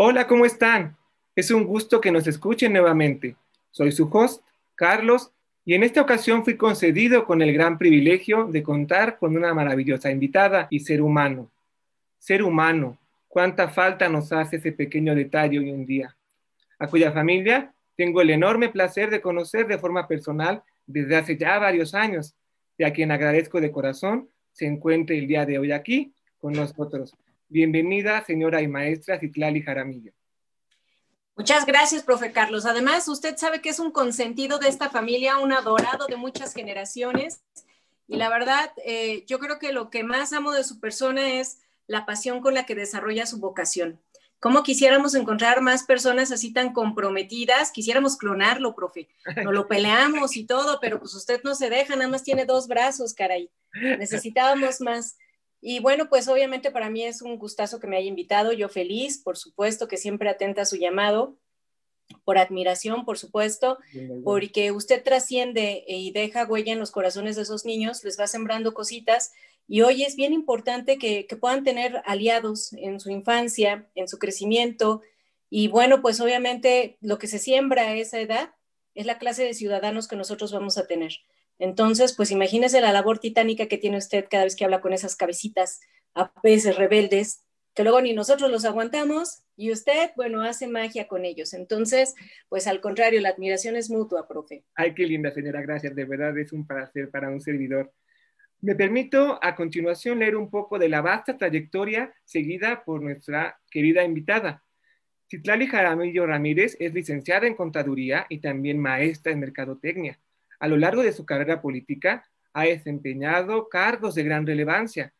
Hola, 0.00 0.28
¿cómo 0.28 0.46
están? 0.46 0.96
Es 1.34 1.50
un 1.50 1.64
gusto 1.64 2.00
que 2.00 2.12
nos 2.12 2.28
escuchen 2.28 2.72
nuevamente. 2.72 3.34
Soy 3.72 3.90
su 3.90 4.08
host, 4.12 4.44
Carlos, 4.76 5.32
y 5.64 5.74
en 5.74 5.82
esta 5.82 6.00
ocasión 6.00 6.44
fui 6.44 6.56
concedido 6.56 7.24
con 7.24 7.42
el 7.42 7.52
gran 7.52 7.78
privilegio 7.78 8.44
de 8.44 8.62
contar 8.62 9.18
con 9.18 9.36
una 9.36 9.52
maravillosa 9.54 10.12
invitada 10.12 10.68
y 10.70 10.78
ser 10.78 11.02
humano. 11.02 11.50
Ser 12.16 12.44
humano, 12.44 12.96
cuánta 13.26 13.70
falta 13.70 14.08
nos 14.08 14.30
hace 14.30 14.58
ese 14.58 14.70
pequeño 14.70 15.16
detalle 15.16 15.58
hoy 15.58 15.70
en 15.70 15.84
día. 15.84 16.16
A 16.78 16.86
cuya 16.86 17.10
familia 17.10 17.74
tengo 17.96 18.20
el 18.20 18.30
enorme 18.30 18.68
placer 18.68 19.10
de 19.10 19.20
conocer 19.20 19.66
de 19.66 19.78
forma 19.78 20.06
personal 20.06 20.62
desde 20.86 21.16
hace 21.16 21.36
ya 21.36 21.58
varios 21.58 21.92
años, 21.92 22.36
y 22.78 22.84
a 22.84 22.92
quien 22.92 23.10
agradezco 23.10 23.60
de 23.60 23.72
corazón 23.72 24.28
se 24.52 24.66
encuentre 24.66 25.18
el 25.18 25.26
día 25.26 25.44
de 25.44 25.58
hoy 25.58 25.72
aquí 25.72 26.12
con 26.40 26.52
nosotros. 26.52 27.16
Bienvenida, 27.50 28.22
señora 28.26 28.60
y 28.60 28.68
maestra 28.68 29.18
Citlali 29.18 29.62
Jaramillo. 29.62 30.12
Muchas 31.34 31.64
gracias, 31.64 32.02
profe 32.02 32.30
Carlos. 32.30 32.66
Además, 32.66 33.08
usted 33.08 33.38
sabe 33.38 33.62
que 33.62 33.70
es 33.70 33.78
un 33.78 33.90
consentido 33.90 34.58
de 34.58 34.68
esta 34.68 34.90
familia, 34.90 35.38
un 35.38 35.52
adorado 35.52 36.06
de 36.06 36.16
muchas 36.16 36.52
generaciones. 36.52 37.40
Y 38.06 38.16
la 38.16 38.28
verdad, 38.28 38.72
eh, 38.84 39.24
yo 39.26 39.38
creo 39.38 39.58
que 39.58 39.72
lo 39.72 39.88
que 39.88 40.02
más 40.02 40.34
amo 40.34 40.52
de 40.52 40.62
su 40.62 40.78
persona 40.78 41.40
es 41.40 41.60
la 41.86 42.04
pasión 42.04 42.40
con 42.40 42.52
la 42.52 42.66
que 42.66 42.74
desarrolla 42.74 43.24
su 43.24 43.38
vocación. 43.38 43.98
¿Cómo 44.40 44.62
quisiéramos 44.62 45.14
encontrar 45.14 45.62
más 45.62 45.84
personas 45.84 46.30
así 46.30 46.52
tan 46.52 46.74
comprometidas? 46.74 47.72
Quisiéramos 47.72 48.18
clonarlo, 48.18 48.74
profe. 48.74 49.08
Nos 49.42 49.54
lo 49.54 49.66
peleamos 49.66 50.36
y 50.36 50.44
todo, 50.44 50.78
pero 50.80 51.00
pues 51.00 51.14
usted 51.14 51.40
no 51.44 51.54
se 51.54 51.70
deja, 51.70 51.96
nada 51.96 52.10
más 52.10 52.24
tiene 52.24 52.44
dos 52.44 52.68
brazos, 52.68 53.14
caray. 53.14 53.50
Necesitábamos 53.72 54.80
más. 54.82 55.16
Y 55.60 55.80
bueno, 55.80 56.08
pues 56.08 56.28
obviamente 56.28 56.70
para 56.70 56.90
mí 56.90 57.04
es 57.04 57.22
un 57.22 57.36
gustazo 57.36 57.80
que 57.80 57.86
me 57.86 57.96
haya 57.96 58.08
invitado, 58.08 58.52
yo 58.52 58.68
feliz, 58.68 59.18
por 59.18 59.36
supuesto 59.36 59.88
que 59.88 59.96
siempre 59.96 60.28
atenta 60.28 60.62
a 60.62 60.66
su 60.66 60.76
llamado, 60.76 61.36
por 62.24 62.38
admiración, 62.38 63.04
por 63.04 63.18
supuesto, 63.18 63.78
porque 64.24 64.72
usted 64.72 65.02
trasciende 65.02 65.84
y 65.86 66.10
deja 66.12 66.46
huella 66.46 66.72
en 66.72 66.78
los 66.78 66.90
corazones 66.90 67.36
de 67.36 67.42
esos 67.42 67.64
niños, 67.64 68.02
les 68.02 68.18
va 68.18 68.26
sembrando 68.26 68.72
cositas 68.72 69.32
y 69.66 69.82
hoy 69.82 70.04
es 70.04 70.16
bien 70.16 70.32
importante 70.32 70.96
que, 70.96 71.26
que 71.26 71.36
puedan 71.36 71.64
tener 71.64 72.02
aliados 72.06 72.72
en 72.72 72.98
su 73.00 73.10
infancia, 73.10 73.90
en 73.94 74.08
su 74.08 74.18
crecimiento 74.18 75.02
y 75.50 75.68
bueno, 75.68 76.00
pues 76.02 76.20
obviamente 76.20 76.96
lo 77.00 77.18
que 77.18 77.26
se 77.26 77.38
siembra 77.38 77.82
a 77.82 77.94
esa 77.94 78.20
edad 78.20 78.54
es 78.94 79.06
la 79.06 79.18
clase 79.18 79.44
de 79.44 79.54
ciudadanos 79.54 80.08
que 80.08 80.16
nosotros 80.16 80.52
vamos 80.52 80.78
a 80.78 80.86
tener. 80.86 81.12
Entonces, 81.58 82.14
pues 82.14 82.30
imagínese 82.30 82.80
la 82.80 82.92
labor 82.92 83.18
titánica 83.18 83.66
que 83.66 83.78
tiene 83.78 83.96
usted 83.96 84.26
cada 84.30 84.44
vez 84.44 84.54
que 84.54 84.64
habla 84.64 84.80
con 84.80 84.92
esas 84.92 85.16
cabecitas 85.16 85.80
a 86.14 86.32
veces 86.42 86.76
rebeldes, 86.76 87.44
que 87.74 87.82
luego 87.82 88.00
ni 88.00 88.12
nosotros 88.12 88.50
los 88.50 88.64
aguantamos 88.64 89.42
y 89.56 89.72
usted, 89.72 90.10
bueno, 90.16 90.42
hace 90.42 90.66
magia 90.68 91.08
con 91.08 91.24
ellos. 91.24 91.54
Entonces, 91.54 92.14
pues 92.48 92.66
al 92.66 92.80
contrario, 92.80 93.20
la 93.20 93.30
admiración 93.30 93.76
es 93.76 93.90
mutua, 93.90 94.26
profe. 94.26 94.64
Ay, 94.74 94.94
qué 94.94 95.04
linda 95.06 95.30
señora, 95.32 95.60
gracias. 95.62 95.94
De 95.94 96.04
verdad 96.04 96.36
es 96.38 96.52
un 96.52 96.66
placer 96.66 97.10
para 97.10 97.28
un 97.28 97.40
servidor. 97.40 97.92
Me 98.60 98.74
permito 98.74 99.38
a 99.40 99.54
continuación 99.54 100.18
leer 100.18 100.36
un 100.36 100.50
poco 100.50 100.78
de 100.78 100.88
la 100.88 101.00
vasta 101.00 101.36
trayectoria 101.36 102.12
seguida 102.24 102.82
por 102.84 103.02
nuestra 103.02 103.60
querida 103.70 104.02
invitada. 104.02 104.64
Citlali 105.30 105.66
Jaramillo 105.66 106.26
Ramírez 106.26 106.76
es 106.80 106.92
licenciada 106.94 107.46
en 107.46 107.54
Contaduría 107.54 108.26
y 108.28 108.38
también 108.38 108.78
maestra 108.78 109.30
en 109.30 109.40
Mercadotecnia 109.40 110.18
a 110.58 110.68
lo 110.68 110.76
largo 110.76 111.02
de 111.02 111.12
su 111.12 111.24
carrera 111.24 111.60
política 111.60 112.24
ha 112.52 112.64
desempeñado 112.64 113.68
cargos 113.68 114.14
de 114.14 114.24
gran 114.24 114.46
relevancia, 114.46 115.12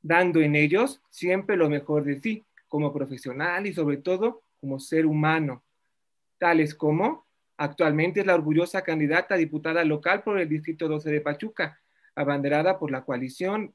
dando 0.00 0.40
en 0.40 0.56
ellos 0.56 1.02
siempre 1.10 1.56
lo 1.56 1.68
mejor 1.68 2.04
de 2.04 2.20
sí, 2.20 2.44
como 2.68 2.92
profesional 2.92 3.66
y 3.66 3.72
sobre 3.72 3.98
todo 3.98 4.42
como 4.60 4.80
ser 4.80 5.06
humano, 5.06 5.64
tales 6.38 6.74
como 6.74 7.26
actualmente 7.56 8.20
es 8.20 8.26
la 8.26 8.34
orgullosa 8.34 8.82
candidata 8.82 9.34
a 9.34 9.38
diputada 9.38 9.84
local 9.84 10.22
por 10.22 10.38
el 10.38 10.48
Distrito 10.48 10.88
12 10.88 11.10
de 11.10 11.20
Pachuca, 11.20 11.80
abanderada 12.14 12.78
por 12.78 12.90
la 12.90 13.04
coalición 13.04 13.74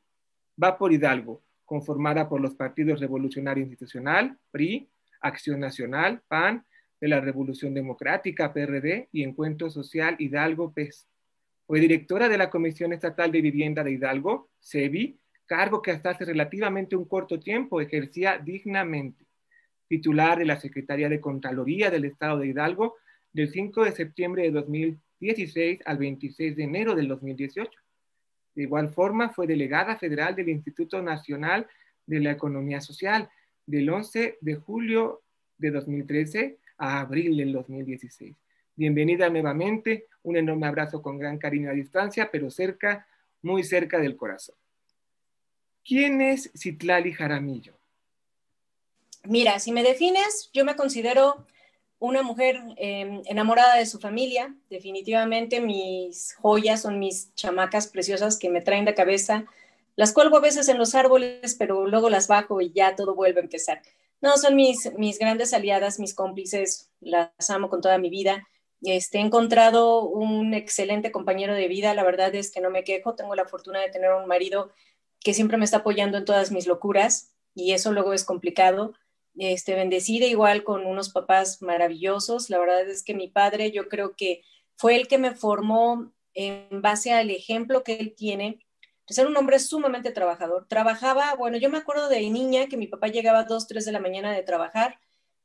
Va 0.61 0.77
por 0.77 0.91
Hidalgo, 0.91 1.41
conformada 1.65 2.27
por 2.27 2.41
los 2.41 2.55
partidos 2.55 2.99
Revolucionario 2.99 3.63
Institucional, 3.63 4.37
PRI, 4.51 4.89
Acción 5.21 5.59
Nacional, 5.59 6.21
PAN, 6.27 6.65
de 7.01 7.07
la 7.07 7.19
Revolución 7.19 7.73
Democrática, 7.73 8.53
PRD, 8.53 9.09
y 9.11 9.23
Encuentro 9.23 9.71
Social 9.71 10.15
Hidalgo, 10.19 10.71
PES. 10.71 11.07
Fue 11.65 11.79
directora 11.79 12.29
de 12.29 12.37
la 12.37 12.51
Comisión 12.51 12.93
Estatal 12.93 13.31
de 13.31 13.41
Vivienda 13.41 13.83
de 13.83 13.91
Hidalgo, 13.91 14.51
CEBI, 14.61 15.17
cargo 15.47 15.81
que 15.81 15.91
hasta 15.91 16.11
hace 16.11 16.25
relativamente 16.25 16.95
un 16.95 17.05
corto 17.05 17.39
tiempo 17.39 17.81
ejercía 17.81 18.37
dignamente. 18.37 19.25
Titular 19.87 20.37
de 20.37 20.45
la 20.45 20.59
Secretaría 20.59 21.09
de 21.09 21.19
Contraloría 21.19 21.89
del 21.89 22.05
Estado 22.05 22.39
de 22.39 22.47
Hidalgo 22.47 22.95
del 23.33 23.49
5 23.49 23.83
de 23.83 23.91
septiembre 23.93 24.43
de 24.43 24.51
2016 24.51 25.79
al 25.85 25.97
26 25.97 26.55
de 26.55 26.63
enero 26.63 26.95
del 26.95 27.07
2018. 27.07 27.69
De 28.53 28.63
igual 28.63 28.89
forma, 28.89 29.29
fue 29.29 29.47
delegada 29.47 29.97
federal 29.97 30.35
del 30.35 30.49
Instituto 30.49 31.01
Nacional 31.01 31.67
de 32.05 32.19
la 32.19 32.31
Economía 32.31 32.79
Social 32.79 33.29
del 33.65 33.89
11 33.89 34.37
de 34.39 34.55
julio 34.55 35.21
de 35.57 35.71
2013 35.71 36.57
a 36.81 36.99
abril 36.99 37.37
del 37.37 37.53
2016. 37.53 38.35
Bienvenida 38.75 39.29
nuevamente, 39.29 40.07
un 40.23 40.35
enorme 40.35 40.65
abrazo 40.65 40.99
con 40.99 41.19
gran 41.19 41.37
cariño 41.37 41.69
a 41.69 41.73
distancia, 41.73 42.29
pero 42.31 42.49
cerca, 42.49 43.07
muy 43.43 43.63
cerca 43.63 43.99
del 43.99 44.17
corazón. 44.17 44.55
¿Quién 45.85 46.21
es 46.21 46.51
Citlali 46.57 47.13
Jaramillo? 47.13 47.77
Mira, 49.25 49.59
si 49.59 49.71
me 49.71 49.83
defines, 49.83 50.49
yo 50.53 50.65
me 50.65 50.75
considero 50.75 51.45
una 51.99 52.23
mujer 52.23 52.59
em, 52.77 53.21
enamorada 53.25 53.77
de 53.77 53.85
su 53.85 53.99
familia. 53.99 54.55
Definitivamente 54.71 55.61
mis 55.61 56.33
joyas 56.33 56.81
son 56.81 56.97
mis 56.97 57.31
chamacas 57.35 57.87
preciosas 57.89 58.39
que 58.39 58.49
me 58.49 58.61
traen 58.61 58.85
de 58.85 58.95
cabeza. 58.95 59.45
Las 59.95 60.13
cuelgo 60.13 60.37
a 60.37 60.41
veces 60.41 60.67
en 60.67 60.79
los 60.79 60.95
árboles, 60.95 61.53
pero 61.59 61.85
luego 61.85 62.09
las 62.09 62.27
bajo 62.27 62.59
y 62.59 62.71
ya 62.71 62.95
todo 62.95 63.13
vuelve 63.13 63.39
a 63.39 63.43
empezar. 63.43 63.83
No, 64.21 64.37
son 64.37 64.55
mis, 64.55 64.91
mis 64.97 65.17
grandes 65.17 65.53
aliadas, 65.53 65.99
mis 65.99 66.13
cómplices, 66.13 66.91
las 66.99 67.49
amo 67.49 67.69
con 67.69 67.81
toda 67.81 67.97
mi 67.97 68.09
vida. 68.09 68.47
Este, 68.83 69.17
he 69.17 69.21
encontrado 69.21 70.03
un 70.03 70.53
excelente 70.53 71.11
compañero 71.11 71.53
de 71.53 71.67
vida, 71.67 71.93
la 71.93 72.03
verdad 72.03 72.33
es 72.33 72.51
que 72.51 72.61
no 72.61 72.69
me 72.69 72.83
quejo, 72.83 73.15
tengo 73.15 73.35
la 73.35 73.45
fortuna 73.45 73.79
de 73.79 73.89
tener 73.89 74.11
un 74.13 74.27
marido 74.27 74.71
que 75.19 75.33
siempre 75.33 75.57
me 75.57 75.65
está 75.65 75.77
apoyando 75.77 76.17
en 76.17 76.25
todas 76.25 76.51
mis 76.51 76.67
locuras 76.67 77.33
y 77.53 77.73
eso 77.73 77.91
luego 77.91 78.13
es 78.13 78.23
complicado. 78.23 78.93
Este, 79.37 79.75
bendecida 79.75 80.25
igual 80.25 80.63
con 80.63 80.85
unos 80.85 81.09
papás 81.09 81.61
maravillosos, 81.61 82.49
la 82.49 82.59
verdad 82.59 82.87
es 82.89 83.03
que 83.03 83.13
mi 83.13 83.27
padre 83.27 83.71
yo 83.71 83.87
creo 83.87 84.15
que 84.15 84.41
fue 84.75 84.95
el 84.95 85.07
que 85.07 85.17
me 85.17 85.35
formó 85.35 86.11
en 86.33 86.81
base 86.81 87.13
al 87.13 87.29
ejemplo 87.29 87.83
que 87.83 87.93
él 87.93 88.13
tiene 88.15 88.59
ser 89.11 89.27
un 89.27 89.37
hombre 89.37 89.59
sumamente 89.59 90.11
trabajador. 90.11 90.67
Trabajaba, 90.67 91.35
bueno, 91.35 91.57
yo 91.57 91.69
me 91.69 91.77
acuerdo 91.77 92.09
de 92.09 92.21
niña 92.29 92.67
que 92.67 92.77
mi 92.77 92.87
papá 92.87 93.07
llegaba 93.07 93.39
a 93.39 93.43
2, 93.43 93.67
3 93.67 93.85
de 93.85 93.91
la 93.91 93.99
mañana 93.99 94.33
de 94.33 94.43
trabajar 94.43 94.99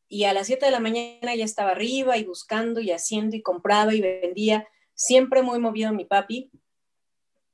y 0.09 0.25
a 0.25 0.33
las 0.33 0.47
7 0.47 0.65
de 0.67 0.73
la 0.73 0.81
mañana 0.81 1.35
ya 1.35 1.45
estaba 1.45 1.73
arriba 1.73 2.17
y 2.17 2.25
buscando 2.25 2.81
y 2.81 2.93
haciendo 2.93 3.37
y 3.37 3.43
compraba 3.43 3.95
y 3.95 4.01
vendía. 4.01 4.67
Siempre 4.95 5.43
muy 5.43 5.59
movido 5.59 5.93
mi 5.93 6.05
papi 6.05 6.51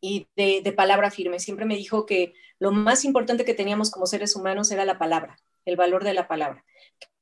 y 0.01 0.27
de, 0.37 0.61
de 0.63 0.73
palabra 0.73 1.11
firme. 1.11 1.41
Siempre 1.41 1.65
me 1.65 1.77
dijo 1.77 2.07
que 2.07 2.35
lo 2.59 2.73
más 2.73 3.05
importante 3.05 3.45
que 3.45 3.55
teníamos 3.55 3.91
como 3.91 4.07
seres 4.07 4.37
humanos 4.37 4.71
era 4.71 4.85
la 4.85 4.99
palabra, 4.99 5.39
el 5.65 5.77
valor 5.77 6.05
de 6.05 6.15
la 6.15 6.29
palabra. 6.29 6.65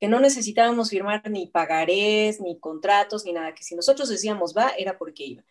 Que 0.00 0.08
no 0.08 0.20
necesitábamos 0.20 0.90
firmar 0.90 1.28
ni 1.30 1.46
pagarés, 1.46 2.40
ni 2.40 2.58
contratos, 2.58 3.24
ni 3.24 3.32
nada. 3.32 3.54
Que 3.54 3.62
si 3.62 3.74
nosotros 3.74 4.08
decíamos 4.08 4.54
va, 4.56 4.70
era 4.76 4.98
porque 4.98 5.24
iba. 5.24 5.44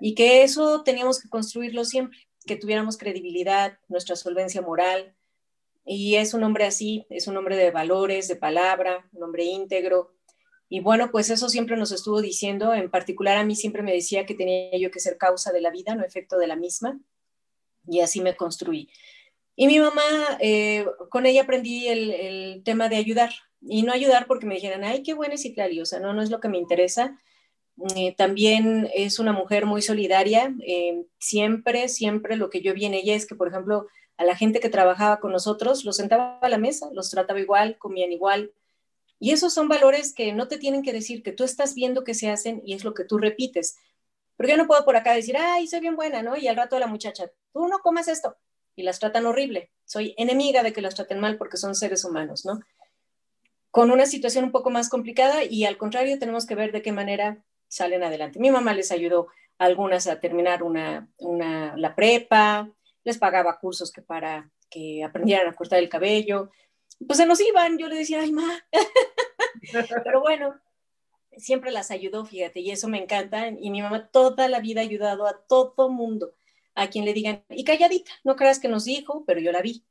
Y 0.00 0.14
que 0.14 0.42
eso 0.42 0.82
teníamos 0.82 1.20
que 1.20 1.28
construirlo 1.28 1.84
siempre 1.84 2.18
que 2.46 2.56
tuviéramos 2.56 2.96
credibilidad, 2.96 3.78
nuestra 3.88 4.16
solvencia 4.16 4.62
moral. 4.62 5.14
Y 5.84 6.16
es 6.16 6.34
un 6.34 6.44
hombre 6.44 6.64
así, 6.64 7.06
es 7.10 7.26
un 7.26 7.36
hombre 7.36 7.56
de 7.56 7.70
valores, 7.70 8.28
de 8.28 8.36
palabra, 8.36 9.08
un 9.12 9.22
hombre 9.22 9.44
íntegro. 9.44 10.14
Y 10.68 10.80
bueno, 10.80 11.10
pues 11.10 11.30
eso 11.30 11.48
siempre 11.48 11.76
nos 11.76 11.90
estuvo 11.90 12.20
diciendo, 12.20 12.74
en 12.74 12.90
particular 12.90 13.36
a 13.36 13.44
mí 13.44 13.56
siempre 13.56 13.82
me 13.82 13.92
decía 13.92 14.24
que 14.24 14.34
tenía 14.34 14.76
yo 14.78 14.90
que 14.90 15.00
ser 15.00 15.16
causa 15.18 15.52
de 15.52 15.60
la 15.60 15.70
vida, 15.70 15.94
no 15.94 16.04
efecto 16.04 16.38
de 16.38 16.46
la 16.46 16.56
misma. 16.56 17.00
Y 17.88 18.00
así 18.00 18.20
me 18.20 18.36
construí. 18.36 18.88
Y 19.56 19.66
mi 19.66 19.80
mamá, 19.80 20.38
eh, 20.40 20.86
con 21.08 21.26
ella 21.26 21.42
aprendí 21.42 21.88
el, 21.88 22.62
tema 22.64 22.88
de 22.88 22.96
ayudar. 22.96 23.30
Y 23.60 23.82
no 23.82 23.92
ayudar 23.92 24.26
porque 24.26 24.46
me 24.46 24.54
dijeran, 24.54 24.84
ay, 24.84 25.02
qué 25.02 25.12
buena 25.12 25.34
es 25.34 25.42
Citlali, 25.42 25.80
o 25.80 25.86
sea, 25.86 26.00
no, 26.00 26.14
no 26.14 26.22
es 26.22 26.30
lo 26.30 26.40
que 26.40 26.48
me 26.48 26.56
interesa, 26.56 27.20
eh, 27.96 28.14
también 28.16 28.88
es 28.94 29.18
una 29.18 29.32
mujer 29.32 29.66
muy 29.66 29.82
solidaria. 29.82 30.54
Eh, 30.66 31.04
siempre, 31.18 31.88
siempre 31.88 32.36
lo 32.36 32.50
que 32.50 32.60
yo 32.60 32.74
vi 32.74 32.84
en 32.84 32.94
ella 32.94 33.14
es 33.14 33.26
que, 33.26 33.34
por 33.34 33.48
ejemplo, 33.48 33.86
a 34.16 34.24
la 34.24 34.36
gente 34.36 34.60
que 34.60 34.68
trabajaba 34.68 35.20
con 35.20 35.32
nosotros, 35.32 35.84
los 35.84 35.96
sentaba 35.96 36.38
a 36.40 36.48
la 36.48 36.58
mesa, 36.58 36.88
los 36.92 37.10
trataba 37.10 37.40
igual, 37.40 37.78
comían 37.78 38.12
igual. 38.12 38.52
Y 39.18 39.32
esos 39.32 39.52
son 39.52 39.68
valores 39.68 40.14
que 40.14 40.32
no 40.32 40.48
te 40.48 40.58
tienen 40.58 40.82
que 40.82 40.92
decir, 40.92 41.22
que 41.22 41.32
tú 41.32 41.44
estás 41.44 41.74
viendo 41.74 42.04
que 42.04 42.14
se 42.14 42.30
hacen 42.30 42.62
y 42.64 42.74
es 42.74 42.84
lo 42.84 42.94
que 42.94 43.04
tú 43.04 43.18
repites. 43.18 43.76
Porque 44.36 44.52
yo 44.52 44.58
no 44.58 44.66
puedo 44.66 44.84
por 44.84 44.96
acá 44.96 45.12
decir, 45.12 45.36
ay, 45.36 45.66
soy 45.66 45.80
bien 45.80 45.96
buena, 45.96 46.22
¿no? 46.22 46.36
Y 46.36 46.48
al 46.48 46.56
rato 46.56 46.78
la 46.78 46.86
muchacha, 46.86 47.30
tú 47.52 47.68
no 47.68 47.80
comas 47.80 48.08
esto. 48.08 48.36
Y 48.76 48.82
las 48.82 48.98
tratan 48.98 49.26
horrible. 49.26 49.70
Soy 49.84 50.14
enemiga 50.16 50.62
de 50.62 50.72
que 50.72 50.80
las 50.80 50.94
traten 50.94 51.20
mal 51.20 51.36
porque 51.36 51.56
son 51.56 51.74
seres 51.74 52.04
humanos, 52.04 52.44
¿no? 52.46 52.60
con 53.70 53.90
una 53.90 54.06
situación 54.06 54.44
un 54.44 54.52
poco 54.52 54.70
más 54.70 54.88
complicada 54.88 55.44
y 55.44 55.64
al 55.64 55.76
contrario 55.76 56.18
tenemos 56.18 56.46
que 56.46 56.54
ver 56.54 56.72
de 56.72 56.82
qué 56.82 56.92
manera 56.92 57.44
salen 57.70 58.02
adelante. 58.02 58.38
Mi 58.38 58.50
mamá 58.50 58.74
les 58.74 58.90
ayudó 58.90 59.28
a 59.58 59.64
algunas 59.64 60.06
a 60.08 60.20
terminar 60.20 60.62
una, 60.62 61.08
la 61.76 61.94
prepa, 61.94 62.68
les 63.04 63.16
pagaba 63.16 63.58
cursos 63.58 63.92
que 63.92 64.02
para 64.02 64.50
que 64.68 65.02
aprendieran 65.02 65.48
a 65.48 65.54
cortar 65.54 65.78
el 65.78 65.88
cabello. 65.88 66.50
Pues 67.06 67.16
se 67.16 67.26
nos 67.26 67.40
iban, 67.40 67.78
yo 67.78 67.88
le 67.88 67.96
decía, 67.96 68.20
ay, 68.20 68.32
ma. 68.32 68.64
Pero 70.04 70.20
bueno, 70.20 70.60
siempre 71.36 71.70
las 71.70 71.90
ayudó, 71.90 72.26
fíjate, 72.26 72.60
y 72.60 72.70
eso 72.70 72.88
me 72.88 73.02
encanta. 73.02 73.48
Y 73.48 73.70
mi 73.70 73.80
mamá 73.80 74.08
toda 74.08 74.48
la 74.48 74.60
vida 74.60 74.80
ha 74.80 74.84
ayudado 74.84 75.26
a 75.26 75.38
todo 75.46 75.88
mundo, 75.88 76.34
a 76.74 76.90
quien 76.90 77.04
le 77.04 77.14
digan, 77.14 77.44
y 77.48 77.64
calladita, 77.64 78.10
no 78.24 78.36
creas 78.36 78.58
que 78.58 78.68
nos 78.68 78.84
dijo, 78.84 79.24
pero 79.26 79.40
yo 79.40 79.52
la 79.52 79.62
vi. 79.62 79.84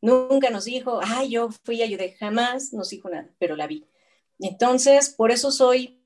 Nunca 0.00 0.50
nos 0.50 0.64
dijo, 0.64 1.00
ay, 1.02 1.30
yo 1.30 1.50
fui 1.64 1.76
y 1.76 1.82
ayudé, 1.82 2.12
jamás 2.12 2.72
nos 2.72 2.90
dijo 2.90 3.08
nada, 3.10 3.30
pero 3.38 3.54
la 3.56 3.66
vi. 3.66 3.86
Entonces, 4.38 5.10
por 5.10 5.30
eso 5.30 5.50
soy 5.50 5.97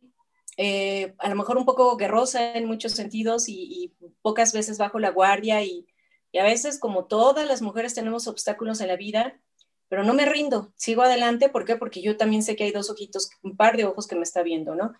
eh, 0.57 1.15
a 1.19 1.29
lo 1.29 1.35
mejor 1.35 1.57
un 1.57 1.65
poco 1.65 1.97
guerrosa 1.97 2.55
en 2.55 2.67
muchos 2.67 2.93
sentidos 2.93 3.49
y, 3.49 3.95
pocas 4.21 4.53
veces 4.53 4.79
bajo 4.79 4.99
la 4.99 5.11
guardia 5.11 5.63
y, 5.63 5.87
a 6.39 6.45
veces 6.45 6.79
como 6.79 7.05
todas 7.05 7.47
las 7.47 7.61
mujeres 7.61 7.95
tenemos 7.95 8.27
obstáculos 8.27 8.81
en 8.81 8.89
la 8.89 8.97
vida, 8.97 9.39
pero 9.89 10.03
no 10.03 10.15
me 10.15 10.25
rindo, 10.25 10.73
sigo 10.77 11.03
adelante, 11.03 11.51
¿por 11.51 11.67
qué? 11.67 11.77
Porque 11.77 12.01
yo 12.01 12.17
también 12.17 12.43
sé 12.43 12.57
que 12.57 12.65
hay 12.65 12.73
dos 12.73 12.89
ojitos, 12.89 13.31
un 13.43 13.57
par 13.57 13.77
de 13.77 13.85
ojos 13.85 14.07
que 14.07 14.17
me 14.17 14.23
está 14.23 14.43
viendo, 14.43 14.75
¿no? 14.75 14.95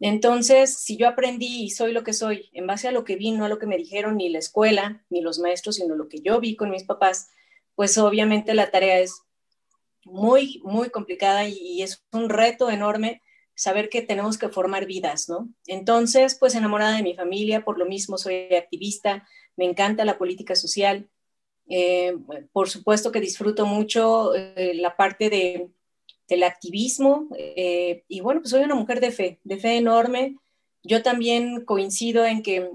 Entonces, 0.00 0.78
si 0.78 0.96
yo 0.96 1.06
aprendí 1.06 1.62
y 1.62 1.70
soy 1.70 1.92
lo 1.92 2.02
que 2.02 2.12
soy 2.12 2.50
en 2.52 2.66
base 2.66 2.88
a 2.88 2.92
lo 2.92 3.04
que 3.04 3.14
vi, 3.14 3.30
no 3.30 3.44
a 3.44 3.48
lo 3.48 3.60
que 3.60 3.68
me 3.68 3.76
dijeron 3.76 4.16
ni 4.16 4.28
la 4.30 4.40
escuela, 4.40 5.04
ni 5.10 5.20
los 5.20 5.38
maestros, 5.38 5.76
sino 5.76 5.94
lo 5.94 6.08
que 6.08 6.18
yo 6.18 6.40
vi 6.40 6.56
con 6.56 6.70
mis 6.70 6.82
papás, 6.82 7.30
pues 7.76 7.96
obviamente 7.98 8.52
la 8.54 8.72
tarea 8.72 8.98
es 8.98 9.22
muy, 10.04 10.60
muy 10.64 10.90
complicada 10.90 11.46
y, 11.46 11.82
es 11.82 12.04
un 12.12 12.28
reto 12.28 12.68
enorme 12.68 13.22
saber 13.62 13.88
que 13.88 14.02
tenemos 14.02 14.38
que 14.38 14.48
formar 14.48 14.86
vidas, 14.86 15.28
¿no? 15.28 15.48
Entonces, 15.68 16.34
pues 16.34 16.56
enamorada 16.56 16.96
de 16.96 17.04
mi 17.04 17.14
familia, 17.14 17.64
por 17.64 17.78
lo 17.78 17.86
mismo 17.86 18.18
soy 18.18 18.52
activista, 18.54 19.24
me 19.56 19.66
encanta 19.66 20.04
la 20.04 20.18
política 20.18 20.56
social, 20.56 21.08
eh, 21.68 22.12
por 22.52 22.68
supuesto 22.68 23.12
que 23.12 23.20
disfruto 23.20 23.64
mucho 23.64 24.34
eh, 24.34 24.72
la 24.74 24.96
parte 24.96 25.30
de, 25.30 25.68
del 26.28 26.42
activismo 26.42 27.28
eh, 27.38 28.02
y 28.08 28.18
bueno, 28.18 28.40
pues 28.40 28.50
soy 28.50 28.64
una 28.64 28.74
mujer 28.74 28.98
de 28.98 29.12
fe, 29.12 29.38
de 29.44 29.56
fe 29.58 29.76
enorme. 29.76 30.38
Yo 30.82 31.04
también 31.04 31.64
coincido 31.64 32.26
en 32.26 32.42
que 32.42 32.68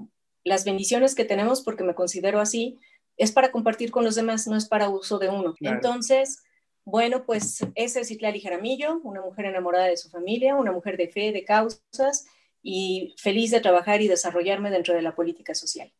las 0.45 0.63
bendiciones 0.63 1.15
que 1.15 1.25
tenemos, 1.25 1.63
porque 1.63 1.83
me 1.83 1.95
considero 1.95 2.39
así, 2.39 2.77
es 3.17 3.33
para 3.33 3.51
compartir 3.51 3.91
con 3.91 4.05
los 4.05 4.15
demás, 4.15 4.47
no 4.47 4.55
es 4.55 4.69
para 4.69 4.87
uso 4.87 5.19
de 5.19 5.27
uno. 5.27 5.53
Entonces, 5.59 6.43
bueno, 6.89 7.25
pues 7.25 7.67
ese 7.75 7.99
es 7.99 8.11
Itlali 8.11 8.39
Jaramillo, 8.39 9.01
una 9.03 9.19
mujer 9.19 9.47
enamorada 9.47 9.87
de 9.87 9.97
su 9.97 10.09
familia, 10.09 10.55
una 10.55 10.71
mujer 10.71 10.95
de 10.95 11.09
fe, 11.09 11.33
de 11.33 11.43
causas 11.43 12.27
y 12.63 13.13
feliz 13.17 13.51
de 13.51 13.59
trabajar 13.59 14.01
y 14.01 14.07
desarrollarme 14.07 14.71
dentro 14.71 14.93
de 14.93 15.01
la 15.01 15.13
política 15.13 15.53
social. 15.53 15.91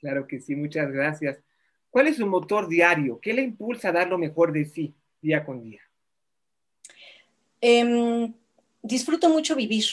Claro 0.00 0.26
que 0.26 0.40
sí, 0.40 0.56
muchas 0.56 0.90
gracias. 0.90 1.38
¿Cuál 1.90 2.08
es 2.08 2.16
su 2.16 2.26
motor 2.26 2.68
diario? 2.68 3.20
¿Qué 3.20 3.32
le 3.32 3.42
impulsa 3.42 3.90
a 3.90 3.92
dar 3.92 4.08
lo 4.08 4.18
mejor 4.18 4.52
de 4.52 4.64
sí 4.64 4.92
día 5.20 5.44
con 5.44 5.62
día? 5.62 5.80
Em, 7.60 8.34
disfruto 8.82 9.28
mucho 9.28 9.54
vivir. 9.54 9.84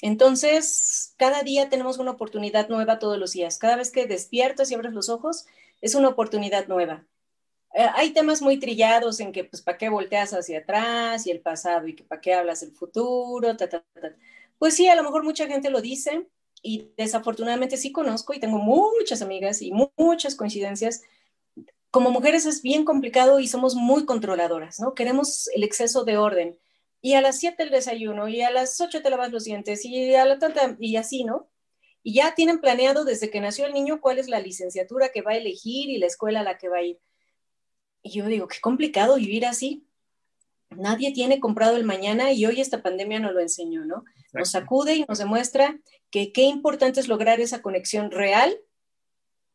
Entonces, 0.00 1.12
cada 1.18 1.42
día 1.42 1.68
tenemos 1.68 1.98
una 1.98 2.12
oportunidad 2.12 2.70
nueva 2.70 2.98
todos 2.98 3.18
los 3.18 3.32
días. 3.32 3.58
Cada 3.58 3.76
vez 3.76 3.90
que 3.90 4.06
despiertas 4.06 4.70
y 4.70 4.74
abres 4.74 4.94
los 4.94 5.10
ojos, 5.10 5.44
es 5.82 5.94
una 5.94 6.08
oportunidad 6.08 6.66
nueva. 6.66 7.04
Eh, 7.74 7.86
hay 7.94 8.12
temas 8.12 8.42
muy 8.42 8.58
trillados 8.58 9.20
en 9.20 9.32
que, 9.32 9.44
pues, 9.44 9.62
¿para 9.62 9.78
qué 9.78 9.88
volteas 9.88 10.32
hacia 10.32 10.58
atrás 10.60 11.26
y 11.26 11.30
el 11.30 11.40
pasado 11.40 11.86
y 11.88 11.94
que 11.94 12.04
para 12.04 12.20
qué 12.20 12.34
hablas 12.34 12.60
del 12.60 12.72
futuro? 12.72 13.56
Pues 14.58 14.74
sí, 14.74 14.88
a 14.88 14.94
lo 14.94 15.02
mejor 15.02 15.24
mucha 15.24 15.46
gente 15.46 15.70
lo 15.70 15.80
dice 15.80 16.26
y 16.62 16.92
desafortunadamente 16.96 17.76
sí 17.76 17.92
conozco 17.92 18.34
y 18.34 18.40
tengo 18.40 18.58
muchas 18.58 19.22
amigas 19.22 19.62
y 19.62 19.72
muchas 19.96 20.34
coincidencias. 20.34 21.02
Como 21.90 22.10
mujeres 22.10 22.46
es 22.46 22.62
bien 22.62 22.84
complicado 22.84 23.40
y 23.40 23.48
somos 23.48 23.74
muy 23.74 24.04
controladoras, 24.06 24.80
¿no? 24.80 24.94
Queremos 24.94 25.48
el 25.54 25.64
exceso 25.64 26.04
de 26.04 26.16
orden. 26.18 26.58
Y 27.02 27.14
a 27.14 27.20
las 27.20 27.38
7 27.40 27.64
el 27.64 27.70
desayuno, 27.70 28.28
y 28.28 28.42
a 28.42 28.50
las 28.50 28.80
8 28.80 29.02
te 29.02 29.10
lavas 29.10 29.32
los 29.32 29.44
dientes, 29.44 29.84
y 29.84 30.14
a 30.14 30.24
la 30.24 30.38
tanta, 30.38 30.76
y 30.78 30.96
así, 30.96 31.24
¿no? 31.24 31.48
y 32.02 32.14
ya 32.14 32.34
tienen 32.34 32.60
planeado 32.60 33.04
desde 33.04 33.30
que 33.30 33.40
nació 33.40 33.66
el 33.66 33.72
niño 33.72 34.00
cuál 34.00 34.18
es 34.18 34.28
la 34.28 34.40
licenciatura 34.40 35.10
que 35.10 35.22
va 35.22 35.32
a 35.32 35.36
elegir 35.36 35.88
y 35.88 35.98
la 35.98 36.06
escuela 36.06 36.40
a 36.40 36.44
la 36.44 36.58
que 36.58 36.68
va 36.68 36.78
a 36.78 36.82
ir. 36.82 36.98
Y 38.02 38.10
yo 38.10 38.26
digo, 38.26 38.48
qué 38.48 38.60
complicado 38.60 39.16
vivir 39.16 39.46
así. 39.46 39.86
Nadie 40.70 41.12
tiene 41.12 41.40
comprado 41.40 41.76
el 41.76 41.84
mañana 41.84 42.32
y 42.32 42.46
hoy 42.46 42.60
esta 42.60 42.82
pandemia 42.82 43.20
nos 43.20 43.34
lo 43.34 43.40
enseñó, 43.40 43.84
¿no? 43.84 44.04
Nos 44.32 44.50
sacude 44.50 44.96
y 44.96 45.04
nos 45.06 45.18
demuestra 45.18 45.78
que 46.10 46.32
qué 46.32 46.42
importante 46.42 47.00
es 47.00 47.08
lograr 47.08 47.40
esa 47.40 47.62
conexión 47.62 48.10
real 48.10 48.58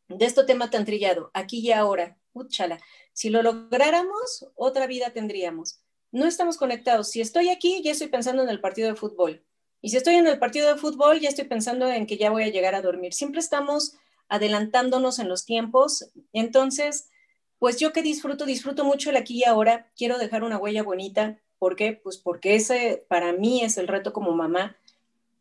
de 0.08 0.24
este 0.24 0.44
tema 0.44 0.70
tan 0.70 0.84
trillado, 0.84 1.30
aquí 1.34 1.58
y 1.58 1.72
ahora. 1.72 2.16
Úchala. 2.32 2.80
Si 3.12 3.30
lo 3.30 3.42
lográramos, 3.42 4.46
otra 4.54 4.86
vida 4.86 5.10
tendríamos. 5.10 5.80
No 6.12 6.26
estamos 6.26 6.56
conectados. 6.56 7.10
Si 7.10 7.20
estoy 7.20 7.48
aquí, 7.50 7.82
ya 7.82 7.92
estoy 7.92 8.08
pensando 8.08 8.42
en 8.42 8.48
el 8.48 8.60
partido 8.60 8.88
de 8.88 8.94
fútbol. 8.94 9.44
Y 9.80 9.90
si 9.90 9.96
estoy 9.96 10.14
en 10.14 10.26
el 10.26 10.38
partido 10.38 10.72
de 10.72 10.80
fútbol, 10.80 11.20
ya 11.20 11.28
estoy 11.28 11.44
pensando 11.44 11.88
en 11.88 12.06
que 12.06 12.16
ya 12.16 12.30
voy 12.30 12.44
a 12.44 12.48
llegar 12.48 12.74
a 12.74 12.82
dormir. 12.82 13.12
Siempre 13.12 13.40
estamos 13.40 13.96
adelantándonos 14.28 15.18
en 15.18 15.28
los 15.28 15.44
tiempos. 15.44 16.10
Entonces, 16.32 17.10
pues 17.58 17.78
yo 17.78 17.92
que 17.92 18.02
disfruto, 18.02 18.46
disfruto 18.46 18.84
mucho 18.84 19.10
el 19.10 19.16
aquí 19.16 19.38
y 19.38 19.44
ahora. 19.44 19.90
Quiero 19.96 20.18
dejar 20.18 20.44
una 20.44 20.58
huella 20.58 20.82
bonita. 20.82 21.38
¿Por 21.58 21.74
qué? 21.76 21.92
Pues 21.92 22.18
porque 22.18 22.54
ese 22.54 23.04
para 23.08 23.32
mí 23.32 23.62
es 23.62 23.78
el 23.78 23.88
reto 23.88 24.12
como 24.12 24.32
mamá, 24.32 24.76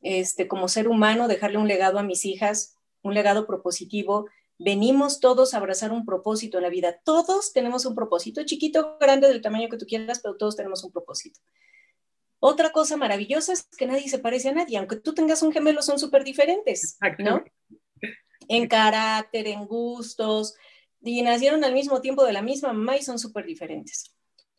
este, 0.02 0.48
como 0.48 0.68
ser 0.68 0.88
humano, 0.88 1.28
dejarle 1.28 1.58
un 1.58 1.68
legado 1.68 2.00
a 2.00 2.04
mis 2.04 2.26
hijas, 2.26 2.76
un 3.04 3.14
legado 3.14 3.46
propositivo. 3.46 4.28
Venimos 4.58 5.20
todos 5.20 5.54
a 5.54 5.58
abrazar 5.58 5.92
un 5.92 6.06
propósito 6.06 6.58
en 6.58 6.64
la 6.64 6.70
vida. 6.70 7.00
Todos 7.04 7.54
tenemos 7.54 7.86
un 7.86 7.94
propósito, 7.94 8.44
chiquito, 8.44 8.98
grande, 9.00 9.28
del 9.28 9.42
tamaño 9.42 9.70
que 9.70 9.78
tú 9.78 9.86
quieras, 9.86 10.20
pero 10.20 10.36
todos 10.36 10.56
tenemos 10.56 10.84
un 10.84 10.92
propósito. 10.92 11.40
Otra 12.40 12.72
cosa 12.72 12.98
maravillosa 12.98 13.54
es 13.54 13.68
que 13.78 13.88
nadie 13.88 14.10
se 14.10 14.20
parece 14.20 14.50
a 14.50 14.54
nadie, 14.54 14.78
aunque 14.78 14.96
tú 14.96 15.14
tengas 15.14 15.42
un 15.42 15.52
gemelo, 15.52 15.82
son 15.82 16.00
súper 16.00 16.24
diferentes, 16.24 16.98
¿no? 17.18 17.44
En 18.48 18.68
carácter, 18.68 19.48
en 19.48 19.66
gustos, 19.66 20.56
y 21.02 21.22
nacieron 21.22 21.64
al 21.64 21.74
mismo 21.74 22.02
tiempo 22.02 22.26
de 22.26 22.34
la 22.34 22.42
misma 22.42 22.74
mamá 22.74 22.98
y 22.98 23.04
son 23.04 23.20
súper 23.20 23.46
diferentes. 23.46 24.14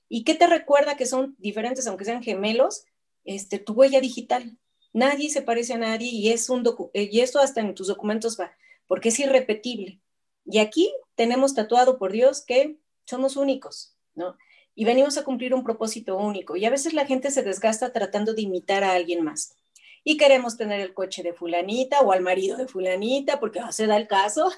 ¿Y 0.08 0.24
qué 0.24 0.34
te 0.34 0.46
recuerda 0.46 0.96
que 0.96 1.06
son 1.06 1.36
diferentes, 1.38 1.86
aunque 1.86 2.04
sean 2.04 2.22
gemelos? 2.22 2.84
Este, 3.24 3.58
tu 3.58 3.74
huella 3.74 4.00
digital. 4.00 4.56
Nadie 4.92 5.30
se 5.30 5.42
parece 5.42 5.74
a 5.74 5.78
nadie 5.78 6.08
y, 6.08 6.30
es 6.30 6.48
un 6.48 6.64
eh, 6.94 7.08
y 7.12 7.20
esto 7.20 7.40
hasta 7.40 7.60
en 7.60 7.74
tus 7.74 7.88
documentos 7.88 8.38
va, 8.40 8.52
porque 8.86 9.10
es 9.10 9.20
irrepetible. 9.20 10.00
Y 10.46 10.58
aquí 10.58 10.90
tenemos 11.14 11.54
tatuado 11.54 11.98
por 11.98 12.12
Dios 12.12 12.42
que 12.44 12.78
somos 13.04 13.36
únicos, 13.36 13.94
¿no? 14.14 14.36
y 14.78 14.84
venimos 14.84 15.18
a 15.18 15.24
cumplir 15.24 15.54
un 15.54 15.64
propósito 15.64 16.16
único. 16.16 16.54
Y 16.54 16.64
a 16.64 16.70
veces 16.70 16.92
la 16.92 17.04
gente 17.04 17.32
se 17.32 17.42
desgasta 17.42 17.92
tratando 17.92 18.32
de 18.32 18.42
imitar 18.42 18.84
a 18.84 18.92
alguien 18.92 19.24
más. 19.24 19.56
Y 20.08 20.16
queremos 20.16 20.56
tener 20.56 20.80
el 20.80 20.94
coche 20.94 21.22
de 21.22 21.34
fulanita 21.34 22.00
o 22.00 22.12
al 22.12 22.22
marido 22.22 22.56
de 22.56 22.66
fulanita, 22.66 23.38
porque 23.38 23.60
no 23.60 23.70
se 23.72 23.86
da 23.86 23.98
el 23.98 24.08
caso. 24.08 24.50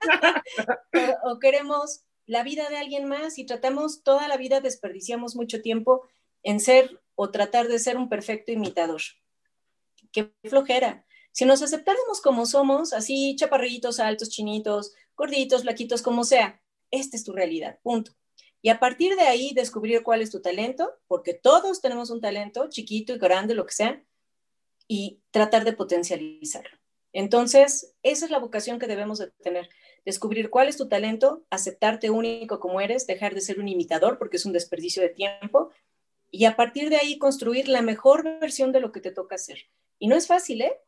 o, 1.22 1.38
queremos 1.38 2.00
la 2.26 2.42
vida 2.42 2.68
de 2.68 2.78
alguien 2.78 3.04
más 3.04 3.38
y 3.38 3.46
tratamos 3.46 4.02
toda 4.02 4.26
la 4.26 4.36
vida, 4.36 4.60
desperdiciamos 4.60 5.36
mucho 5.36 5.62
tiempo 5.62 6.08
en 6.42 6.58
ser 6.58 7.00
o 7.14 7.30
tratar 7.30 7.68
de 7.68 7.78
ser 7.78 7.96
un 7.96 8.08
perfecto 8.08 8.50
imitador. 8.50 9.00
Qué 10.10 10.32
flojera. 10.42 11.06
Si 11.30 11.44
nos 11.44 11.62
aceptáramos 11.62 12.20
como 12.20 12.44
somos, 12.44 12.92
así 12.92 13.36
chaparrillitos, 13.36 14.00
altos, 14.00 14.30
chinitos, 14.30 14.94
gorditos, 15.14 15.62
flaquitos, 15.62 16.02
como 16.02 16.24
sea, 16.24 16.60
esta 16.90 17.16
es 17.16 17.22
tu 17.22 17.32
realidad, 17.32 17.78
punto. 17.84 18.16
Y 18.62 18.70
a 18.70 18.80
partir 18.80 19.14
de 19.14 19.22
ahí 19.22 19.52
descubrir 19.54 20.02
cuál 20.02 20.22
es 20.22 20.32
tu 20.32 20.42
talento, 20.42 20.90
porque 21.06 21.34
todos 21.34 21.80
tenemos 21.80 22.10
un 22.10 22.20
talento, 22.20 22.68
chiquito 22.68 23.12
y 23.12 23.18
grande, 23.18 23.54
lo 23.54 23.64
que 23.64 23.74
sea, 23.74 24.04
y 24.88 25.20
tratar 25.30 25.64
de 25.64 25.74
potencializarlo. 25.74 26.78
Entonces, 27.12 27.94
esa 28.02 28.24
es 28.24 28.30
la 28.30 28.38
vocación 28.38 28.78
que 28.78 28.86
debemos 28.86 29.18
de 29.18 29.30
tener, 29.42 29.68
descubrir 30.04 30.50
cuál 30.50 30.68
es 30.68 30.76
tu 30.76 30.88
talento, 30.88 31.44
aceptarte 31.50 32.10
único 32.10 32.58
como 32.58 32.80
eres, 32.80 33.06
dejar 33.06 33.34
de 33.34 33.40
ser 33.40 33.60
un 33.60 33.68
imitador 33.68 34.18
porque 34.18 34.38
es 34.38 34.46
un 34.46 34.52
desperdicio 34.52 35.02
de 35.02 35.10
tiempo, 35.10 35.70
y 36.30 36.44
a 36.44 36.56
partir 36.56 36.90
de 36.90 36.96
ahí 36.96 37.18
construir 37.18 37.68
la 37.68 37.82
mejor 37.82 38.24
versión 38.40 38.72
de 38.72 38.80
lo 38.80 38.92
que 38.92 39.00
te 39.00 39.10
toca 39.10 39.36
hacer. 39.36 39.68
Y 39.98 40.08
no 40.08 40.16
es 40.16 40.26
fácil, 40.26 40.62
¿eh? 40.62 40.80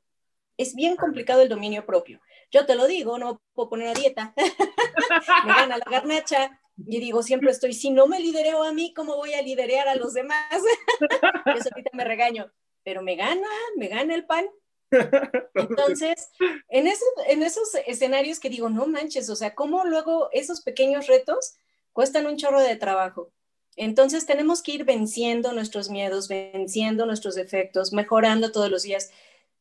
Es 0.59 0.75
bien 0.75 0.97
complicado 0.97 1.40
el 1.40 1.49
dominio 1.49 1.87
propio. 1.87 2.21
Yo 2.50 2.66
te 2.66 2.75
lo 2.75 2.87
digo, 2.87 3.19
no 3.19 3.40
puedo 3.54 3.71
poner 3.71 3.88
a 3.88 3.95
dieta. 3.95 4.35
Me 5.47 5.54
gana 5.54 5.78
la 5.78 5.90
garnacha, 5.90 6.61
y 6.87 7.00
digo, 7.00 7.23
siempre 7.23 7.50
estoy, 7.50 7.75
si 7.75 7.90
no 7.90 8.07
me 8.07 8.21
lidereo 8.21 8.62
a 8.62 8.73
mí, 8.73 8.95
¿cómo 8.95 9.16
voy 9.16 9.35
a 9.35 9.42
liderear 9.42 9.88
a 9.88 9.95
los 9.95 10.14
demás? 10.14 10.40
Eso 11.47 11.69
ahorita 11.73 11.90
me 11.92 12.04
regaño, 12.04 12.50
pero 12.84 13.02
me 13.02 13.16
gana, 13.16 13.49
me 13.76 13.88
gana 13.88 14.14
el 14.14 14.26
pan. 14.26 14.46
Entonces, 15.54 16.30
en, 16.68 16.88
en 17.28 17.42
esos 17.42 17.75
escenarios 17.87 18.40
que 18.40 18.50
digo, 18.50 18.68
no 18.68 18.87
manches, 18.87 19.30
o 19.30 19.37
sea, 19.37 19.54
¿cómo 19.54 19.84
luego 19.84 20.28
esos 20.32 20.62
pequeños 20.62 21.06
retos 21.06 21.54
cuestan 21.92 22.26
un 22.26 22.37
chorro 22.37 22.60
de 22.60 22.76
trabajo? 22.76 23.32
Entonces 23.76 24.26
tenemos 24.26 24.62
que 24.62 24.72
ir 24.72 24.84
venciendo 24.84 25.52
nuestros 25.52 25.90
miedos, 25.90 26.28
venciendo 26.28 27.06
nuestros 27.06 27.34
defectos, 27.34 27.92
mejorando 27.92 28.52
todos 28.52 28.70
los 28.70 28.82
días. 28.82 29.10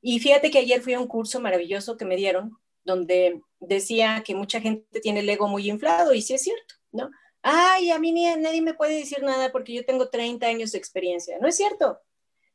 Y 0.01 0.19
fíjate 0.19 0.51
que 0.51 0.59
ayer 0.59 0.81
fui 0.81 0.93
a 0.93 0.99
un 0.99 1.07
curso 1.07 1.39
maravilloso 1.39 1.95
que 1.95 2.05
me 2.05 2.15
dieron, 2.15 2.57
donde 2.83 3.41
decía 3.59 4.23
que 4.25 4.35
mucha 4.35 4.61
gente 4.61 4.99
tiene 5.01 5.19
el 5.19 5.29
ego 5.29 5.47
muy 5.47 5.69
inflado, 5.69 6.13
y 6.13 6.21
sí 6.21 6.33
es 6.33 6.43
cierto, 6.43 6.75
¿no? 6.91 7.11
Ay, 7.41 7.91
a 7.91 7.99
mí 7.99 8.11
ni, 8.11 8.25
nadie 8.35 8.61
me 8.61 8.73
puede 8.73 8.95
decir 8.95 9.23
nada 9.23 9.51
porque 9.51 9.73
yo 9.73 9.85
tengo 9.85 10.09
30 10.09 10.45
años 10.47 10.71
de 10.73 10.77
experiencia. 10.77 11.37
No 11.39 11.47
es 11.47 11.55
cierto. 11.55 11.99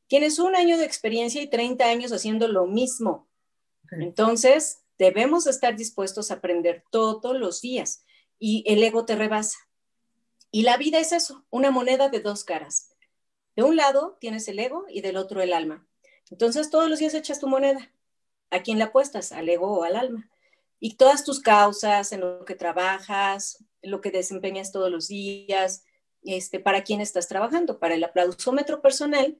Tienes 0.07 0.39
un 0.39 0.55
año 0.55 0.77
de 0.77 0.85
experiencia 0.85 1.41
y 1.41 1.47
30 1.47 1.85
años 1.85 2.11
haciendo 2.11 2.47
lo 2.47 2.67
mismo. 2.67 3.27
Entonces, 3.91 4.83
debemos 4.97 5.47
estar 5.47 5.75
dispuestos 5.75 6.29
a 6.29 6.35
aprender 6.35 6.83
todos 6.91 7.35
los 7.37 7.61
días 7.61 8.05
y 8.37 8.63
el 8.67 8.83
ego 8.83 9.05
te 9.05 9.15
rebasa. 9.15 9.57
Y 10.51 10.61
la 10.61 10.77
vida 10.77 10.99
es 10.99 11.11
eso, 11.11 11.45
una 11.49 11.71
moneda 11.71 12.09
de 12.09 12.19
dos 12.19 12.43
caras. 12.43 12.91
De 13.55 13.63
un 13.63 13.75
lado 13.75 14.17
tienes 14.19 14.47
el 14.47 14.59
ego 14.59 14.85
y 14.89 15.01
del 15.01 15.17
otro 15.17 15.41
el 15.41 15.53
alma. 15.53 15.87
Entonces, 16.29 16.69
todos 16.69 16.89
los 16.89 16.99
días 16.99 17.13
echas 17.13 17.39
tu 17.39 17.47
moneda. 17.47 17.91
¿A 18.51 18.61
quién 18.61 18.79
la 18.79 18.85
apuestas? 18.85 19.31
¿Al 19.31 19.49
ego 19.49 19.79
o 19.79 19.83
al 19.83 19.95
alma? 19.95 20.29
Y 20.79 20.97
todas 20.97 21.23
tus 21.23 21.39
causas, 21.39 22.11
en 22.11 22.21
lo 22.21 22.45
que 22.45 22.55
trabajas, 22.55 23.63
lo 23.81 24.01
que 24.01 24.11
desempeñas 24.11 24.71
todos 24.71 24.91
los 24.91 25.07
días, 25.07 25.83
este, 26.23 26.59
para 26.59 26.83
quién 26.83 27.01
estás 27.01 27.27
trabajando, 27.27 27.79
para 27.79 27.95
el 27.95 28.03
aplausómetro 28.03 28.81
personal 28.81 29.37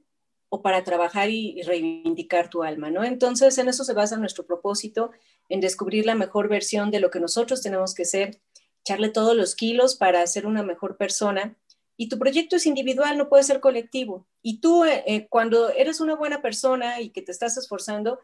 o 0.50 0.62
para 0.62 0.84
trabajar 0.84 1.30
y, 1.30 1.62
reivindicar 1.64 2.50
tu 2.50 2.64
alma, 2.64 2.90
¿no? 2.90 3.04
Entonces, 3.04 3.58
en 3.58 3.68
eso 3.68 3.84
se 3.84 3.94
basa 3.94 4.18
nuestro 4.18 4.46
propósito, 4.46 5.12
en 5.50 5.60
descubrir 5.60 6.06
la 6.06 6.16
mejor 6.16 6.50
versión 6.50 6.92
de 6.92 7.00
lo 7.00 7.12
que 7.12 7.20
nosotros 7.20 7.62
tenemos 7.62 7.94
que 7.94 8.06
ser, 8.06 8.40
echarle 8.82 9.10
todos 9.10 9.36
los 9.36 9.56
kilos 9.56 9.96
para 9.96 10.26
ser 10.28 10.46
una 10.46 10.64
mejor 10.64 10.98
persona. 10.98 11.56
Y 11.98 12.10
tu 12.10 12.20
proyecto 12.20 12.56
es 12.56 12.66
individual, 12.66 13.18
no 13.18 13.30
puede 13.30 13.44
ser 13.44 13.60
colectivo. 13.60 14.28
Y 14.42 14.60
tú, 14.60 14.86
eh, 14.86 15.04
eh, 15.08 15.28
cuando 15.28 15.70
eres 15.70 16.00
una 16.00 16.16
buena 16.16 16.42
persona 16.42 17.02
y 17.02 17.10
que 17.10 17.22
te 17.22 17.32
estás 17.32 17.58
esforzando, 17.58 18.20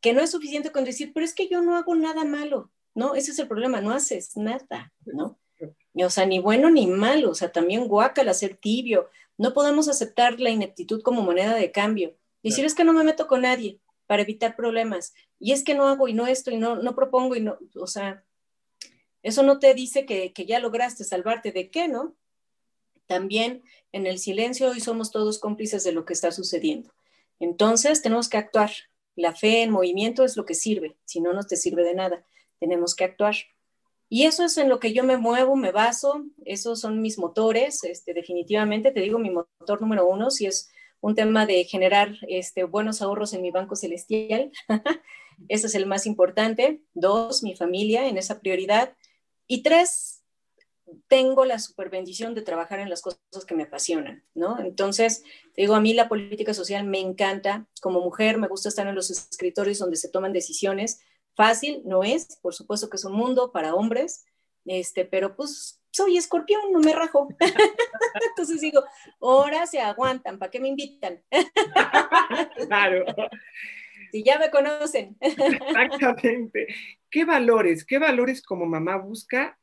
que 0.00 0.12
no 0.12 0.20
es 0.20 0.30
suficiente 0.30 0.70
con 0.70 0.84
decir, 0.84 1.12
pero 1.12 1.24
es 1.24 1.34
que 1.34 1.48
yo 1.48 1.60
no 1.60 1.76
hago 1.76 1.94
nada 1.94 2.24
malo, 2.24 2.70
¿no? 2.94 3.14
Ese 3.14 3.32
es 3.32 3.38
el 3.38 3.48
problema, 3.48 3.80
no 3.80 3.90
haces 3.90 4.36
nada, 4.36 4.92
¿no? 5.04 5.38
O 5.94 6.10
sea, 6.10 6.26
ni 6.26 6.38
bueno 6.38 6.70
ni 6.70 6.86
malo, 6.86 7.30
o 7.30 7.34
sea, 7.34 7.50
también 7.50 7.88
guácala, 7.88 8.32
ser 8.34 8.56
tibio. 8.56 9.08
No 9.38 9.54
podemos 9.54 9.88
aceptar 9.88 10.38
la 10.40 10.50
ineptitud 10.50 11.00
como 11.02 11.22
moneda 11.22 11.54
de 11.54 11.72
cambio. 11.72 12.16
Decir 12.42 12.64
es 12.64 12.74
que 12.74 12.84
no 12.84 12.92
me 12.92 13.04
meto 13.04 13.26
con 13.26 13.42
nadie 13.42 13.80
para 14.06 14.22
evitar 14.22 14.56
problemas. 14.56 15.14
Y 15.38 15.52
es 15.52 15.62
que 15.62 15.74
no 15.74 15.86
hago 15.86 16.08
y 16.08 16.12
no 16.12 16.26
esto 16.26 16.50
y 16.50 16.56
no, 16.56 16.76
no 16.76 16.94
propongo 16.94 17.36
y 17.36 17.40
no, 17.40 17.58
o 17.76 17.86
sea, 17.86 18.24
eso 19.22 19.42
no 19.42 19.58
te 19.58 19.74
dice 19.74 20.06
que, 20.06 20.32
que 20.32 20.46
ya 20.46 20.58
lograste 20.58 21.04
salvarte 21.04 21.52
de 21.52 21.70
qué, 21.70 21.88
¿no? 21.88 22.16
También 23.06 23.62
en 23.92 24.06
el 24.06 24.18
silencio 24.18 24.70
hoy 24.70 24.80
somos 24.80 25.10
todos 25.10 25.38
cómplices 25.38 25.84
de 25.84 25.92
lo 25.92 26.04
que 26.04 26.12
está 26.12 26.32
sucediendo. 26.32 26.92
Entonces 27.40 28.02
tenemos 28.02 28.28
que 28.28 28.38
actuar. 28.38 28.70
La 29.16 29.34
fe 29.34 29.62
en 29.62 29.70
movimiento 29.70 30.24
es 30.24 30.36
lo 30.36 30.44
que 30.44 30.54
sirve, 30.54 30.96
si 31.04 31.20
no, 31.20 31.32
no 31.32 31.42
te 31.42 31.56
sirve 31.56 31.82
de 31.82 31.94
nada. 31.94 32.24
Tenemos 32.60 32.94
que 32.94 33.04
actuar. 33.04 33.34
Y 34.08 34.24
eso 34.24 34.44
es 34.44 34.56
en 34.56 34.68
lo 34.68 34.80
que 34.80 34.92
yo 34.92 35.04
me 35.04 35.18
muevo, 35.18 35.54
me 35.54 35.70
baso, 35.70 36.24
esos 36.44 36.80
son 36.80 37.02
mis 37.02 37.18
motores, 37.18 37.84
este, 37.84 38.14
definitivamente, 38.14 38.90
te 38.90 39.00
digo, 39.00 39.18
mi 39.18 39.30
motor 39.30 39.80
número 39.82 40.08
uno, 40.08 40.30
si 40.30 40.46
es 40.46 40.70
un 41.00 41.14
tema 41.14 41.46
de 41.46 41.64
generar 41.64 42.14
este, 42.28 42.64
buenos 42.64 43.02
ahorros 43.02 43.34
en 43.34 43.42
mi 43.42 43.50
banco 43.50 43.76
celestial, 43.76 44.50
ese 45.48 45.66
es 45.66 45.74
el 45.74 45.86
más 45.86 46.06
importante. 46.06 46.82
Dos, 46.94 47.42
mi 47.42 47.54
familia 47.54 48.08
en 48.08 48.16
esa 48.16 48.40
prioridad. 48.40 48.94
Y 49.46 49.62
tres, 49.62 50.24
tengo 51.06 51.44
la 51.44 51.58
super 51.58 51.90
bendición 51.90 52.34
de 52.34 52.42
trabajar 52.42 52.80
en 52.80 52.90
las 52.90 53.02
cosas 53.02 53.20
que 53.46 53.54
me 53.54 53.64
apasionan, 53.64 54.24
¿no? 54.34 54.58
Entonces, 54.58 55.22
te 55.54 55.62
digo, 55.62 55.74
a 55.74 55.80
mí 55.80 55.94
la 55.94 56.08
política 56.08 56.54
social 56.54 56.84
me 56.84 57.00
encanta. 57.00 57.66
Como 57.80 58.00
mujer, 58.00 58.38
me 58.38 58.48
gusta 58.48 58.68
estar 58.68 58.86
en 58.86 58.94
los 58.94 59.10
escritorios 59.10 59.78
donde 59.78 59.96
se 59.96 60.08
toman 60.08 60.32
decisiones 60.32 61.00
Fácil 61.38 61.82
no 61.84 62.02
es, 62.02 62.36
por 62.42 62.52
supuesto 62.52 62.90
que 62.90 62.96
es 62.96 63.04
un 63.04 63.12
mundo 63.12 63.52
para 63.52 63.72
hombres, 63.72 64.26
este, 64.64 65.04
pero 65.04 65.36
pues 65.36 65.80
soy 65.92 66.16
escorpión, 66.16 66.72
no 66.72 66.80
me 66.80 66.92
rajo. 66.92 67.28
Entonces 68.30 68.60
digo, 68.60 68.82
ahora 69.20 69.64
se 69.68 69.78
aguantan, 69.78 70.40
¿para 70.40 70.50
qué 70.50 70.58
me 70.58 70.66
invitan? 70.66 71.22
claro. 72.66 73.04
Si 74.10 74.24
ya 74.24 74.40
me 74.40 74.50
conocen. 74.50 75.16
Exactamente. 75.20 76.74
¿Qué 77.08 77.24
valores, 77.24 77.84
qué 77.84 78.00
valores 78.00 78.42
como 78.42 78.66
mamá 78.66 78.96
busca 78.96 79.56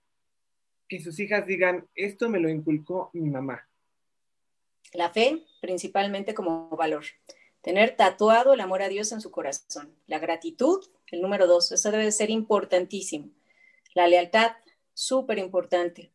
que 0.88 1.02
sus 1.02 1.20
hijas 1.20 1.46
digan, 1.46 1.90
esto 1.94 2.30
me 2.30 2.40
lo 2.40 2.48
inculcó 2.48 3.10
mi 3.12 3.30
mamá? 3.30 3.68
La 4.94 5.10
fe, 5.10 5.44
principalmente 5.60 6.34
como 6.34 6.70
valor. 6.70 7.04
Tener 7.66 7.96
tatuado 7.96 8.54
el 8.54 8.62
amor 8.62 8.84
a 8.84 8.90
Dios 8.90 9.12
en 9.12 9.22
su 9.22 9.32
corazón. 9.32 9.92
La 10.06 10.20
gratitud, 10.20 10.86
el 11.08 11.20
número 11.20 11.48
dos, 11.48 11.72
eso 11.72 11.90
debe 11.90 12.12
ser 12.12 12.30
importantísimo. 12.30 13.32
La 13.96 14.06
lealtad, 14.06 14.52
súper 14.94 15.40
importante. 15.40 16.12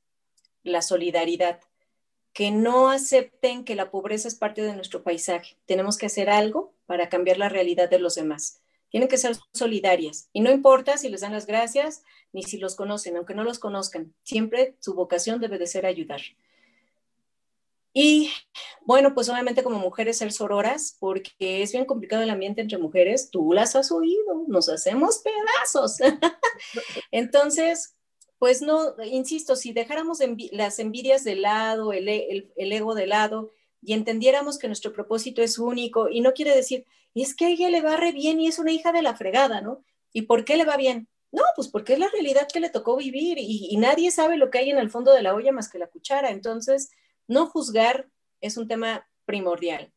La 0.63 0.81
solidaridad. 0.81 1.59
Que 2.33 2.53
no 2.53 2.89
acepten 2.89 3.65
que 3.65 3.75
la 3.75 3.91
pobreza 3.91 4.29
es 4.29 4.37
parte 4.37 4.63
de 4.63 4.77
nuestro 4.77 5.03
paisaje. 5.03 5.57
Tenemos 5.67 5.99
que 5.99 6.07
hacer 6.07 6.31
algo 6.31 6.73
para 6.87 7.09
cambiar 7.09 7.37
la 7.37 7.49
realidad 7.49 7.91
de 7.91 7.99
los 7.99 8.15
demás. 8.15 8.61
Tienen 8.89 9.09
que 9.09 9.19
ser 9.19 9.37
solidarias. 9.53 10.29
Y 10.33 10.43
no 10.43 10.53
importa 10.53 10.99
si 10.99 11.09
les 11.09 11.23
dan 11.23 11.33
las 11.33 11.47
gracias 11.47 12.05
ni 12.33 12.45
si 12.45 12.59
los 12.59 12.77
conocen, 12.77 13.17
aunque 13.17 13.35
no 13.35 13.43
los 13.43 13.59
conozcan. 13.59 14.15
Siempre 14.23 14.77
su 14.79 14.95
vocación 14.95 15.41
debe 15.41 15.59
de 15.59 15.67
ser 15.67 15.85
ayudar. 15.85 16.21
Y 17.93 18.31
bueno, 18.83 19.15
pues 19.15 19.29
obviamente 19.29 19.63
como 19.63 19.79
mujeres 19.79 20.19
ser 20.19 20.33
sororas, 20.33 20.97
porque 21.01 21.63
es 21.63 21.73
bien 21.73 21.85
complicado 21.85 22.23
el 22.23 22.31
ambiente 22.31 22.61
entre 22.61 22.79
mujeres, 22.79 23.31
tú 23.31 23.53
las 23.53 23.75
has 23.75 23.91
oído, 23.91 24.45
nos 24.47 24.69
hacemos 24.69 25.19
pedazos. 25.19 25.99
Entonces, 27.11 27.97
pues 28.39 28.63
no, 28.63 28.95
insisto, 29.05 29.57
si 29.57 29.73
dejáramos 29.73 30.19
las 30.53 30.79
envidias 30.79 31.25
de 31.25 31.37
lado, 31.37 31.93
el, 31.93 32.09
el, 32.09 32.73
ego 32.73 32.95
de 32.95 33.07
lado, 33.07 33.53
y 33.83 33.93
entendiéramos 33.93 34.59
que 34.59 34.69
nuestro 34.69 34.93
propósito 34.93 35.43
es 35.43 35.59
único, 35.59 36.09
y 36.09 36.21
no 36.21 36.33
quiere 36.33 36.55
decir, 36.55 36.87
es 37.15 37.35
que 37.35 37.49
ella 37.49 37.71
le 37.71 37.83
va 37.83 37.99
bien 38.13 38.41
y 38.41 38.47
es 38.47 38.59
una 38.59 38.71
hija 38.71 38.93
de 38.93 39.03
la 39.03 39.17
fregada, 39.17 39.61
¿no? 39.61 39.85
¿Y 40.13 40.23
por 40.23 40.45
qué 40.45 40.57
le 40.57 40.65
va 40.65 40.77
bien? 40.77 41.09
No, 41.33 41.43
pues 41.57 41.69
porque 41.69 41.95
es 41.95 41.99
la 41.99 42.09
realidad 42.09 42.49
que 42.53 42.61
le 42.61 42.71
tocó 42.71 42.97
vivir 42.97 43.39
y 43.39 43.77
nadie 43.77 44.11
sabe 44.11 44.37
lo 44.37 44.51
que 44.51 44.59
hay 44.59 44.71
en 44.71 44.79
el 44.79 44.91
fondo 44.91 45.13
de 45.13 45.23
la 45.23 45.35
olla 45.35 45.53
más 45.53 45.69
que 45.69 45.79
la 45.79 45.87
cuchara. 45.87 46.31
Entonces, 46.31 46.91
no 47.31 47.47
juzgar 47.47 48.11
es 48.41 48.57
un 48.57 48.67
tema 48.67 49.09
primordial. 49.25 49.93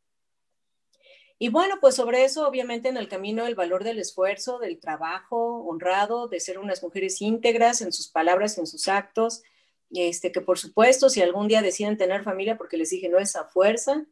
Y 1.40 1.50
bueno, 1.50 1.80
pues 1.82 1.96
sobre 1.96 2.24
eso, 2.24 2.48
obviamente 2.48 2.90
en 2.90 2.96
el 2.96 3.10
camino 3.10 3.48
el 3.48 3.56
valor 3.56 3.84
del 3.84 3.98
esfuerzo, 3.98 4.60
del 4.60 4.80
trabajo 4.80 5.64
honrado, 5.66 6.28
de 6.28 6.40
ser 6.40 6.60
unas 6.60 6.84
mujeres 6.84 7.22
íntegras 7.22 7.82
en 7.82 7.92
sus 7.92 8.08
palabras, 8.08 8.58
en 8.60 8.68
sus 8.68 8.88
actos, 8.88 9.42
este, 9.90 10.32
que 10.32 10.42
por 10.42 10.60
supuesto, 10.60 11.10
si 11.10 11.22
algún 11.22 11.48
día 11.48 11.64
deciden 11.64 11.98
tener 11.98 12.24
familia, 12.24 12.56
porque 12.56 12.78
les 12.78 12.92
dije, 12.92 13.10
no 13.10 13.18
es 13.18 13.36
a 13.36 13.46
fuerza, 13.46 14.06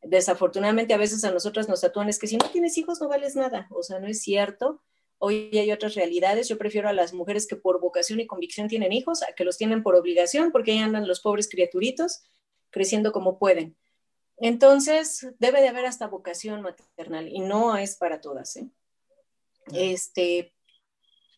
desafortunadamente 0.00 0.94
a 0.94 0.98
veces 0.98 1.22
a 1.24 1.30
nosotras 1.30 1.68
nos 1.68 1.82
tatúan 1.82 2.08
es 2.08 2.18
que 2.18 2.26
si 2.26 2.36
no 2.38 2.50
tienes 2.50 2.76
hijos 2.78 3.00
no 3.00 3.08
vales 3.08 3.36
nada, 3.36 3.68
o 3.70 3.82
sea, 3.82 4.00
no 4.00 4.08
es 4.08 4.22
cierto. 4.22 4.82
Hoy 5.18 5.50
hay 5.52 5.70
otras 5.70 5.94
realidades, 5.94 6.48
yo 6.48 6.58
prefiero 6.58 6.88
a 6.88 6.92
las 6.94 7.12
mujeres 7.12 7.46
que 7.46 7.54
por 7.54 7.80
vocación 7.80 8.18
y 8.18 8.26
convicción 8.26 8.66
tienen 8.66 8.92
hijos, 8.92 9.22
a 9.22 9.34
que 9.34 9.44
los 9.44 9.58
tienen 9.58 9.82
por 9.82 9.94
obligación, 9.94 10.50
porque 10.50 10.72
ahí 10.72 10.78
andan 10.78 11.06
los 11.06 11.20
pobres 11.20 11.48
criaturitos 11.48 12.22
creciendo 12.72 13.12
como 13.12 13.38
pueden. 13.38 13.76
Entonces, 14.38 15.28
debe 15.38 15.60
de 15.60 15.68
haber 15.68 15.86
hasta 15.86 16.08
vocación 16.08 16.62
maternal 16.62 17.28
y 17.28 17.38
no 17.38 17.76
es 17.76 17.94
para 17.96 18.20
todas. 18.20 18.56
¿eh? 18.56 18.68
Este, 19.72 20.52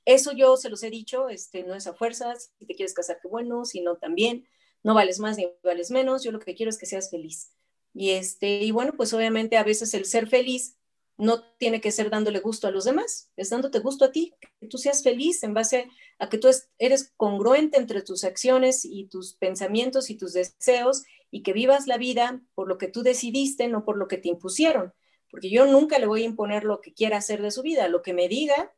eso 0.07 0.33
yo 0.33 0.57
se 0.57 0.71
los 0.71 0.83
he 0.83 0.91
dicho, 0.91 1.29
este, 1.29 1.65
no 1.65 1.75
es 1.75 1.87
a 1.87 1.93
fuerzas, 1.93 2.53
si 2.59 2.65
te 2.65 2.75
quieres 2.75 2.95
casar, 2.95 3.19
qué 3.21 3.29
bueno, 3.29 3.67
si 3.67 3.83
no, 3.83 3.97
también, 3.97 4.49
no 4.83 4.95
vales 4.95 5.19
más 5.19 5.37
ni 5.37 5.49
vales 5.63 5.91
menos, 5.91 6.23
yo 6.23 6.33
lo 6.33 6.39
que 6.39 6.55
quiero 6.55 6.71
es 6.71 6.79
que 6.79 6.87
seas 6.87 7.11
feliz. 7.11 7.53
Y, 7.93 8.11
este, 8.11 8.63
y 8.63 8.71
bueno, 8.71 8.95
pues 8.97 9.13
obviamente 9.13 9.57
a 9.57 9.65
veces 9.65 9.93
el 9.93 10.05
ser 10.05 10.27
feliz 10.27 10.79
no 11.17 11.45
tiene 11.59 11.81
que 11.81 11.93
ser 11.93 12.11
dándole 12.11 12.41
gusto 12.41 12.67
a 12.67 12.71
los 12.71 12.85
demás, 12.85 13.31
es 13.37 13.51
dándote 13.51 13.79
gusto 13.79 14.05
a 14.05 14.13
ti, 14.13 14.35
que 14.61 14.67
tú 14.67 14.79
seas 14.79 15.03
feliz 15.03 15.43
en 15.43 15.55
base 15.55 15.89
a 16.19 16.29
que 16.29 16.39
tú 16.39 16.49
eres 16.79 17.13
congruente 17.17 17.79
entre 17.79 18.03
tus 18.03 18.25
acciones 18.25 18.85
y 18.85 19.07
tus 19.07 19.35
pensamientos 19.35 20.11
y 20.11 20.17
tus 20.17 20.33
deseos 20.33 21.05
y 21.35 21.43
que 21.43 21.53
vivas 21.53 21.89
la 21.89 21.99
vida 21.99 22.41
por 22.55 22.69
lo 22.69 22.79
que 22.79 22.87
tú 22.87 23.03
decidiste, 23.03 23.67
no 23.67 23.85
por 23.85 23.97
lo 23.97 24.07
que 24.07 24.19
te 24.19 24.29
impusieron, 24.29 24.95
porque 25.29 25.51
yo 25.51 25.67
nunca 25.67 25.99
le 25.99 26.07
voy 26.07 26.23
a 26.23 26.27
imponer 26.27 26.63
lo 26.63 26.81
que 26.81 26.95
quiera 26.95 27.17
hacer 27.17 27.43
de 27.43 27.51
su 27.51 27.63
vida, 27.63 27.89
lo 27.89 28.03
que 28.03 28.13
me 28.13 28.29
diga, 28.29 28.73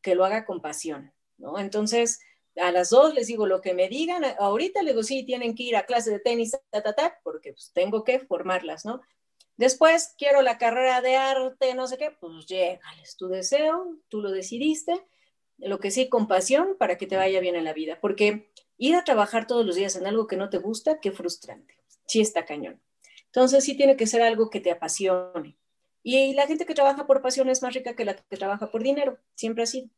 que 0.00 0.16
lo 0.16 0.24
haga 0.24 0.44
con 0.44 0.60
pasión, 0.60 1.12
¿no? 1.38 1.60
Entonces, 1.60 2.18
a 2.56 2.72
las 2.72 2.90
dos 2.90 3.14
les 3.14 3.28
digo 3.28 3.46
lo 3.46 3.60
que 3.60 3.72
me 3.72 3.88
digan, 3.88 4.24
ahorita 4.40 4.82
les 4.82 4.94
digo, 4.94 5.04
sí, 5.04 5.22
tienen 5.22 5.54
que 5.54 5.62
ir 5.62 5.76
a 5.76 5.86
clase 5.86 6.10
de 6.10 6.18
tenis, 6.18 6.58
ta, 6.70 6.82
ta, 6.82 6.92
ta, 6.92 7.20
porque 7.22 7.52
pues, 7.52 7.70
tengo 7.72 8.02
que 8.02 8.18
formarlas, 8.18 8.84
¿no? 8.84 9.00
Después 9.56 10.12
quiero 10.18 10.42
la 10.42 10.58
carrera 10.58 11.02
de 11.02 11.14
arte, 11.14 11.72
no 11.74 11.86
sé 11.86 11.98
qué, 11.98 12.10
pues 12.10 12.46
llégales 12.46 13.16
tu 13.16 13.28
deseo, 13.28 13.96
tú 14.08 14.20
lo 14.22 14.32
decidiste, 14.32 15.06
lo 15.58 15.78
que 15.78 15.92
sí, 15.92 16.08
con 16.08 16.26
pasión 16.26 16.74
para 16.80 16.98
que 16.98 17.06
te 17.06 17.16
vaya 17.16 17.38
bien 17.38 17.54
en 17.54 17.62
la 17.62 17.74
vida, 17.74 18.00
porque 18.00 18.50
ir 18.76 18.96
a 18.96 19.04
trabajar 19.04 19.46
todos 19.46 19.64
los 19.64 19.76
días 19.76 19.94
en 19.94 20.08
algo 20.08 20.26
que 20.26 20.36
no 20.36 20.50
te 20.50 20.58
gusta, 20.58 20.98
qué 20.98 21.12
frustrante. 21.12 21.76
Sí 22.12 22.20
está 22.20 22.44
cañón. 22.44 22.80
Entonces 23.26 23.64
sí 23.64 23.76
tiene 23.76 23.96
que 23.96 24.06
ser 24.06 24.22
algo 24.22 24.50
que 24.50 24.60
te 24.60 24.70
apasione. 24.70 25.56
Y 26.02 26.34
la 26.34 26.46
gente 26.46 26.66
que 26.66 26.74
trabaja 26.74 27.06
por 27.06 27.22
pasión 27.22 27.48
es 27.48 27.62
más 27.62 27.74
rica 27.74 27.94
que 27.94 28.04
la 28.04 28.14
que 28.16 28.36
trabaja 28.36 28.70
por 28.70 28.82
dinero, 28.82 29.18
siempre 29.34 29.62
así. 29.62 29.90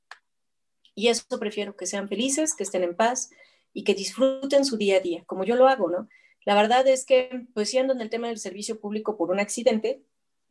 Y 0.94 1.08
eso 1.08 1.24
prefiero, 1.40 1.76
que 1.76 1.86
sean 1.86 2.08
felices, 2.08 2.54
que 2.54 2.62
estén 2.62 2.84
en 2.84 2.94
paz 2.94 3.30
y 3.72 3.82
que 3.82 3.94
disfruten 3.94 4.64
su 4.64 4.76
día 4.76 4.98
a 4.98 5.00
día, 5.00 5.24
como 5.26 5.44
yo 5.44 5.56
lo 5.56 5.66
hago, 5.66 5.90
¿no? 5.90 6.08
La 6.44 6.54
verdad 6.54 6.86
es 6.86 7.04
que, 7.04 7.46
pues 7.54 7.70
siendo 7.70 7.94
en 7.94 8.00
el 8.00 8.10
tema 8.10 8.28
del 8.28 8.38
servicio 8.38 8.78
público 8.78 9.16
por 9.16 9.30
un 9.30 9.40
accidente, 9.40 10.02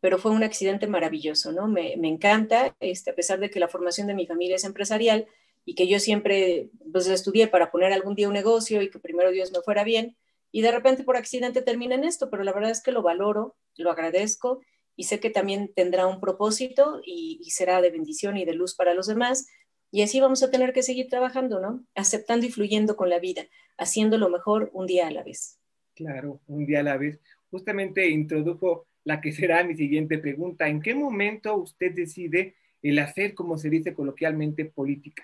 pero 0.01 0.17
fue 0.17 0.31
un 0.31 0.43
accidente 0.43 0.87
maravilloso, 0.87 1.53
¿no? 1.53 1.67
Me, 1.67 1.95
me 1.97 2.09
encanta, 2.09 2.75
este, 2.81 3.11
a 3.11 3.15
pesar 3.15 3.39
de 3.39 3.49
que 3.49 3.59
la 3.59 3.69
formación 3.69 4.07
de 4.07 4.15
mi 4.15 4.27
familia 4.27 4.57
es 4.57 4.65
empresarial 4.65 5.27
y 5.63 5.75
que 5.75 5.87
yo 5.87 5.99
siempre, 5.99 6.71
pues 6.91 7.07
estudié 7.07 7.47
para 7.47 7.71
poner 7.71 7.93
algún 7.93 8.15
día 8.15 8.27
un 8.27 8.33
negocio 8.33 8.81
y 8.81 8.89
que 8.89 8.99
primero 8.99 9.31
Dios 9.31 9.51
me 9.53 9.61
fuera 9.61 9.85
bien, 9.85 10.17
y 10.53 10.61
de 10.61 10.71
repente 10.71 11.03
por 11.03 11.17
accidente 11.17 11.61
termina 11.61 11.95
en 11.95 12.05
esto, 12.05 12.29
pero 12.29 12.43
la 12.43 12.53
verdad 12.53 12.71
es 12.71 12.81
que 12.81 12.93
lo 12.93 13.01
valoro, 13.01 13.57
lo 13.75 13.91
agradezco 13.91 14.61
y 14.95 15.05
sé 15.05 15.19
que 15.19 15.31
también 15.31 15.73
tendrá 15.75 16.07
un 16.07 16.21
propósito 16.21 17.01
y, 17.03 17.41
y 17.43 17.49
será 17.49 17.81
de 17.81 17.89
bendición 17.89 18.37
y 18.37 18.45
de 18.45 18.53
luz 18.53 18.75
para 18.75 18.93
los 18.93 19.07
demás 19.07 19.47
y 19.91 20.01
así 20.01 20.19
vamos 20.19 20.41
a 20.41 20.49
tener 20.49 20.73
que 20.73 20.81
seguir 20.81 21.07
trabajando, 21.07 21.59
¿no? 21.59 21.85
Aceptando 21.93 22.47
y 22.47 22.51
fluyendo 22.51 22.95
con 22.95 23.09
la 23.09 23.19
vida, 23.19 23.43
haciendo 23.77 24.17
lo 24.17 24.29
mejor 24.29 24.71
un 24.73 24.87
día 24.87 25.07
a 25.07 25.11
la 25.11 25.23
vez. 25.23 25.59
Claro, 25.95 26.41
un 26.47 26.65
día 26.65 26.79
a 26.79 26.83
la 26.83 26.97
vez. 26.97 27.19
Justamente 27.51 28.09
introdujo 28.09 28.87
la 29.03 29.21
que 29.21 29.31
será 29.31 29.63
mi 29.63 29.75
siguiente 29.75 30.17
pregunta. 30.17 30.67
¿En 30.67 30.81
qué 30.81 30.95
momento 30.95 31.55
usted 31.55 31.93
decide 31.93 32.55
el 32.81 32.97
hacer, 32.99 33.35
como 33.35 33.57
se 33.57 33.69
dice 33.69 33.93
coloquialmente, 33.93 34.65
política? 34.65 35.23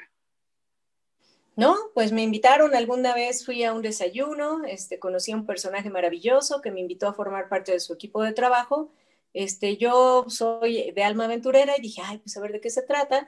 No, 1.60 1.76
pues 1.94 2.12
me 2.12 2.24
invitaron 2.24 2.74
alguna 2.74 3.14
vez, 3.14 3.46
fui 3.46 3.64
a 3.64 3.74
un 3.74 3.82
desayuno, 3.82 4.64
este, 4.66 4.98
conocí 4.98 5.32
a 5.34 5.36
un 5.36 5.46
personaje 5.46 5.90
maravilloso 5.90 6.62
que 6.62 6.72
me 6.72 6.80
invitó 6.80 7.08
a 7.08 7.14
formar 7.14 7.50
parte 7.50 7.74
de 7.74 7.80
su 7.82 7.94
equipo 7.94 8.24
de 8.24 8.32
trabajo. 8.32 8.92
Este, 9.34 9.76
yo 9.78 10.26
soy 10.30 10.92
de 10.92 11.04
alma 11.04 11.26
aventurera 11.26 11.78
y 11.78 11.82
dije, 11.82 12.02
ay, 12.04 12.20
pues 12.20 12.38
a 12.38 12.42
ver 12.42 12.54
de 12.54 12.62
qué 12.62 12.70
se 12.70 12.82
trata. 12.82 13.28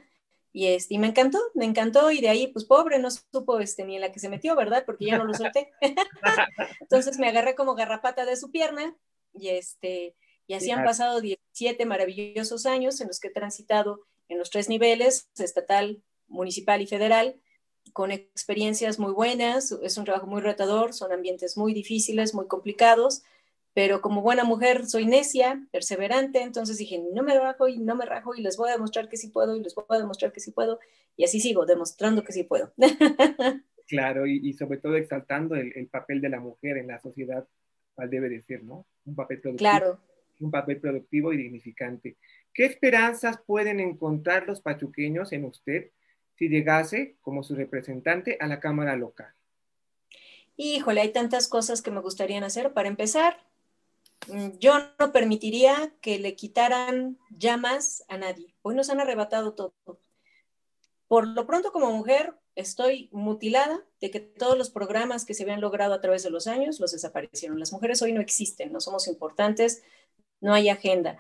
Y, 0.54 0.68
este, 0.68 0.94
y 0.94 0.98
me 0.98 1.08
encantó, 1.08 1.40
me 1.56 1.66
encantó 1.66 2.10
y 2.10 2.22
de 2.22 2.30
ahí, 2.30 2.48
pues 2.48 2.66
pobre, 2.66 3.00
no 3.00 3.10
supo 3.12 3.60
este, 3.60 3.84
ni 3.84 3.96
en 3.96 4.02
la 4.02 4.12
que 4.12 4.20
se 4.20 4.30
metió, 4.30 4.56
¿verdad? 4.56 4.84
Porque 4.86 5.06
ya 5.06 5.18
no 5.18 5.26
lo 5.26 5.34
solté. 5.34 5.72
Entonces 6.80 7.20
me 7.20 7.28
agarré 7.28 7.56
como 7.56 7.76
garrapata 7.76 8.26
de 8.26 8.38
su 8.38 8.50
pierna 8.50 8.96
y, 9.34 9.50
este, 9.50 10.16
y 10.48 10.54
así 10.54 10.72
han 10.72 10.84
pasado 10.84 11.22
17 11.22 11.86
maravillosos 11.86 12.66
años 12.66 13.00
en 13.02 13.08
los 13.08 13.20
que 13.20 13.28
he 13.28 13.32
transitado 13.32 14.02
en 14.28 14.38
los 14.38 14.50
tres 14.50 14.70
niveles, 14.70 15.30
estatal, 15.38 16.02
municipal 16.28 16.82
y 16.82 16.88
federal, 16.88 17.42
con 17.94 18.12
experiencias 18.12 19.00
muy 19.00 19.12
buenas. 19.12 19.72
Es 19.84 19.98
un 19.98 20.06
trabajo 20.06 20.28
muy 20.28 20.42
retador, 20.42 20.94
son 20.94 21.12
ambientes 21.12 21.58
muy 21.58 21.74
difíciles, 21.74 22.34
muy 22.34 22.48
complicados, 22.48 23.24
pero 23.74 24.02
como 24.02 24.22
buena 24.22 24.44
mujer 24.44 24.86
soy 24.86 25.06
necia, 25.06 25.66
perseverante, 25.72 26.42
entonces 26.42 26.78
dije, 26.78 27.04
no 27.14 27.24
me 27.24 27.38
rajo 27.38 27.68
y 27.68 27.78
no 27.80 27.96
me 27.96 28.06
rajo 28.06 28.36
y 28.36 28.42
les 28.42 28.58
voy 28.58 28.70
a 28.70 28.74
demostrar 28.74 29.08
que 29.10 29.18
sí 29.18 29.30
puedo 29.30 29.56
y 29.56 29.64
les 29.64 29.76
voy 29.76 29.86
a 29.90 29.98
demostrar 29.98 30.32
que 30.32 30.40
sí 30.40 30.52
puedo 30.52 30.80
y 31.16 31.24
así 31.24 31.40
sigo, 31.40 31.66
demostrando 31.66 32.24
que 32.24 32.34
sí 32.34 32.44
puedo. 32.44 32.74
Claro, 33.88 34.26
y, 34.26 34.54
sobre 34.54 34.78
todo 34.78 34.96
exaltando 34.96 35.54
el, 35.54 35.90
papel 35.92 36.22
de 36.22 36.30
la 36.30 36.40
mujer 36.40 36.78
en 36.78 36.88
la 36.88 37.02
sociedad, 37.02 37.46
cual 37.94 38.10
debe 38.10 38.30
de 38.30 38.42
ser, 38.42 38.64
¿no? 38.64 38.88
Un 39.04 39.16
papel 39.16 39.42
productivo. 39.42 39.70
Claro. 39.70 40.00
Un 40.40 40.50
papel 40.50 40.80
productivo 40.80 41.34
y 41.34 41.38
dignificante. 41.38 42.16
¿Qué 42.54 42.64
esperanzas 42.64 43.42
pueden 43.46 43.82
encontrar 43.82 44.48
los 44.48 44.62
pachuqueños 44.62 45.34
en 45.34 45.44
usted 45.44 45.92
si 46.42 46.50
llegase 46.50 47.18
como 47.22 47.44
su 47.44 47.56
representante 47.56 48.38
a 48.40 48.48
la 48.48 48.60
Cámara 48.60 48.96
local? 48.96 49.34
Híjole, 50.58 51.02
hay 51.02 51.14
tantas 51.14 51.48
cosas 51.48 51.82
que 51.82 51.92
me 51.92 52.02
gustaría 52.02 52.44
hacer. 52.44 52.74
Para 52.74 52.88
empezar, 52.88 53.38
Mm, 54.28 54.58
yo 54.60 54.74
no 55.00 55.12
permitiría 55.12 55.94
que 56.02 56.20
le 56.20 56.36
quitaran 56.36 57.18
llamas 57.32 58.04
a 58.08 58.18
nadie. 58.18 58.54
Hoy 58.62 58.76
nos 58.76 58.90
han 58.90 59.00
arrebatado 59.00 59.54
todo. 59.54 59.74
Por 61.08 61.28
lo 61.28 61.46
pronto, 61.46 61.72
como 61.72 61.92
mujer, 61.92 62.36
estoy 62.56 63.10
mutilada 63.12 63.84
de 64.00 64.12
que 64.12 64.20
todos 64.20 64.58
los 64.58 64.70
programas 64.70 65.26
que 65.26 65.34
se 65.34 65.44
habían 65.44 65.62
logrado 65.62 65.94
a 65.94 66.02
través 66.02 66.24
de 66.24 66.30
los 66.30 66.48
años 66.48 66.80
los 66.80 66.92
desaparecieron. 66.92 67.60
Las 67.60 67.74
mujeres 67.74 68.02
hoy 68.02 68.14
no 68.14 68.22
existen, 68.22 68.72
no 68.72 68.80
somos 68.80 69.08
importantes, 69.08 69.84
no 70.40 70.54
hay 70.54 70.70
agenda. 70.70 71.20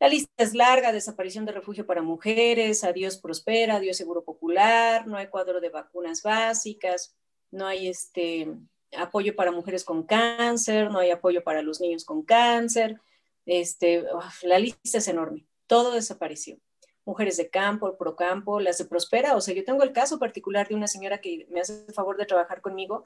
La 0.00 0.08
lista 0.08 0.32
es 0.36 0.54
larga, 0.54 0.92
desaparición 0.92 1.44
de 1.44 1.52
refugio 1.52 1.86
para 1.86 2.02
mujeres, 2.02 2.84
adiós 2.84 3.16
prospera, 3.16 3.76
adiós 3.76 3.96
seguro 3.96 4.24
popular, 4.24 5.06
no 5.06 5.16
hay 5.16 5.28
cuadro 5.28 5.60
de 5.60 5.70
vacunas 5.70 6.22
básicas, 6.22 7.14
no 7.50 7.66
hay 7.66 7.88
este, 7.88 8.48
apoyo 8.96 9.36
para 9.36 9.52
mujeres 9.52 9.84
con 9.84 10.02
cáncer, 10.02 10.90
no 10.90 10.98
hay 10.98 11.10
apoyo 11.10 11.44
para 11.44 11.62
los 11.62 11.80
niños 11.80 12.04
con 12.04 12.22
cáncer, 12.22 13.00
este, 13.46 14.04
la 14.42 14.58
lista 14.58 14.98
es 14.98 15.08
enorme, 15.08 15.46
todo 15.66 15.92
desapareció. 15.92 16.58
Mujeres 17.06 17.36
de 17.36 17.50
campo, 17.50 17.98
procampo, 17.98 18.60
las 18.60 18.78
de 18.78 18.86
Prospera, 18.86 19.36
o 19.36 19.40
sea, 19.40 19.54
yo 19.54 19.62
tengo 19.62 19.82
el 19.82 19.92
caso 19.92 20.18
particular 20.18 20.68
de 20.68 20.74
una 20.74 20.88
señora 20.88 21.20
que 21.20 21.46
me 21.50 21.60
hace 21.60 21.84
el 21.86 21.94
favor 21.94 22.16
de 22.16 22.24
trabajar 22.24 22.62
conmigo, 22.62 23.04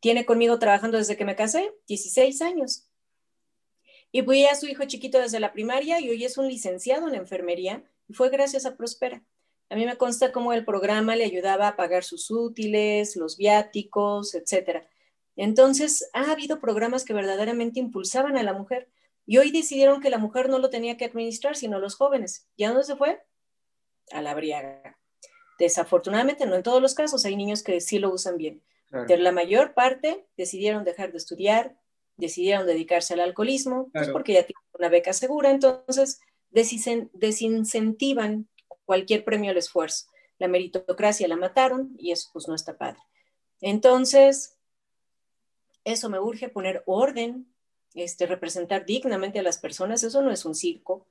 tiene 0.00 0.26
conmigo 0.26 0.58
trabajando 0.58 0.98
desde 0.98 1.16
que 1.16 1.24
me 1.24 1.34
casé, 1.34 1.74
16 1.88 2.42
años. 2.42 2.87
Y 4.10 4.22
fui 4.22 4.46
a 4.46 4.54
su 4.54 4.66
hijo 4.66 4.84
chiquito 4.84 5.18
desde 5.18 5.40
la 5.40 5.52
primaria 5.52 6.00
y 6.00 6.08
hoy 6.08 6.24
es 6.24 6.38
un 6.38 6.48
licenciado 6.48 7.08
en 7.08 7.14
enfermería 7.14 7.84
y 8.08 8.14
fue 8.14 8.30
gracias 8.30 8.64
a 8.64 8.76
Prospera. 8.76 9.22
A 9.70 9.76
mí 9.76 9.84
me 9.84 9.96
consta 9.96 10.32
cómo 10.32 10.52
el 10.54 10.64
programa 10.64 11.14
le 11.14 11.24
ayudaba 11.24 11.68
a 11.68 11.76
pagar 11.76 12.04
sus 12.04 12.30
útiles, 12.30 13.16
los 13.16 13.36
viáticos, 13.36 14.34
etcétera. 14.34 14.88
Entonces, 15.36 16.08
ha 16.14 16.30
habido 16.32 16.58
programas 16.58 17.04
que 17.04 17.12
verdaderamente 17.12 17.78
impulsaban 17.78 18.38
a 18.38 18.42
la 18.42 18.54
mujer 18.54 18.88
y 19.26 19.36
hoy 19.36 19.50
decidieron 19.50 20.00
que 20.00 20.08
la 20.08 20.18
mujer 20.18 20.48
no 20.48 20.58
lo 20.58 20.70
tenía 20.70 20.96
que 20.96 21.04
administrar, 21.04 21.54
sino 21.54 21.78
los 21.78 21.96
jóvenes. 21.96 22.48
¿Y 22.56 22.64
a 22.64 22.68
dónde 22.68 22.84
se 22.84 22.96
fue? 22.96 23.22
A 24.10 24.22
la 24.22 24.34
briaga. 24.34 24.98
Desafortunadamente, 25.58 26.46
no 26.46 26.54
en 26.54 26.62
todos 26.62 26.80
los 26.80 26.94
casos, 26.94 27.26
hay 27.26 27.36
niños 27.36 27.62
que 27.62 27.80
sí 27.80 27.98
lo 27.98 28.10
usan 28.10 28.38
bien. 28.38 28.62
Pero 29.06 29.22
la 29.22 29.32
mayor 29.32 29.74
parte 29.74 30.26
decidieron 30.38 30.82
dejar 30.82 31.12
de 31.12 31.18
estudiar, 31.18 31.76
decidieron 32.18 32.66
dedicarse 32.66 33.14
al 33.14 33.20
alcoholismo, 33.20 33.88
pues 33.92 34.10
porque 34.10 34.34
ya 34.34 34.42
tienen 34.44 34.62
una 34.78 34.88
beca 34.90 35.12
segura, 35.12 35.50
entonces 35.50 36.20
desincentivan 36.50 38.48
cualquier 38.84 39.24
premio 39.24 39.50
al 39.50 39.56
esfuerzo. 39.56 40.06
La 40.38 40.48
meritocracia 40.48 41.26
la 41.28 41.36
mataron 41.36 41.94
y 41.98 42.12
eso 42.12 42.28
pues 42.32 42.48
no 42.48 42.54
está 42.54 42.76
padre. 42.76 43.00
Entonces, 43.60 44.56
eso 45.84 46.08
me 46.10 46.20
urge 46.20 46.48
poner 46.48 46.82
orden, 46.86 47.46
este, 47.94 48.26
representar 48.26 48.84
dignamente 48.84 49.38
a 49.38 49.42
las 49.42 49.58
personas, 49.58 50.02
eso 50.02 50.22
no 50.22 50.30
es 50.30 50.44
un 50.44 50.54
circo. 50.54 51.06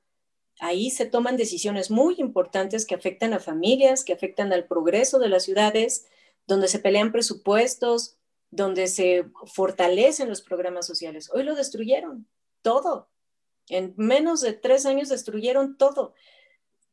Ahí 0.59 0.89
se 0.89 1.05
toman 1.05 1.37
decisiones 1.37 1.91
muy 1.91 2.15
importantes 2.17 2.85
que 2.85 2.95
afectan 2.95 3.33
a 3.33 3.39
familias, 3.39 4.03
que 4.03 4.13
afectan 4.13 4.51
al 4.53 4.65
progreso 4.65 5.19
de 5.19 5.29
las 5.29 5.43
ciudades, 5.43 6.07
donde 6.47 6.67
se 6.67 6.79
pelean 6.79 7.11
presupuestos, 7.11 8.17
donde 8.49 8.87
se 8.87 9.25
fortalecen 9.45 10.29
los 10.29 10.41
programas 10.41 10.85
sociales. 10.85 11.29
Hoy 11.33 11.43
lo 11.43 11.55
destruyeron, 11.55 12.27
todo. 12.61 13.09
En 13.69 13.93
menos 13.97 14.41
de 14.41 14.53
tres 14.53 14.85
años 14.85 15.09
destruyeron 15.09 15.77
todo. 15.77 16.13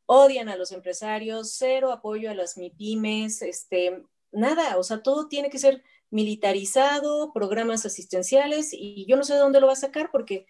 Odian 0.07 0.49
a 0.49 0.57
los 0.57 0.73
empresarios, 0.73 1.55
cero 1.57 1.93
apoyo 1.93 2.31
a 2.31 2.35
las 2.35 2.57
MIPIMES, 2.57 3.43
este, 3.43 4.05
nada, 4.33 4.77
o 4.77 4.83
sea, 4.83 5.03
todo 5.03 5.29
tiene 5.29 5.49
que 5.49 5.59
ser 5.59 5.83
militarizado, 6.11 7.33
programas 7.33 7.87
asistenciales, 7.87 8.73
y 8.73 9.07
yo 9.09 9.17
no 9.17 9.25
sé 9.25 9.35
de 9.35 9.41
dónde 9.41 9.61
lo 9.61 9.67
va 9.67 9.73
a 9.73 9.77
sacar 9.77 10.11
porque 10.11 10.47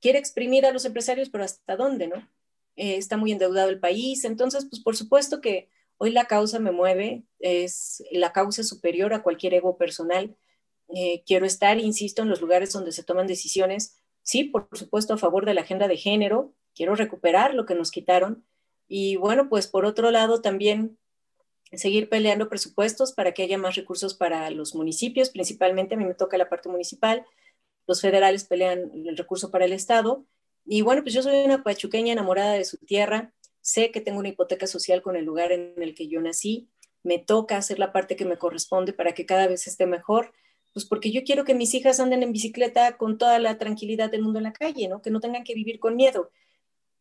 quiere 0.00 0.18
exprimir 0.18 0.64
a 0.64 0.72
los 0.72 0.84
empresarios, 0.84 1.28
pero 1.28 1.44
hasta 1.44 1.76
dónde, 1.76 2.08
¿no? 2.08 2.16
Eh, 2.76 2.96
está 2.96 3.16
muy 3.16 3.32
endeudado 3.32 3.68
el 3.68 3.80
país, 3.80 4.24
entonces, 4.24 4.66
pues 4.70 4.82
por 4.82 4.96
supuesto 4.96 5.40
que 5.40 5.68
hoy 5.98 6.10
la 6.10 6.24
causa 6.24 6.58
me 6.58 6.72
mueve, 6.72 7.24
es 7.38 8.02
la 8.10 8.32
causa 8.32 8.62
superior 8.62 9.12
a 9.12 9.22
cualquier 9.22 9.54
ego 9.54 9.76
personal. 9.76 10.36
Eh, 10.94 11.22
quiero 11.26 11.44
estar, 11.44 11.78
insisto, 11.78 12.22
en 12.22 12.30
los 12.30 12.40
lugares 12.40 12.72
donde 12.72 12.92
se 12.92 13.04
toman 13.04 13.26
decisiones, 13.26 13.98
sí, 14.22 14.44
por 14.44 14.68
supuesto, 14.72 15.14
a 15.14 15.18
favor 15.18 15.44
de 15.44 15.54
la 15.54 15.62
agenda 15.62 15.88
de 15.88 15.96
género, 15.96 16.54
quiero 16.74 16.94
recuperar 16.94 17.54
lo 17.54 17.66
que 17.66 17.74
nos 17.74 17.90
quitaron. 17.90 18.46
Y 18.86 19.16
bueno, 19.16 19.48
pues 19.48 19.66
por 19.66 19.84
otro 19.84 20.10
lado, 20.10 20.40
también 20.40 20.98
seguir 21.72 22.08
peleando 22.08 22.48
presupuestos 22.48 23.12
para 23.12 23.32
que 23.32 23.42
haya 23.42 23.58
más 23.58 23.74
recursos 23.74 24.14
para 24.14 24.50
los 24.50 24.74
municipios, 24.74 25.30
principalmente 25.30 25.94
a 25.94 25.98
mí 25.98 26.04
me 26.04 26.14
toca 26.14 26.38
la 26.38 26.48
parte 26.48 26.68
municipal, 26.68 27.26
los 27.86 28.00
federales 28.00 28.44
pelean 28.44 28.90
el 29.06 29.16
recurso 29.16 29.50
para 29.50 29.64
el 29.64 29.72
Estado. 29.72 30.24
Y 30.64 30.82
bueno, 30.82 31.02
pues 31.02 31.14
yo 31.14 31.22
soy 31.22 31.44
una 31.44 31.62
pachuqueña 31.62 32.12
enamorada 32.12 32.52
de 32.52 32.64
su 32.64 32.76
tierra, 32.78 33.32
sé 33.68 33.90
que 33.90 34.00
tengo 34.00 34.18
una 34.18 34.30
hipoteca 34.30 34.66
social 34.66 35.02
con 35.02 35.14
el 35.14 35.26
lugar 35.26 35.52
en 35.52 35.74
el 35.76 35.94
que 35.94 36.08
yo 36.08 36.20
nací, 36.22 36.68
me 37.02 37.18
toca 37.18 37.58
hacer 37.58 37.78
la 37.78 37.92
parte 37.92 38.16
que 38.16 38.24
me 38.24 38.38
corresponde 38.38 38.92
para 38.92 39.12
que 39.12 39.26
cada 39.26 39.46
vez 39.46 39.66
esté 39.66 39.86
mejor, 39.86 40.32
pues 40.72 40.86
porque 40.86 41.10
yo 41.10 41.22
quiero 41.22 41.44
que 41.44 41.54
mis 41.54 41.74
hijas 41.74 42.00
anden 42.00 42.22
en 42.22 42.32
bicicleta 42.32 42.96
con 42.96 43.18
toda 43.18 43.38
la 43.38 43.58
tranquilidad 43.58 44.10
del 44.10 44.22
mundo 44.22 44.38
en 44.38 44.44
la 44.44 44.52
calle, 44.52 44.88
¿no? 44.88 45.02
Que 45.02 45.10
no 45.10 45.20
tengan 45.20 45.44
que 45.44 45.54
vivir 45.54 45.78
con 45.80 45.96
miedo. 45.96 46.30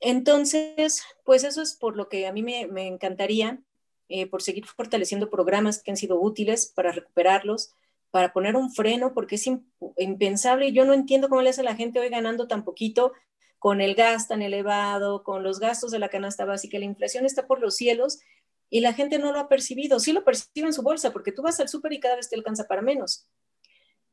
Entonces, 0.02 1.04
pues 1.24 1.44
eso 1.44 1.62
es 1.62 1.74
por 1.74 1.96
lo 1.96 2.10
que 2.10 2.28
a 2.28 2.34
mí 2.34 2.44
me, 2.44 2.88
encantaría 2.88 3.62
eh, 4.10 4.28
por 4.28 4.42
seguir 4.42 4.66
fortaleciendo 4.66 5.30
programas 5.30 5.82
que 5.82 5.92
han 5.92 5.98
sido 5.98 6.20
útiles 6.20 6.68
para 6.68 6.92
recuperarlos, 6.92 7.74
para 8.12 8.34
poner 8.34 8.56
un 8.56 8.72
freno, 8.72 9.14
porque 9.14 9.36
es 9.36 9.50
impensable 9.98 10.72
yo 10.72 10.86
no 10.86 10.94
entiendo 10.94 11.30
cómo 11.30 11.42
le 11.42 11.50
hace 11.50 11.64
la 11.64 11.76
gente 11.76 12.00
hoy 12.00 12.10
ganando 12.10 12.48
tan 12.48 12.64
poquito 12.64 13.14
con 13.60 13.82
el 13.82 13.96
gas 13.96 14.28
tan 14.28 14.42
elevado, 14.42 15.24
con 15.24 15.44
los 15.44 15.60
gastos 15.60 15.92
de 15.92 16.00
la 16.00 16.10
canasta 16.10 16.46
básica, 16.46 16.78
la 16.80 16.86
inflación 16.86 17.26
está 17.26 17.48
por 17.48 17.60
los 17.60 17.76
cielos 17.76 18.20
y 18.70 18.82
la 18.82 18.94
gente 18.94 19.18
no 19.18 19.32
lo 19.32 19.40
ha 19.40 19.50
percibido. 19.50 20.00
Sí 20.00 20.14
lo 20.14 20.24
percibe 20.24 20.68
en 20.68 20.74
su 20.74 20.84
bolsa, 20.84 21.12
porque 21.12 21.32
tú 21.32 21.42
vas 21.42 21.60
al 21.60 21.70
súper 21.70 21.94
y 21.94 22.00
cada 22.00 22.16
vez 22.16 22.30
te 22.30 22.36
alcanza 22.36 22.68
para 22.68 22.82
menos. 22.82 23.28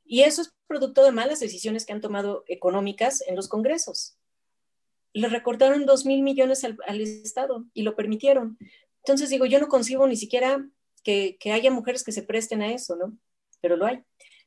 Y 0.04 0.22
eso 0.22 0.42
es 0.42 0.54
producto 0.66 1.02
de 1.04 1.12
malas 1.12 1.40
decisiones 1.40 1.86
que 1.86 1.92
han 1.92 2.00
tomado 2.00 2.44
económicas 2.46 3.22
en 3.26 3.36
los 3.36 3.48
congresos. 3.48 4.16
Le 5.12 5.28
recortaron 5.28 5.86
dos 5.86 6.04
mil 6.04 6.22
millones 6.22 6.64
al, 6.64 7.00
Estado 7.00 7.64
y 7.72 7.82
lo 7.82 7.96
permitieron. 7.96 8.58
Entonces 8.98 9.30
digo, 9.30 9.46
yo 9.46 9.60
no 9.60 9.68
concibo 9.68 10.06
ni 10.06 10.16
siquiera 10.16 10.66
que, 11.02 11.36
que 11.38 11.52
haya 11.52 11.70
mujeres 11.70 12.04
que 12.04 12.12
se 12.12 12.22
presten 12.22 12.62
a 12.62 12.72
eso, 12.72 12.96
¿no? 12.96 13.16
Pero 13.60 13.76
lo 13.76 13.86
hay. 13.86 14.02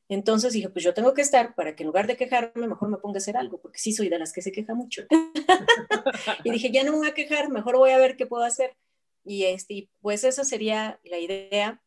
Entonces 0.10 0.54
dije, 0.54 0.70
pues 0.70 0.86
yo 0.86 0.94
tengo 0.94 1.14
que 1.14 1.22
estar 1.22 1.54
para 1.56 1.76
que 1.76 1.84
en 1.84 1.88
lugar 1.88 2.08
de 2.08 2.16
quejarme, 2.16 2.68
mejor 2.68 2.90
me 2.90 2.98
ponga 2.98 3.18
a 3.18 3.20
hacer 3.20 3.36
algo, 3.36 3.60
porque 3.60 3.80
sí 3.80 3.92
soy 3.92 4.08
de 4.08 4.20
las 4.20 4.32
que 4.32 4.42
se 4.42 4.52
queja 4.52 4.74
mucho. 4.74 5.04
y 6.44 6.52
dije, 6.52 6.72
ya 6.72 6.84
no 6.84 6.94
me 6.94 7.00
voy 7.00 7.08
a 7.08 7.14
quejar, 7.14 7.50
mejor 7.50 7.78
voy 7.78 7.92
a 7.92 7.98
ver 7.98 8.16
qué 8.16 8.26
puedo 8.26 8.44
hacer. 8.44 8.76
Y 9.26 9.44
este, 9.44 9.90
pues 10.00 10.24
esa 10.24 10.46
sería 10.46 11.00
la 11.04 11.20
idea. 11.20 11.82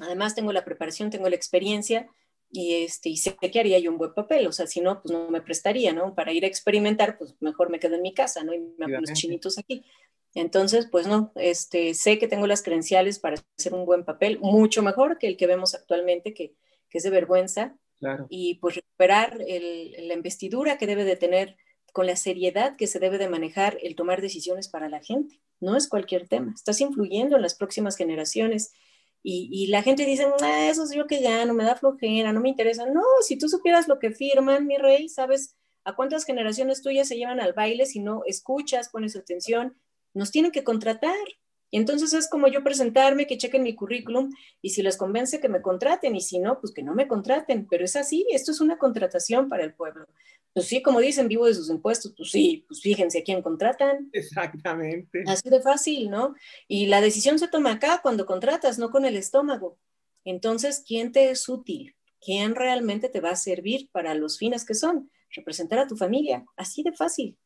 Además 0.00 0.34
tengo 0.34 0.52
la 0.52 0.64
preparación, 0.64 1.10
tengo 1.10 1.28
la 1.28 1.36
experiencia 1.36 2.08
y, 2.50 2.84
este, 2.84 3.10
y 3.10 3.18
sé 3.18 3.36
que 3.36 3.60
haría 3.60 3.78
yo 3.78 3.90
un 3.90 3.98
buen 3.98 4.14
papel. 4.14 4.46
O 4.46 4.52
sea, 4.52 4.66
si 4.66 4.80
no, 4.80 5.02
pues 5.02 5.12
no 5.12 5.28
me 5.28 5.42
prestaría, 5.42 5.92
¿no? 5.92 6.14
Para 6.14 6.32
ir 6.32 6.44
a 6.44 6.48
experimentar, 6.48 7.18
pues 7.18 7.34
mejor 7.40 7.68
me 7.68 7.78
quedo 7.78 7.96
en 7.96 8.02
mi 8.02 8.14
casa, 8.14 8.42
¿no? 8.42 8.54
Y 8.54 8.60
me 8.60 8.86
hago 8.86 9.00
los 9.00 9.12
chinitos 9.12 9.58
aquí. 9.58 9.84
Entonces, 10.34 10.88
pues 10.90 11.06
no, 11.06 11.32
este, 11.36 11.94
sé 11.94 12.18
que 12.18 12.26
tengo 12.26 12.46
las 12.46 12.62
credenciales 12.62 13.18
para 13.18 13.36
hacer 13.58 13.74
un 13.74 13.84
buen 13.84 14.04
papel, 14.04 14.38
mucho 14.40 14.82
mejor 14.82 15.18
que 15.18 15.28
el 15.28 15.36
que 15.36 15.46
vemos 15.46 15.74
actualmente, 15.74 16.34
que 16.34 16.54
que 16.94 16.98
es 16.98 17.04
de 17.04 17.10
vergüenza, 17.10 17.76
y 18.28 18.54
pues 18.60 18.76
recuperar 18.76 19.36
la 19.36 20.14
investidura 20.14 20.78
que 20.78 20.86
debe 20.86 21.02
de 21.02 21.16
tener 21.16 21.56
con 21.92 22.06
la 22.06 22.14
seriedad 22.14 22.76
que 22.76 22.86
se 22.86 23.00
debe 23.00 23.18
de 23.18 23.28
manejar 23.28 23.78
el 23.82 23.96
tomar 23.96 24.20
decisiones 24.20 24.68
para 24.68 24.88
la 24.88 25.00
gente. 25.00 25.40
No 25.58 25.76
es 25.76 25.88
cualquier 25.88 26.28
tema, 26.28 26.52
estás 26.54 26.80
influyendo 26.80 27.34
en 27.34 27.42
las 27.42 27.56
próximas 27.56 27.96
generaciones. 27.96 28.72
Y, 29.24 29.66
la 29.68 29.82
gente 29.82 30.06
dice, 30.06 30.28
ah, 30.40 30.68
eso 30.70 30.84
es 30.84 30.94
yo 30.94 31.08
que 31.08 31.20
gano, 31.20 31.52
me 31.52 31.64
da 31.64 31.74
flojera, 31.74 32.32
no 32.32 32.40
me 32.40 32.50
interesa. 32.50 32.86
No, 32.86 33.02
si 33.22 33.38
tú 33.38 33.48
supieras 33.48 33.88
lo 33.88 33.98
que 33.98 34.12
firman, 34.12 34.68
mi 34.68 34.76
rey, 34.76 35.08
sabes 35.08 35.56
a 35.82 35.96
cuántas 35.96 36.24
generaciones 36.24 36.80
tuyas 36.80 37.08
se 37.08 37.16
llevan 37.16 37.40
al 37.40 37.54
baile 37.54 37.86
si 37.86 37.98
no 37.98 38.22
escuchas, 38.24 38.90
pones 38.90 39.16
atención, 39.16 39.76
nos 40.12 40.30
tienen 40.30 40.52
que 40.52 40.62
contratar. 40.62 41.16
Y 41.74 41.76
entonces 41.76 42.12
es 42.12 42.28
como 42.28 42.46
yo 42.46 42.62
presentarme, 42.62 43.26
que 43.26 43.36
chequen 43.36 43.64
mi 43.64 43.74
currículum 43.74 44.30
y 44.62 44.70
si 44.70 44.80
les 44.80 44.96
convence 44.96 45.40
que 45.40 45.48
me 45.48 45.60
contraten 45.60 46.14
y 46.14 46.20
si 46.20 46.38
no, 46.38 46.60
pues 46.60 46.72
que 46.72 46.84
no 46.84 46.94
me 46.94 47.08
contraten. 47.08 47.66
Pero 47.68 47.84
es 47.84 47.96
así, 47.96 48.24
esto 48.30 48.52
es 48.52 48.60
una 48.60 48.78
contratación 48.78 49.48
para 49.48 49.64
el 49.64 49.74
pueblo. 49.74 50.06
Pues 50.52 50.66
sí, 50.66 50.82
como 50.82 51.00
dicen, 51.00 51.26
vivo 51.26 51.46
de 51.46 51.54
sus 51.54 51.68
impuestos, 51.70 52.14
pues 52.16 52.30
sí, 52.30 52.64
pues 52.68 52.80
fíjense 52.80 53.18
a 53.18 53.22
quién 53.24 53.42
contratan. 53.42 54.08
Exactamente. 54.12 55.24
Así 55.26 55.50
de 55.50 55.60
fácil, 55.60 56.10
¿no? 56.10 56.36
Y 56.68 56.86
la 56.86 57.00
decisión 57.00 57.40
se 57.40 57.48
toma 57.48 57.72
acá 57.72 57.98
cuando 58.04 58.24
contratas, 58.24 58.78
no 58.78 58.90
con 58.92 59.04
el 59.04 59.16
estómago. 59.16 59.76
Entonces, 60.24 60.84
¿quién 60.86 61.10
te 61.10 61.30
es 61.30 61.48
útil? 61.48 61.96
¿Quién 62.20 62.54
realmente 62.54 63.08
te 63.08 63.20
va 63.20 63.30
a 63.30 63.36
servir 63.36 63.88
para 63.90 64.14
los 64.14 64.38
fines 64.38 64.64
que 64.64 64.74
son? 64.74 65.10
Representar 65.34 65.80
a 65.80 65.88
tu 65.88 65.96
familia, 65.96 66.44
así 66.56 66.84
de 66.84 66.92
fácil. 66.92 67.36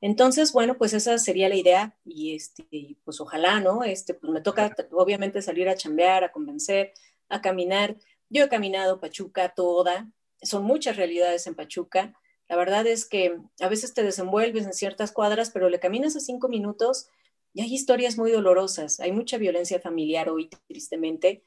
Entonces, 0.00 0.52
bueno, 0.52 0.78
pues 0.78 0.92
esa 0.92 1.18
sería 1.18 1.48
la 1.48 1.56
idea 1.56 1.96
y 2.04 2.34
este, 2.34 2.96
pues 3.04 3.20
ojalá, 3.20 3.60
¿no? 3.60 3.82
Este, 3.82 4.14
pues 4.14 4.32
me 4.32 4.40
toca 4.40 4.74
obviamente 4.92 5.42
salir 5.42 5.68
a 5.68 5.74
chambear, 5.74 6.22
a 6.22 6.32
convencer, 6.32 6.92
a 7.28 7.40
caminar. 7.40 7.96
Yo 8.28 8.44
he 8.44 8.48
caminado 8.48 9.00
Pachuca 9.00 9.48
toda, 9.50 10.08
son 10.42 10.64
muchas 10.64 10.96
realidades 10.96 11.46
en 11.46 11.54
Pachuca. 11.54 12.14
La 12.48 12.56
verdad 12.56 12.86
es 12.86 13.06
que 13.06 13.38
a 13.60 13.68
veces 13.68 13.92
te 13.92 14.02
desenvuelves 14.02 14.64
en 14.66 14.72
ciertas 14.72 15.12
cuadras, 15.12 15.50
pero 15.50 15.68
le 15.68 15.80
caminas 15.80 16.16
a 16.16 16.20
cinco 16.20 16.48
minutos 16.48 17.08
y 17.52 17.62
hay 17.62 17.74
historias 17.74 18.16
muy 18.16 18.30
dolorosas. 18.30 19.00
Hay 19.00 19.12
mucha 19.12 19.36
violencia 19.36 19.80
familiar 19.80 20.28
hoy, 20.28 20.48
tristemente. 20.68 21.42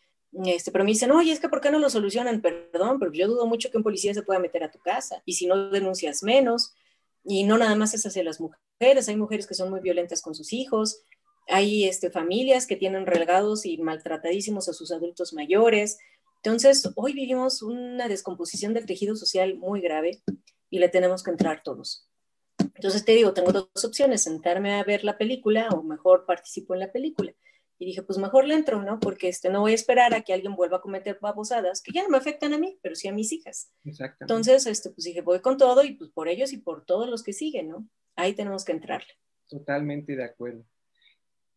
Este, 0.45 0.71
pero 0.71 0.83
me 0.83 0.91
dicen, 0.91 1.11
oye, 1.11 1.31
es 1.31 1.39
que 1.39 1.49
¿por 1.49 1.61
qué 1.61 1.71
no 1.71 1.79
lo 1.79 1.89
solucionan? 1.89 2.41
Perdón, 2.41 2.99
pero 2.99 3.11
yo 3.11 3.27
dudo 3.27 3.45
mucho 3.45 3.71
que 3.71 3.77
un 3.77 3.83
policía 3.83 4.13
se 4.13 4.23
pueda 4.23 4.39
meter 4.39 4.63
a 4.63 4.71
tu 4.71 4.79
casa 4.79 5.21
y 5.25 5.33
si 5.33 5.45
no 5.45 5.69
denuncias 5.69 6.23
menos 6.23 6.73
y 7.23 7.43
no 7.43 7.57
nada 7.57 7.75
más 7.75 7.93
es 7.93 8.05
hacia 8.05 8.23
las 8.23 8.39
mujeres, 8.39 9.07
hay 9.07 9.15
mujeres 9.15 9.47
que 9.47 9.53
son 9.53 9.69
muy 9.69 9.79
violentas 9.79 10.21
con 10.21 10.35
sus 10.35 10.53
hijos, 10.53 11.03
hay 11.47 11.85
este, 11.85 12.09
familias 12.09 12.67
que 12.67 12.75
tienen 12.75 13.05
relegados 13.05 13.65
y 13.65 13.77
maltratadísimos 13.77 14.69
a 14.69 14.73
sus 14.73 14.91
adultos 14.91 15.33
mayores. 15.33 15.99
Entonces, 16.43 16.89
hoy 16.95 17.13
vivimos 17.13 17.61
una 17.61 18.07
descomposición 18.07 18.73
del 18.73 18.85
tejido 18.85 19.15
social 19.15 19.57
muy 19.57 19.81
grave 19.81 20.21
y 20.69 20.79
le 20.79 20.89
tenemos 20.89 21.23
que 21.23 21.31
entrar 21.31 21.61
todos. 21.63 22.07
Entonces 22.75 23.05
te 23.05 23.11
digo, 23.13 23.33
tengo 23.33 23.51
dos 23.51 23.85
opciones, 23.85 24.23
sentarme 24.23 24.73
a 24.73 24.83
ver 24.83 25.03
la 25.03 25.17
película 25.17 25.69
o 25.69 25.83
mejor 25.83 26.25
participo 26.25 26.73
en 26.73 26.79
la 26.79 26.91
película. 26.91 27.33
Y 27.81 27.85
dije, 27.85 28.03
pues 28.03 28.19
mejor 28.19 28.45
le 28.45 28.53
entro, 28.53 28.83
¿no? 28.83 28.99
Porque 28.99 29.27
este, 29.27 29.49
no 29.49 29.61
voy 29.61 29.71
a 29.71 29.75
esperar 29.75 30.13
a 30.13 30.21
que 30.21 30.33
alguien 30.33 30.55
vuelva 30.55 30.77
a 30.77 30.81
cometer 30.81 31.17
babosadas 31.19 31.81
que 31.81 31.91
ya 31.91 32.03
no 32.03 32.09
me 32.09 32.17
afectan 32.19 32.53
a 32.53 32.59
mí, 32.59 32.77
pero 32.83 32.93
sí 32.93 33.07
a 33.07 33.11
mis 33.11 33.31
hijas. 33.31 33.71
Entonces, 34.19 34.67
este, 34.67 34.91
pues 34.91 35.03
dije, 35.03 35.21
voy 35.21 35.39
con 35.39 35.57
todo 35.57 35.83
y 35.83 35.95
pues 35.95 36.11
por 36.11 36.27
ellos 36.27 36.53
y 36.53 36.57
por 36.57 36.85
todos 36.85 37.09
los 37.09 37.23
que 37.23 37.33
siguen, 37.33 37.69
¿no? 37.69 37.89
Ahí 38.15 38.35
tenemos 38.35 38.65
que 38.65 38.73
entrarle. 38.73 39.11
Totalmente 39.47 40.15
de 40.15 40.23
acuerdo. 40.23 40.63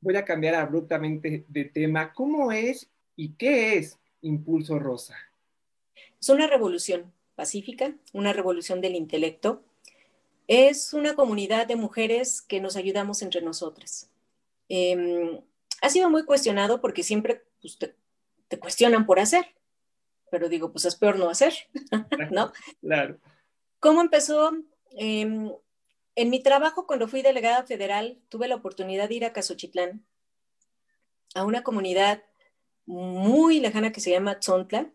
Voy 0.00 0.16
a 0.16 0.24
cambiar 0.24 0.54
abruptamente 0.54 1.44
de 1.46 1.64
tema. 1.66 2.14
¿Cómo 2.14 2.52
es 2.52 2.90
y 3.16 3.34
qué 3.34 3.76
es 3.76 3.98
Impulso 4.22 4.78
Rosa? 4.78 5.16
Es 6.18 6.30
una 6.30 6.46
revolución 6.46 7.12
pacífica, 7.34 7.94
una 8.14 8.32
revolución 8.32 8.80
del 8.80 8.94
intelecto. 8.94 9.62
Es 10.48 10.94
una 10.94 11.16
comunidad 11.16 11.66
de 11.66 11.76
mujeres 11.76 12.40
que 12.40 12.62
nos 12.62 12.76
ayudamos 12.76 13.20
entre 13.20 13.42
nosotras. 13.42 14.08
Eh, 14.70 15.42
ha 15.84 15.90
sido 15.90 16.08
muy 16.08 16.24
cuestionado 16.24 16.80
porque 16.80 17.02
siempre 17.02 17.44
pues, 17.60 17.78
te, 17.78 18.58
cuestionan 18.58 19.04
por 19.04 19.20
hacer, 19.20 19.44
pero 20.30 20.48
digo, 20.48 20.72
pues 20.72 20.86
es 20.86 20.96
peor 20.96 21.18
no 21.18 21.28
hacer, 21.28 21.52
¿no? 22.30 22.52
Claro. 22.80 23.18
¿Cómo 23.80 24.00
empezó? 24.00 24.52
Em, 24.92 25.52
en 26.14 26.30
mi 26.30 26.42
trabajo, 26.42 26.86
cuando 26.86 27.06
fui 27.06 27.20
delegada 27.20 27.64
federal, 27.64 28.18
tuve 28.30 28.48
la 28.48 28.54
oportunidad 28.54 29.10
de 29.10 29.16
ir 29.16 29.24
a 29.26 29.34
Casochitlán, 29.34 30.06
a 31.34 31.44
una 31.44 31.62
comunidad 31.62 32.22
muy 32.86 33.60
lejana 33.60 33.92
que 33.92 34.00
se 34.00 34.10
llama 34.10 34.38
Tzontla, 34.38 34.90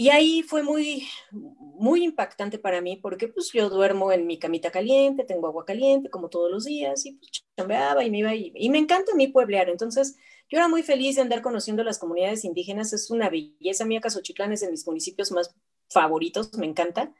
y 0.00 0.10
ahí 0.10 0.44
fue 0.44 0.62
muy, 0.62 1.08
muy 1.32 2.04
impactante 2.04 2.56
para 2.56 2.80
mí 2.80 2.96
porque 2.96 3.26
pues 3.26 3.50
yo 3.52 3.68
duermo 3.68 4.12
en 4.12 4.28
mi 4.28 4.38
camita 4.38 4.70
caliente, 4.70 5.24
tengo 5.24 5.48
agua 5.48 5.64
caliente 5.64 6.08
como 6.08 6.28
todos 6.28 6.48
los 6.52 6.66
días 6.66 7.04
y 7.04 7.14
pues 7.14 7.44
chambeaba 7.56 8.04
y 8.04 8.10
me 8.10 8.18
iba 8.18 8.32
y, 8.32 8.52
y 8.54 8.70
me 8.70 8.78
encanta 8.78 9.12
mí 9.16 9.26
pueblear. 9.26 9.68
Entonces 9.68 10.16
yo 10.48 10.58
era 10.58 10.68
muy 10.68 10.84
feliz 10.84 11.16
de 11.16 11.22
andar 11.22 11.42
conociendo 11.42 11.82
las 11.82 11.98
comunidades 11.98 12.44
indígenas, 12.44 12.92
es 12.92 13.10
una 13.10 13.28
belleza. 13.28 13.84
mía 13.84 14.00
Casochitlán 14.00 14.52
es 14.52 14.60
de 14.60 14.70
mis 14.70 14.86
municipios 14.86 15.32
más 15.32 15.52
favoritos, 15.90 16.56
me 16.56 16.66
encanta. 16.66 17.12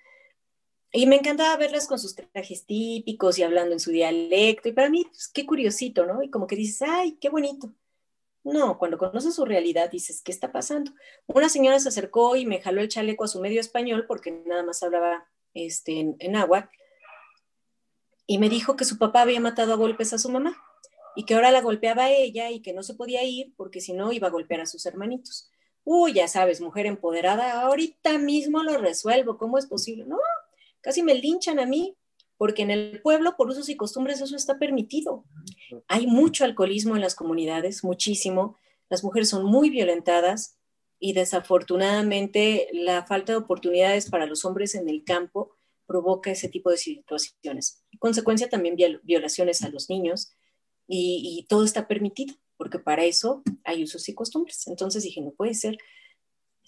Y 0.92 1.06
me 1.06 1.16
encantaba 1.16 1.56
verlas 1.56 1.88
con 1.88 1.98
sus 1.98 2.14
trajes 2.14 2.64
típicos 2.64 3.40
y 3.40 3.42
hablando 3.42 3.72
en 3.72 3.80
su 3.80 3.90
dialecto. 3.90 4.68
Y 4.68 4.72
para 4.72 4.88
mí, 4.88 5.04
pues, 5.04 5.28
qué 5.34 5.44
curiosito, 5.44 6.06
¿no? 6.06 6.22
Y 6.22 6.30
como 6.30 6.46
que 6.46 6.54
dices, 6.54 6.88
ay, 6.88 7.18
qué 7.20 7.28
bonito. 7.28 7.74
No, 8.52 8.78
cuando 8.78 8.96
conoces 8.96 9.34
su 9.34 9.44
realidad 9.44 9.90
dices, 9.90 10.22
¿qué 10.22 10.32
está 10.32 10.52
pasando? 10.52 10.92
Una 11.26 11.48
señora 11.48 11.78
se 11.80 11.88
acercó 11.88 12.34
y 12.36 12.46
me 12.46 12.60
jaló 12.60 12.80
el 12.80 12.88
chaleco 12.88 13.24
a 13.24 13.28
su 13.28 13.40
medio 13.40 13.60
español 13.60 14.06
porque 14.06 14.30
nada 14.46 14.62
más 14.62 14.82
hablaba 14.82 15.28
este, 15.52 16.00
en, 16.00 16.16
en 16.18 16.34
agua 16.34 16.70
y 18.26 18.38
me 18.38 18.48
dijo 18.48 18.74
que 18.74 18.86
su 18.86 18.96
papá 18.96 19.22
había 19.22 19.40
matado 19.40 19.74
a 19.74 19.76
golpes 19.76 20.14
a 20.14 20.18
su 20.18 20.30
mamá 20.30 20.56
y 21.14 21.24
que 21.24 21.34
ahora 21.34 21.50
la 21.50 21.60
golpeaba 21.60 22.04
a 22.04 22.10
ella 22.10 22.50
y 22.50 22.62
que 22.62 22.72
no 22.72 22.82
se 22.82 22.94
podía 22.94 23.22
ir 23.22 23.52
porque 23.56 23.82
si 23.82 23.92
no 23.92 24.12
iba 24.12 24.28
a 24.28 24.30
golpear 24.30 24.62
a 24.62 24.66
sus 24.66 24.86
hermanitos. 24.86 25.50
Uy, 25.84 26.14
ya 26.14 26.26
sabes, 26.26 26.60
mujer 26.60 26.86
empoderada, 26.86 27.60
ahorita 27.60 28.18
mismo 28.18 28.62
lo 28.62 28.78
resuelvo, 28.78 29.36
¿cómo 29.36 29.58
es 29.58 29.66
posible? 29.66 30.04
No, 30.06 30.18
casi 30.80 31.02
me 31.02 31.14
linchan 31.14 31.58
a 31.58 31.66
mí 31.66 31.97
porque 32.38 32.62
en 32.62 32.70
el 32.70 33.02
pueblo, 33.02 33.36
por 33.36 33.48
usos 33.48 33.68
y 33.68 33.76
costumbres, 33.76 34.20
eso 34.20 34.36
está 34.36 34.58
permitido. 34.58 35.24
Hay 35.88 36.06
mucho 36.06 36.44
alcoholismo 36.44 36.94
en 36.94 37.02
las 37.02 37.16
comunidades, 37.16 37.82
muchísimo. 37.84 38.56
Las 38.88 39.02
mujeres 39.02 39.28
son 39.28 39.44
muy 39.44 39.68
violentadas 39.68 40.56
y 41.00 41.12
desafortunadamente 41.12 42.68
la 42.72 43.04
falta 43.04 43.32
de 43.32 43.38
oportunidades 43.38 44.08
para 44.08 44.26
los 44.26 44.44
hombres 44.44 44.76
en 44.76 44.88
el 44.88 45.04
campo 45.04 45.56
provoca 45.86 46.30
ese 46.30 46.48
tipo 46.48 46.70
de 46.70 46.78
situaciones. 46.78 47.84
En 47.90 47.98
consecuencia, 47.98 48.48
también 48.48 48.76
violaciones 49.02 49.62
a 49.62 49.68
los 49.68 49.90
niños 49.90 50.32
y, 50.86 51.40
y 51.40 51.46
todo 51.48 51.64
está 51.64 51.88
permitido, 51.88 52.36
porque 52.56 52.78
para 52.78 53.04
eso 53.04 53.42
hay 53.64 53.82
usos 53.82 54.08
y 54.08 54.14
costumbres. 54.14 54.68
Entonces 54.68 55.02
dije, 55.02 55.20
no 55.22 55.32
puede 55.32 55.54
ser 55.54 55.76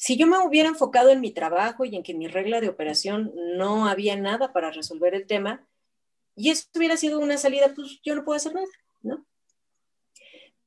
si 0.00 0.16
yo 0.16 0.26
me 0.26 0.38
hubiera 0.38 0.70
enfocado 0.70 1.10
en 1.10 1.20
mi 1.20 1.30
trabajo 1.30 1.84
y 1.84 1.94
en 1.94 2.02
que 2.02 2.14
mi 2.14 2.26
regla 2.26 2.62
de 2.62 2.70
operación 2.70 3.34
no 3.58 3.86
había 3.86 4.16
nada 4.16 4.50
para 4.50 4.70
resolver 4.70 5.14
el 5.14 5.26
tema, 5.26 5.68
y 6.34 6.48
esto 6.48 6.78
hubiera 6.78 6.96
sido 6.96 7.18
una 7.18 7.36
salida, 7.36 7.74
pues 7.74 8.00
yo 8.02 8.14
no 8.14 8.24
puedo 8.24 8.38
hacer 8.38 8.54
nada, 8.54 8.66
¿no? 9.02 9.26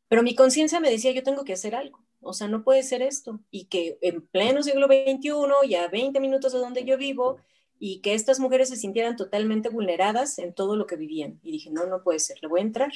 Pero 0.08 0.22
mi 0.22 0.36
conciencia 0.36 0.80
me 0.80 0.91
decía, 0.91 1.12
yo 1.13 1.24
tengo 1.24 1.46
que 1.46 1.54
hacer 1.54 1.74
algo. 1.74 2.06
o 2.22 2.34
sea, 2.34 2.48
no 2.48 2.63
puede 2.63 2.84
ser 2.84 3.02
esto. 3.02 3.39
Y 3.50 3.65
que 3.65 3.98
en 4.02 4.22
pleno 4.22 4.62
siglo 4.62 4.86
XXI, 4.86 5.67
ya 5.67 5.88
20 5.88 6.19
minutos 6.19 6.54
de 6.54 6.60
donde 6.60 6.86
yo 6.86 6.96
vivo, 7.00 7.38
y 7.80 8.02
que 8.02 8.13
estas 8.13 8.39
mujeres 8.39 8.69
se 8.69 8.76
sintieran 8.76 9.15
totalmente 9.15 9.69
vulneradas 9.69 10.38
en 10.38 10.54
todo 10.54 10.76
lo 10.76 10.86
que 10.86 10.96
vivían. 10.96 11.39
Y 11.41 11.54
dije, 11.54 11.72
no, 11.72 11.88
no 11.88 12.04
puede 12.04 12.19
ser, 12.19 12.38
le 12.43 12.48
voy 12.48 12.60
a 12.60 12.65
entrar. 12.65 12.91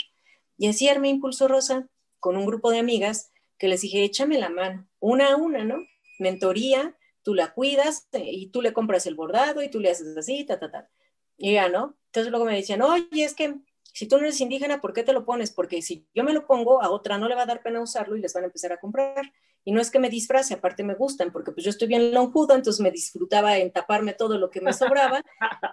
Y 0.56 0.68
así 0.68 0.88
armé 0.88 1.10
Impulso 1.10 1.48
Rosa 1.48 1.88
con 2.20 2.38
un 2.38 2.46
grupo 2.46 2.70
de 2.70 2.78
amigas 2.78 3.32
que 3.58 3.68
les 3.70 3.82
dije, 3.82 4.04
échame 4.04 4.38
la 4.38 4.50
mano, 4.50 4.88
una 5.00 5.34
a 5.34 5.36
una, 5.36 5.66
¿no? 5.66 5.80
Mentoría, 6.18 6.96
tú 7.24 7.34
la 7.34 7.54
cuidas 7.54 8.08
eh, 8.14 8.30
y 8.32 8.48
tú 8.48 8.62
le 8.62 8.74
compras 8.74 9.06
el 9.06 9.16
bordado 9.16 9.62
y 9.62 9.70
tú 9.70 9.80
le 9.80 9.92
haces 9.92 10.16
así, 10.18 10.46
ta, 10.46 10.60
ta, 10.60 10.72
ta. 10.72 10.90
Y 11.38 11.54
ya, 11.54 11.70
¿no? 11.70 11.98
Entonces 12.08 12.32
luego 12.32 12.46
me 12.46 12.56
decían, 12.56 12.82
oye, 12.82 13.24
es 13.24 13.34
que 13.34 13.56
si 13.94 14.08
tú 14.08 14.18
no 14.18 14.24
eres 14.24 14.40
indígena, 14.42 14.80
¿por 14.80 14.94
qué 14.94 15.04
te 15.04 15.12
lo 15.12 15.26
pones? 15.26 15.52
Porque 15.52 15.82
si 15.82 16.08
yo 16.14 16.24
me 16.24 16.32
lo 16.32 16.46
pongo, 16.46 16.82
a 16.84 16.90
otra 16.90 17.18
no 17.18 17.28
le 17.28 17.36
va 17.36 17.42
a 17.42 17.48
dar 17.48 17.64
pena 17.64 17.82
usarlo 17.82 18.16
y 18.16 18.22
les 18.22 18.34
van 18.34 18.44
a 18.44 18.48
empezar 18.48 18.72
a 18.72 18.80
comprar. 18.80 19.34
Y 19.64 19.72
no 19.72 19.82
es 19.82 19.92
que 19.92 20.00
me 20.00 20.10
disfrace, 20.10 20.54
aparte 20.54 20.84
me 20.84 20.94
gustan, 20.94 21.32
porque 21.32 21.52
pues 21.52 21.66
yo 21.66 21.72
estoy 21.72 21.88
bien 21.88 22.14
lonjuda, 22.14 22.56
entonces 22.56 22.80
me 22.80 22.92
disfrutaba 22.92 23.58
en 23.58 23.72
taparme 23.72 24.14
todo 24.14 24.38
lo 24.38 24.50
que 24.50 24.62
me 24.62 24.72
sobraba 24.72 25.22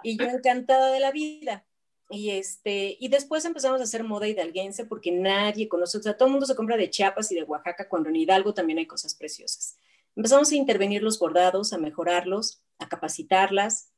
y 0.03 0.17
yo 0.17 0.25
encantada 0.25 0.91
de 0.91 0.99
la 0.99 1.11
vida. 1.11 1.65
Y, 2.09 2.31
este, 2.31 2.97
y 2.99 3.07
después 3.07 3.45
empezamos 3.45 3.79
a 3.79 3.83
hacer 3.83 4.03
moda 4.03 4.27
hidalguense 4.27 4.85
porque 4.85 5.11
nadie 5.11 5.67
conoce, 5.67 5.97
o 5.99 6.01
sea, 6.01 6.17
todo 6.17 6.27
el 6.27 6.31
mundo 6.33 6.45
se 6.45 6.55
compra 6.55 6.77
de 6.77 6.89
Chiapas 6.89 7.31
y 7.31 7.35
de 7.35 7.43
Oaxaca, 7.43 7.87
cuando 7.87 8.09
en 8.09 8.15
Hidalgo 8.15 8.53
también 8.53 8.79
hay 8.79 8.87
cosas 8.87 9.15
preciosas. 9.15 9.77
Empezamos 10.15 10.51
a 10.51 10.55
intervenir 10.55 11.03
los 11.03 11.19
bordados, 11.19 11.73
a 11.73 11.77
mejorarlos, 11.77 12.61
a 12.79 12.87
capacitarlas, 12.87 13.91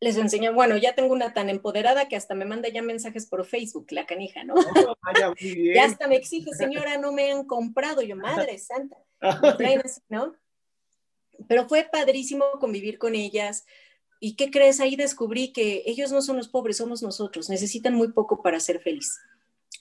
les 0.00 0.16
enseño, 0.16 0.52
bueno, 0.52 0.76
ya 0.76 0.94
tengo 0.94 1.12
una 1.12 1.32
tan 1.32 1.48
empoderada 1.48 2.06
que 2.06 2.16
hasta 2.16 2.34
me 2.34 2.44
manda 2.44 2.68
ya 2.68 2.82
mensajes 2.82 3.26
por 3.26 3.46
Facebook, 3.46 3.86
la 3.90 4.04
canija, 4.04 4.44
¿no? 4.44 4.54
Oh, 4.54 4.96
ya 5.74 5.84
hasta 5.84 6.06
me 6.06 6.16
exige, 6.16 6.52
señora, 6.52 6.98
no 6.98 7.12
me 7.12 7.32
han 7.32 7.44
comprado, 7.44 8.02
yo, 8.02 8.14
madre 8.14 8.58
santa, 8.58 8.96
¿no? 10.08 10.34
Pero 11.48 11.66
fue 11.66 11.88
padrísimo 11.90 12.44
convivir 12.60 12.98
con 12.98 13.14
ellas. 13.14 13.64
¿Y 14.20 14.36
qué 14.36 14.50
crees? 14.50 14.80
Ahí 14.80 14.96
descubrí 14.96 15.52
que 15.52 15.82
ellos 15.86 16.12
no 16.12 16.22
son 16.22 16.36
los 16.36 16.48
pobres, 16.48 16.78
somos 16.78 17.02
nosotros, 17.02 17.48
necesitan 17.48 17.94
muy 17.94 18.12
poco 18.12 18.42
para 18.42 18.60
ser 18.60 18.80
feliz. 18.80 19.18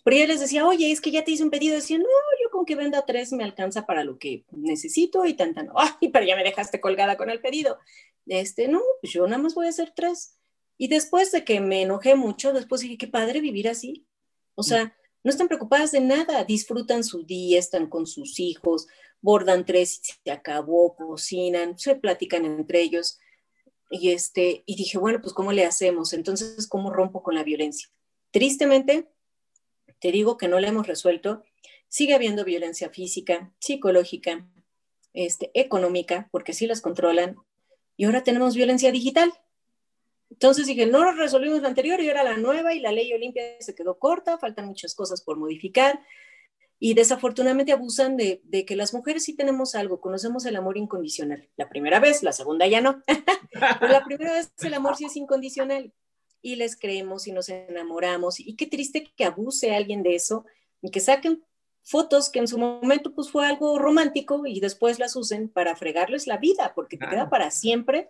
Pero 0.04 0.18
yo 0.18 0.28
les 0.28 0.40
decía, 0.40 0.68
oye, 0.68 0.92
es 0.92 1.02
que 1.02 1.12
ya 1.12 1.24
te 1.24 1.32
hice 1.32 1.44
un 1.44 1.50
pedido. 1.50 1.76
Decían, 1.76 2.02
no, 2.02 2.08
que 2.66 2.76
venda 2.76 3.06
tres 3.06 3.32
me 3.32 3.44
alcanza 3.44 3.86
para 3.86 4.04
lo 4.04 4.18
que 4.18 4.46
necesito 4.52 5.26
y 5.26 5.34
tanta 5.34 5.64
no. 5.64 5.74
Ay, 5.78 6.10
pero 6.10 6.26
ya 6.26 6.36
me 6.36 6.44
dejaste 6.44 6.82
colgada 6.82 7.18
con 7.18 7.30
el 7.30 7.42
pedido 7.42 7.78
este, 8.28 8.68
no, 8.68 8.82
pues 9.02 9.14
yo 9.14 9.26
nada 9.28 9.42
más 9.42 9.54
voy 9.56 9.68
a 9.68 9.70
hacer 9.70 9.94
tres. 9.96 10.38
Y 10.78 10.88
después 10.88 11.32
de 11.32 11.44
que 11.44 11.60
me 11.60 11.84
enojé 11.84 12.16
mucho, 12.16 12.54
después 12.54 12.82
dije, 12.82 12.98
qué 12.98 13.08
padre 13.08 13.40
vivir 13.40 13.70
así. 13.70 14.06
O 14.56 14.64
sea, 14.64 14.96
no 15.24 15.32
están 15.32 15.48
preocupadas 15.48 15.92
de 15.92 16.02
nada, 16.02 16.44
disfrutan 16.44 17.04
su 17.04 17.24
día, 17.24 17.60
están 17.60 17.88
con 17.88 18.08
sus 18.08 18.40
hijos, 18.40 18.88
bordan 19.22 19.66
tres 19.66 20.00
y 20.00 20.14
se 20.24 20.32
acabó, 20.32 20.96
cocinan, 20.96 21.78
se 21.78 21.96
platican 21.96 22.46
entre 22.46 22.82
ellos. 22.82 23.20
Y, 23.90 24.12
este, 24.12 24.64
y 24.66 24.76
dije, 24.76 24.98
bueno, 24.98 25.22
pues 25.22 25.34
¿cómo 25.34 25.52
le 25.54 25.66
hacemos? 25.66 26.14
Entonces, 26.14 26.68
¿cómo 26.68 26.92
rompo 26.92 27.24
con 27.24 27.36
la 27.36 27.44
violencia? 27.44 27.90
Tristemente, 28.32 29.08
te 30.00 30.12
digo 30.12 30.38
que 30.38 30.48
no 30.48 30.60
la 30.60 30.68
hemos 30.68 30.88
resuelto. 30.88 31.44
Sigue 31.88 32.16
habiendo 32.16 32.44
violencia 32.44 32.90
física, 32.90 33.54
psicológica, 33.60 34.48
este, 35.14 35.52
económica, 35.54 36.28
porque 36.32 36.54
sí 36.54 36.68
las 36.68 36.82
controlan, 36.82 37.38
y 37.98 38.06
ahora 38.06 38.24
tenemos 38.24 38.56
violencia 38.56 38.92
digital. 38.92 39.32
Entonces 40.30 40.68
dije, 40.68 40.86
no 40.86 41.12
resolvimos 41.14 41.62
la 41.62 41.70
anterior 41.70 42.02
y 42.02 42.10
ahora 42.10 42.24
la 42.24 42.38
nueva 42.38 42.74
y 42.74 42.80
la 42.80 42.92
ley 42.92 43.14
Olimpia 43.14 43.44
se 43.60 43.76
quedó 43.76 43.98
corta, 44.00 44.38
faltan 44.38 44.66
muchas 44.66 44.96
cosas 44.96 45.22
por 45.22 45.38
modificar 45.38 46.02
y 46.78 46.94
desafortunadamente 46.94 47.72
abusan 47.72 48.18
de, 48.18 48.42
que 48.68 48.76
las 48.76 48.94
mujeres 48.94 49.24
sí 49.24 49.34
tenemos 49.34 49.76
algo, 49.76 50.02
conocemos 50.02 50.46
el 50.46 50.56
amor 50.56 50.78
incondicional. 50.78 51.50
La 51.56 51.70
primera 51.70 52.00
vez, 52.00 52.22
la 52.22 52.34
segunda 52.34 52.68
ya 52.68 52.82
no, 52.82 53.02
pero 53.80 53.92
la 53.92 54.04
primera 54.04 54.34
vez 54.34 54.52
el 54.62 54.74
amor 54.74 54.98
sí 54.98 55.06
es 55.06 55.16
incondicional 55.16 55.94
y 56.42 56.58
les 56.58 56.78
creemos 56.78 57.28
y 57.28 57.32
nos 57.32 57.50
enamoramos 57.50 58.40
y 58.40 58.56
qué 58.56 58.68
triste 58.68 59.12
que 59.16 59.26
abuse 59.26 59.74
alguien 59.74 60.04
de 60.04 60.16
eso 60.16 60.46
y 60.82 60.92
que 60.92 61.00
saquen 61.00 61.44
fotos 61.86 62.30
que 62.30 62.40
en 62.40 62.48
su 62.48 62.58
momento 62.58 63.14
pues 63.14 63.30
fue 63.30 63.46
algo 63.46 63.78
romántico 63.78 64.48
y 64.48 64.60
después 64.60 64.98
las 64.98 65.16
usen 65.16 65.48
para 65.48 65.76
fregarles 65.76 66.26
la 66.26 66.38
vida, 66.38 66.74
porque 66.76 66.98
te 66.98 67.08
queda 67.08 67.30
para 67.30 67.52
siempre 67.52 68.10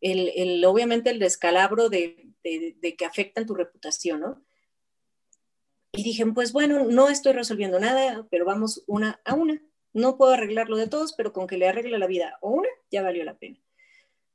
el, 0.00 0.64
obviamente 0.64 1.10
el 1.10 1.18
descalabro 1.18 1.88
de, 1.88 2.32
de, 2.44 2.96
que 2.96 3.04
afectan 3.04 3.46
tu 3.46 3.54
reputación, 3.54 4.20
¿no? 4.20 4.42
Y 5.92 6.04
dije, 6.04 6.24
pues 6.26 6.52
bueno, 6.52 6.84
no 6.84 7.08
estoy 7.08 7.32
resolviendo 7.32 7.80
nada, 7.80 8.26
pero 8.30 8.44
vamos 8.44 8.84
una 8.86 9.20
a 9.24 9.34
una. 9.34 9.60
No 9.92 10.16
puedo 10.16 10.32
arreglarlo 10.32 10.76
de 10.76 10.86
todos, 10.86 11.12
pero 11.14 11.32
con 11.32 11.48
que 11.48 11.58
le 11.58 11.66
arregle 11.66 11.98
la 11.98 12.06
vida 12.06 12.38
o 12.40 12.50
una, 12.50 12.68
ya 12.92 13.02
valió 13.02 13.24
la 13.24 13.36
pena. 13.36 13.58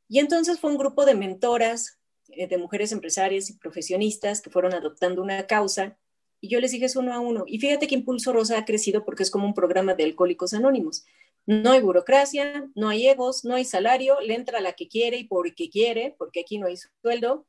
Y 0.09 0.19
entonces 0.19 0.59
fue 0.59 0.69
un 0.69 0.77
grupo 0.77 1.05
de 1.05 1.15
mentoras, 1.15 1.97
eh, 2.27 2.47
de 2.47 2.57
mujeres 2.57 2.91
empresarias 2.91 3.49
y 3.49 3.53
profesionistas 3.53 4.41
que 4.41 4.49
fueron 4.49 4.73
adoptando 4.73 5.21
una 5.21 5.47
causa 5.47 5.97
y 6.41 6.49
yo 6.49 6.59
les 6.59 6.71
dije 6.71 6.85
es 6.85 6.95
uno 6.95 7.13
a 7.13 7.19
uno. 7.19 7.43
Y 7.47 7.59
fíjate 7.59 7.87
que 7.87 7.95
Impulso 7.95 8.33
Rosa 8.33 8.57
ha 8.57 8.65
crecido 8.65 9.03
porque 9.05 9.23
es 9.23 9.31
como 9.31 9.45
un 9.45 9.53
programa 9.53 9.95
de 9.95 10.03
alcohólicos 10.03 10.53
anónimos. 10.53 11.05
No 11.45 11.71
hay 11.71 11.81
burocracia, 11.81 12.69
no 12.75 12.89
hay 12.89 13.07
egos, 13.07 13.45
no 13.45 13.55
hay 13.55 13.65
salario, 13.65 14.19
le 14.21 14.33
entra 14.33 14.61
la 14.61 14.73
que 14.73 14.87
quiere 14.87 15.17
y 15.17 15.23
porque 15.25 15.69
quiere, 15.69 16.15
porque 16.17 16.41
aquí 16.41 16.57
no 16.57 16.67
hay 16.67 16.75
sueldo. 17.01 17.45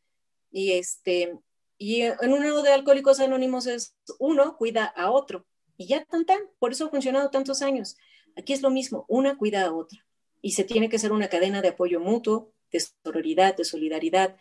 Y, 0.50 0.72
este, 0.72 1.38
y 1.78 2.02
en 2.02 2.32
uno 2.32 2.62
de 2.62 2.72
alcohólicos 2.72 3.20
anónimos 3.20 3.66
es 3.66 3.96
uno 4.18 4.56
cuida 4.56 4.84
a 4.84 5.10
otro. 5.10 5.46
Y 5.76 5.86
ya 5.86 6.04
tan 6.04 6.24
por 6.58 6.72
eso 6.72 6.86
ha 6.86 6.90
funcionado 6.90 7.30
tantos 7.30 7.62
años. 7.62 7.96
Aquí 8.36 8.52
es 8.52 8.62
lo 8.62 8.70
mismo, 8.70 9.04
una 9.08 9.36
cuida 9.36 9.64
a 9.66 9.74
otra. 9.74 10.06
Y 10.42 10.52
se 10.52 10.64
tiene 10.64 10.88
que 10.88 10.98
ser 10.98 11.12
una 11.12 11.28
cadena 11.28 11.62
de 11.62 11.68
apoyo 11.68 12.00
mutuo, 12.00 12.52
de 12.70 12.80
sororidad, 12.80 13.56
de 13.56 13.64
solidaridad. 13.64 14.36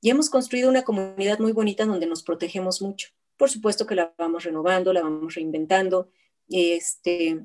Y 0.00 0.10
hemos 0.10 0.30
construido 0.30 0.68
una 0.68 0.82
comunidad 0.82 1.38
muy 1.38 1.52
bonita 1.52 1.84
donde 1.84 2.06
nos 2.06 2.22
protegemos 2.22 2.80
mucho. 2.80 3.10
Por 3.40 3.48
supuesto 3.48 3.86
que 3.86 3.94
la 3.94 4.12
vamos 4.18 4.44
renovando, 4.44 4.92
la 4.92 5.00
vamos 5.00 5.34
reinventando. 5.34 6.10
Este, 6.50 7.40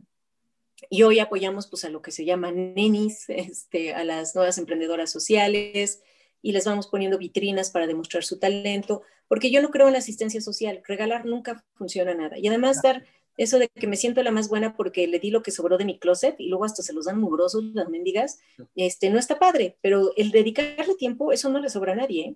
y 0.89 1.03
hoy 1.03 1.19
apoyamos 1.19 1.67
pues, 1.67 1.85
a 1.85 1.89
lo 1.89 2.01
que 2.01 2.11
se 2.11 2.25
llama 2.25 2.51
nenis, 2.51 3.29
este, 3.29 3.93
a 3.93 4.03
las 4.03 4.35
nuevas 4.35 4.57
emprendedoras 4.57 5.09
sociales, 5.09 6.01
y 6.41 6.51
les 6.51 6.65
vamos 6.65 6.87
poniendo 6.87 7.17
vitrinas 7.17 7.71
para 7.71 7.87
demostrar 7.87 8.25
su 8.25 8.39
talento, 8.39 9.03
porque 9.29 9.51
yo 9.51 9.61
no 9.61 9.69
creo 9.69 9.87
en 9.87 9.93
la 9.93 9.99
asistencia 9.99 10.41
social, 10.41 10.81
regalar 10.85 11.25
nunca 11.25 11.63
funciona 11.75 12.13
nada. 12.13 12.37
Y 12.37 12.49
además 12.49 12.81
dar 12.81 13.05
eso 13.37 13.57
de 13.57 13.69
que 13.69 13.87
me 13.87 13.95
siento 13.95 14.21
la 14.21 14.31
más 14.31 14.49
buena 14.49 14.75
porque 14.75 15.07
le 15.07 15.19
di 15.19 15.31
lo 15.31 15.43
que 15.43 15.51
sobró 15.51 15.77
de 15.77 15.85
mi 15.85 15.97
closet 15.97 16.35
y 16.39 16.49
luego 16.49 16.65
hasta 16.65 16.83
se 16.83 16.91
los 16.91 17.05
dan 17.05 17.21
mugrosos 17.21 17.63
las 17.73 17.87
mendigas, 17.87 18.39
este, 18.75 19.09
no 19.09 19.17
está 19.17 19.39
padre, 19.39 19.77
pero 19.79 20.11
el 20.17 20.31
dedicarle 20.31 20.95
tiempo, 20.95 21.31
eso 21.31 21.49
no 21.49 21.59
le 21.59 21.69
sobra 21.69 21.93
a 21.93 21.95
nadie. 21.95 22.25
¿eh? 22.25 22.35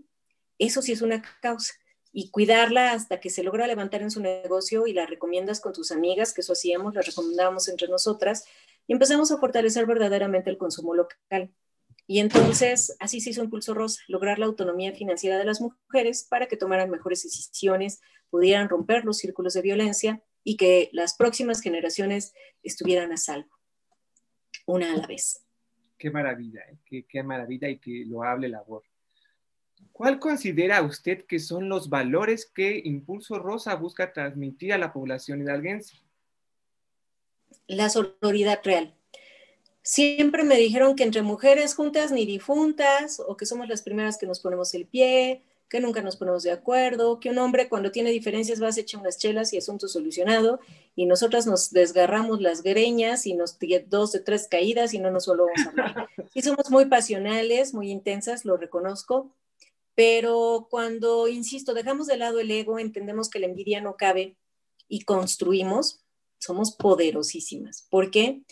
Eso 0.59 0.81
sí 0.81 0.93
es 0.93 1.01
una 1.01 1.21
causa 1.41 1.73
y 2.11 2.31
cuidarla 2.31 2.91
hasta 2.91 3.19
que 3.19 3.29
se 3.29 3.43
logra 3.43 3.67
levantar 3.67 4.01
en 4.01 4.11
su 4.11 4.21
negocio 4.21 4.87
y 4.87 4.93
la 4.93 5.05
recomiendas 5.05 5.61
con 5.61 5.73
tus 5.73 5.91
amigas, 5.91 6.33
que 6.33 6.41
eso 6.41 6.53
hacíamos, 6.53 6.95
la 6.95 7.01
recomendábamos 7.01 7.67
entre 7.67 7.87
nosotras, 7.87 8.45
y 8.87 8.93
empezamos 8.93 9.31
a 9.31 9.37
fortalecer 9.37 9.85
verdaderamente 9.85 10.49
el 10.49 10.57
consumo 10.57 10.95
local. 10.95 11.53
Y 12.07 12.19
entonces 12.19 12.95
así 12.99 13.21
se 13.21 13.29
hizo 13.29 13.43
Impulso 13.43 13.75
Rosa, 13.75 14.01
lograr 14.07 14.39
la 14.39 14.47
autonomía 14.47 14.93
financiera 14.93 15.37
de 15.37 15.45
las 15.45 15.61
mujeres 15.61 16.25
para 16.27 16.47
que 16.47 16.57
tomaran 16.57 16.89
mejores 16.89 17.21
decisiones, 17.21 18.01
pudieran 18.31 18.67
romper 18.67 19.05
los 19.05 19.19
círculos 19.19 19.53
de 19.53 19.61
violencia 19.61 20.23
y 20.43 20.57
que 20.57 20.89
las 20.91 21.15
próximas 21.15 21.61
generaciones 21.61 22.33
estuvieran 22.63 23.11
a 23.11 23.17
salvo, 23.17 23.51
una 24.65 24.91
a 24.91 24.97
la 24.97 25.05
vez. 25.05 25.45
Qué 25.99 26.09
maravilla, 26.09 26.61
¿eh? 26.71 26.79
qué, 26.83 27.05
qué 27.07 27.21
maravilla 27.21 27.69
y 27.69 27.77
qué 27.77 28.05
loable 28.07 28.49
labor. 28.49 28.83
¿Cuál 29.99 30.17
considera 30.17 30.81
usted 30.81 31.25
que 31.25 31.39
son 31.39 31.67
los 31.67 31.89
valores 31.89 32.45
que 32.45 32.81
Impulso 32.85 33.37
Rosa 33.37 33.75
busca 33.75 34.13
transmitir 34.13 34.71
a 34.71 34.77
la 34.77 34.93
población 34.93 35.41
hidalguense? 35.41 35.97
La 37.67 37.89
sororidad 37.89 38.61
real. 38.63 38.95
Siempre 39.81 40.45
me 40.45 40.55
dijeron 40.55 40.95
que 40.95 41.03
entre 41.03 41.21
mujeres 41.21 41.75
juntas 41.75 42.13
ni 42.13 42.25
difuntas, 42.25 43.19
o 43.19 43.35
que 43.35 43.45
somos 43.45 43.67
las 43.67 43.81
primeras 43.81 44.17
que 44.17 44.25
nos 44.25 44.39
ponemos 44.39 44.73
el 44.73 44.85
pie, 44.85 45.43
que 45.67 45.81
nunca 45.81 46.01
nos 46.01 46.15
ponemos 46.15 46.43
de 46.43 46.51
acuerdo, 46.51 47.19
que 47.19 47.31
un 47.31 47.37
hombre 47.37 47.67
cuando 47.67 47.91
tiene 47.91 48.11
diferencias 48.11 48.63
va 48.63 48.67
a 48.67 48.79
echar 48.79 49.01
unas 49.01 49.17
chelas 49.17 49.51
y 49.51 49.57
asunto 49.57 49.89
solucionado, 49.89 50.61
y 50.95 51.07
nosotras 51.07 51.45
nos 51.45 51.71
desgarramos 51.71 52.39
las 52.39 52.63
greñas 52.63 53.25
y 53.25 53.33
nos 53.33 53.57
dos 53.87 54.13
de 54.13 54.21
tres 54.21 54.47
caídas 54.49 54.93
y 54.93 54.99
no 54.99 55.11
nos 55.11 55.25
volvemos 55.27 55.59
a 55.59 55.69
hablar. 55.71 56.07
Sí 56.33 56.41
somos 56.41 56.71
muy 56.71 56.85
pasionales, 56.85 57.73
muy 57.73 57.91
intensas, 57.91 58.45
lo 58.45 58.55
reconozco, 58.55 59.35
pero 59.99 60.69
cuando, 60.71 61.27
insisto, 61.27 61.73
dejamos 61.73 62.07
de 62.07 62.15
lado 62.15 62.39
el 62.39 62.49
ego, 62.51 62.79
entendemos 62.79 63.29
que 63.29 63.39
la 63.39 63.47
envidia 63.47 63.81
no 63.81 63.97
cabe 63.97 64.37
y 64.87 65.01
construimos, 65.01 66.05
somos 66.37 66.73
poderosísimas. 66.73 67.85
¿Por 67.89 68.09
qué? 68.09 68.43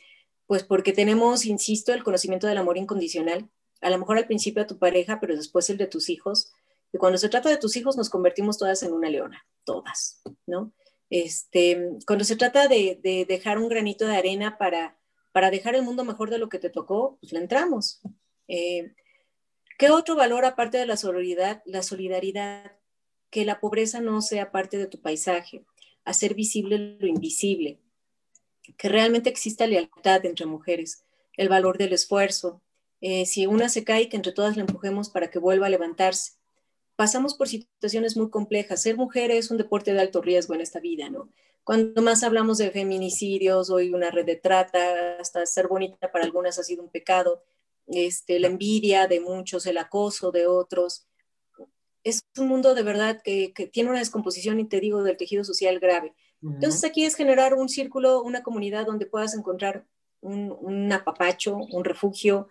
Pues 0.45 0.65
porque 0.65 0.91
tenemos, 0.91 1.45
insisto, 1.45 1.93
el 1.93 2.03
conocimiento 2.03 2.47
del 2.47 2.57
amor 2.57 2.77
incondicional, 2.77 3.49
a 3.79 3.89
lo 3.89 3.97
mejor 3.97 4.17
al 4.17 4.27
principio 4.27 4.61
a 4.61 4.67
tu 4.67 4.77
pareja, 4.77 5.21
pero 5.21 5.37
después 5.37 5.69
el 5.69 5.77
de 5.77 5.87
tus 5.87 6.09
hijos. 6.09 6.51
Y 6.91 6.97
cuando 6.97 7.17
se 7.17 7.29
trata 7.29 7.47
de 7.47 7.55
tus 7.55 7.77
hijos 7.77 7.95
nos 7.95 8.09
convertimos 8.09 8.57
todas 8.57 8.83
en 8.83 8.91
una 8.91 9.09
leona, 9.09 9.47
todas, 9.63 10.21
¿no? 10.47 10.73
Este, 11.09 11.91
cuando 12.05 12.25
se 12.25 12.35
trata 12.35 12.67
de, 12.67 13.25
dejar 13.25 13.57
un 13.57 13.69
granito 13.69 14.05
de 14.05 14.17
arena 14.17 14.57
para, 14.57 14.99
para 15.31 15.49
dejar 15.49 15.75
el 15.75 15.83
mundo 15.83 16.03
mejor 16.03 16.29
de 16.29 16.39
lo 16.39 16.49
que 16.49 16.59
te 16.59 16.69
tocó, 16.69 17.17
pues 17.21 17.31
le 17.31 17.39
entramos. 17.39 18.01
Eh, 18.49 18.93
¿Qué 19.77 19.91
otro 19.91 20.15
valor 20.15 20.45
aparte 20.45 20.77
de 20.77 20.85
la 20.85 20.97
solidaridad? 20.97 21.61
La 21.65 21.83
solidaridad, 21.83 22.71
que 23.29 23.45
la 23.45 23.59
pobreza 23.59 24.01
no 24.01 24.21
sea 24.21 24.51
parte 24.51 24.77
de 24.77 24.87
tu 24.87 24.99
paisaje, 25.01 25.65
hacer 26.03 26.33
visible 26.33 26.97
lo 26.99 27.07
invisible, 27.07 27.79
que 28.77 28.89
realmente 28.89 29.29
exista 29.29 29.67
lealtad 29.67 30.25
entre 30.25 30.45
mujeres, 30.45 31.03
el 31.35 31.49
valor 31.49 31.77
del 31.77 31.93
esfuerzo. 31.93 32.61
Eh, 33.01 33.25
si 33.25 33.45
una 33.45 33.69
se 33.69 33.83
cae, 33.83 34.09
que 34.09 34.17
entre 34.17 34.31
todas 34.31 34.57
la 34.57 34.61
empujemos 34.61 35.09
para 35.09 35.29
que 35.29 35.39
vuelva 35.39 35.67
a 35.67 35.69
levantarse 35.69 36.37
pasamos 36.97 37.35
por 37.35 37.47
situaciones 37.47 38.17
muy 38.17 38.29
complejas. 38.29 38.81
Ser 38.81 38.97
mujer 38.97 39.31
es 39.31 39.49
un 39.51 39.57
deporte 39.57 39.93
de 39.93 40.01
alto 40.01 40.21
riesgo 40.21 40.55
en 40.55 40.61
esta 40.61 40.81
vida, 40.81 41.09
¿no? 41.09 41.29
Cuando 41.63 42.01
más 42.01 42.23
hablamos 42.23 42.57
de 42.57 42.71
feminicidios, 42.71 43.69
hoy 43.69 43.93
una 43.93 44.09
red 44.09 44.25
de 44.25 44.35
trata, 44.35 45.17
hasta 45.19 45.45
ser 45.45 45.67
bonita 45.67 46.11
para 46.11 46.25
algunas 46.25 46.57
ha 46.59 46.63
sido 46.63 46.83
un 46.83 46.89
pecado, 46.89 47.43
este, 47.87 48.39
la 48.39 48.47
envidia 48.47 49.07
de 49.07 49.19
muchos, 49.19 49.65
el 49.65 49.77
acoso 49.77 50.31
de 50.31 50.47
otros. 50.47 51.07
Es 52.03 52.23
un 52.37 52.47
mundo 52.47 52.75
de 52.75 52.83
verdad 52.83 53.21
que, 53.23 53.51
tiene 53.71 53.89
una 53.89 53.99
descomposición, 53.99 54.59
y 54.59 54.65
te 54.65 54.79
digo, 54.79 55.03
del 55.03 55.17
tejido 55.17 55.43
social 55.43 55.79
grave. 55.79 56.13
Entonces 56.41 56.83
aquí 56.83 57.03
es 57.03 57.15
generar 57.15 57.55
un 57.55 57.67
círculo, 57.67 58.21
una 58.21 58.43
comunidad 58.43 58.85
donde 58.85 59.07
puedas 59.07 59.33
encontrar 59.33 59.85
un, 60.21 60.55
un 60.59 60.91
apapacho, 60.91 61.55
un 61.55 61.83
refugio, 61.83 62.47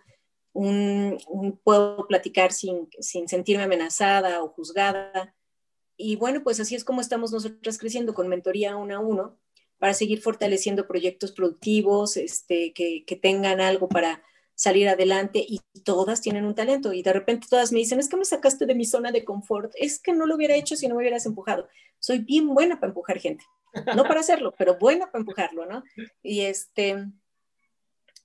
un, 0.57 1.59
puedo 1.63 2.07
platicar 2.07 2.51
sin, 2.51 2.89
sin, 2.99 3.27
sentirme 3.27 3.63
amenazada 3.63 4.43
o 4.43 4.49
juzgada. 4.49 5.35
Y 5.95 6.15
bueno, 6.15 6.43
pues 6.43 6.59
así 6.59 6.75
es 6.75 6.83
como 6.83 7.01
estamos 7.01 7.31
nosotras 7.31 7.77
creciendo 7.77 8.13
con 8.13 8.27
mentoría 8.27 8.75
uno 8.75 8.95
a 8.95 8.99
uno 8.99 9.37
para 9.77 9.93
seguir 9.93 10.21
fortaleciendo 10.21 10.87
proyectos 10.87 11.31
productivos, 11.31 12.17
este, 12.17 12.73
que, 12.73 13.05
que 13.05 13.15
tengan 13.15 13.61
algo 13.61 13.87
para 13.87 14.23
salir 14.57 14.89
adelante 14.89 15.45
y 15.47 15.61
todas 15.83 16.19
tienen 16.19 16.43
un 16.43 16.55
talento 16.55 16.91
y 16.91 17.03
de 17.03 17.13
repente 17.13 17.45
todas 17.47 17.71
me 17.71 17.77
dicen, 17.77 17.99
es 17.99 18.09
que 18.09 18.17
me 18.17 18.25
sacaste 18.25 18.65
de 18.65 18.73
mi 18.73 18.85
zona 18.85 19.11
de 19.11 19.23
confort, 19.23 19.71
es 19.75 19.99
que 19.99 20.13
no 20.13 20.25
lo 20.25 20.35
hubiera 20.35 20.55
hecho 20.55 20.75
si 20.75 20.87
no 20.87 20.95
me 20.95 21.01
hubieras 21.01 21.27
empujado. 21.27 21.67
Soy 21.99 22.19
bien 22.19 22.47
buena 22.47 22.79
para 22.79 22.89
empujar 22.89 23.19
gente, 23.19 23.45
no 23.95 24.03
para 24.03 24.21
hacerlo, 24.21 24.55
pero 24.57 24.79
buena 24.79 25.11
para 25.11 25.19
empujarlo, 25.19 25.67
¿no? 25.67 25.83
Y 26.23 26.41
este, 26.41 27.05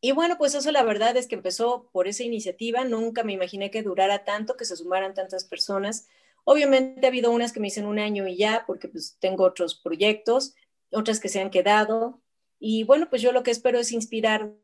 y 0.01 0.13
bueno, 0.13 0.39
pues 0.39 0.55
eso 0.55 0.73
la 0.73 0.83
verdad 0.85 1.15
es 1.19 1.27
que 1.27 1.35
empezó 1.35 1.91
por 1.93 2.09
esa 2.09 2.23
iniciativa, 2.23 2.83
nunca 2.87 3.25
me 3.25 3.35
imaginé 3.35 3.71
que 3.71 3.83
durara 3.83 4.25
tanto, 4.25 4.57
que 4.57 4.65
se 4.65 4.77
sumaran 4.77 5.13
tantas 5.13 5.45
personas. 5.45 6.09
Obviamente 6.45 7.07
ha 7.07 7.11
habido 7.11 7.31
unas 7.31 7.53
que 7.53 7.61
me 7.61 7.67
dicen 7.67 7.85
un 7.85 7.99
año 7.99 8.27
y 8.27 8.39
ya, 8.39 8.65
porque 8.67 8.89
pues 8.89 9.19
tengo 9.21 9.45
otros 9.45 9.75
proyectos, 9.75 10.55
otras 10.93 11.21
que 11.21 11.29
se 11.29 11.43
han 11.43 11.51
quedado. 11.51 12.23
Y 12.59 12.85
bueno, 12.85 13.11
pues 13.11 13.21
yo 13.21 13.33
lo 13.33 13.43
que 13.43 13.51
espero 13.51 13.79
es 13.79 13.93
inspirar 13.93 14.55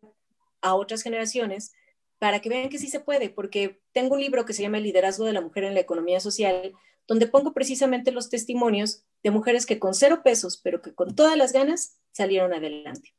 a 0.60 0.74
otras 0.74 1.02
generaciones 1.02 1.72
para 2.18 2.40
que 2.40 2.48
vean 2.48 2.68
que 2.68 2.78
sí 2.78 2.88
se 2.88 3.00
puede, 3.00 3.30
porque 3.30 3.80
tengo 3.92 4.14
un 4.14 4.20
libro 4.20 4.44
que 4.44 4.52
se 4.52 4.62
llama 4.62 4.78
El 4.78 4.84
liderazgo 4.84 5.24
de 5.24 5.32
la 5.32 5.40
mujer 5.40 5.64
en 5.64 5.74
la 5.74 5.80
economía 5.80 6.20
social, 6.20 6.72
donde 7.06 7.26
pongo 7.26 7.54
precisamente 7.54 8.12
los 8.12 8.28
testimonios 8.28 9.04
de 9.22 9.30
mujeres 9.30 9.66
que 9.66 9.78
con 9.78 9.94
cero 9.94 10.20
pesos, 10.22 10.60
pero 10.62 10.82
que 10.82 10.94
con 10.94 11.14
todas 11.14 11.36
las 11.36 11.52
ganas 11.52 11.98
salieron 12.12 12.52
adelante. 12.52 13.14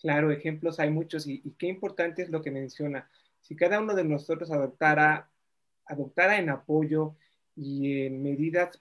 Claro, 0.00 0.30
ejemplos 0.30 0.78
hay 0.78 0.90
muchos 0.90 1.26
y, 1.26 1.42
qué 1.58 1.66
importante 1.66 2.22
es 2.22 2.30
lo 2.30 2.40
que 2.40 2.50
menciona. 2.50 3.10
Si 3.40 3.56
cada 3.56 3.80
uno 3.80 3.94
de 3.94 4.04
nosotros 4.04 4.50
adoptara, 4.50 5.28
adoptara 5.86 6.38
en 6.38 6.50
apoyo 6.50 7.16
y 7.56 8.06
en 8.06 8.22
medidas, 8.22 8.80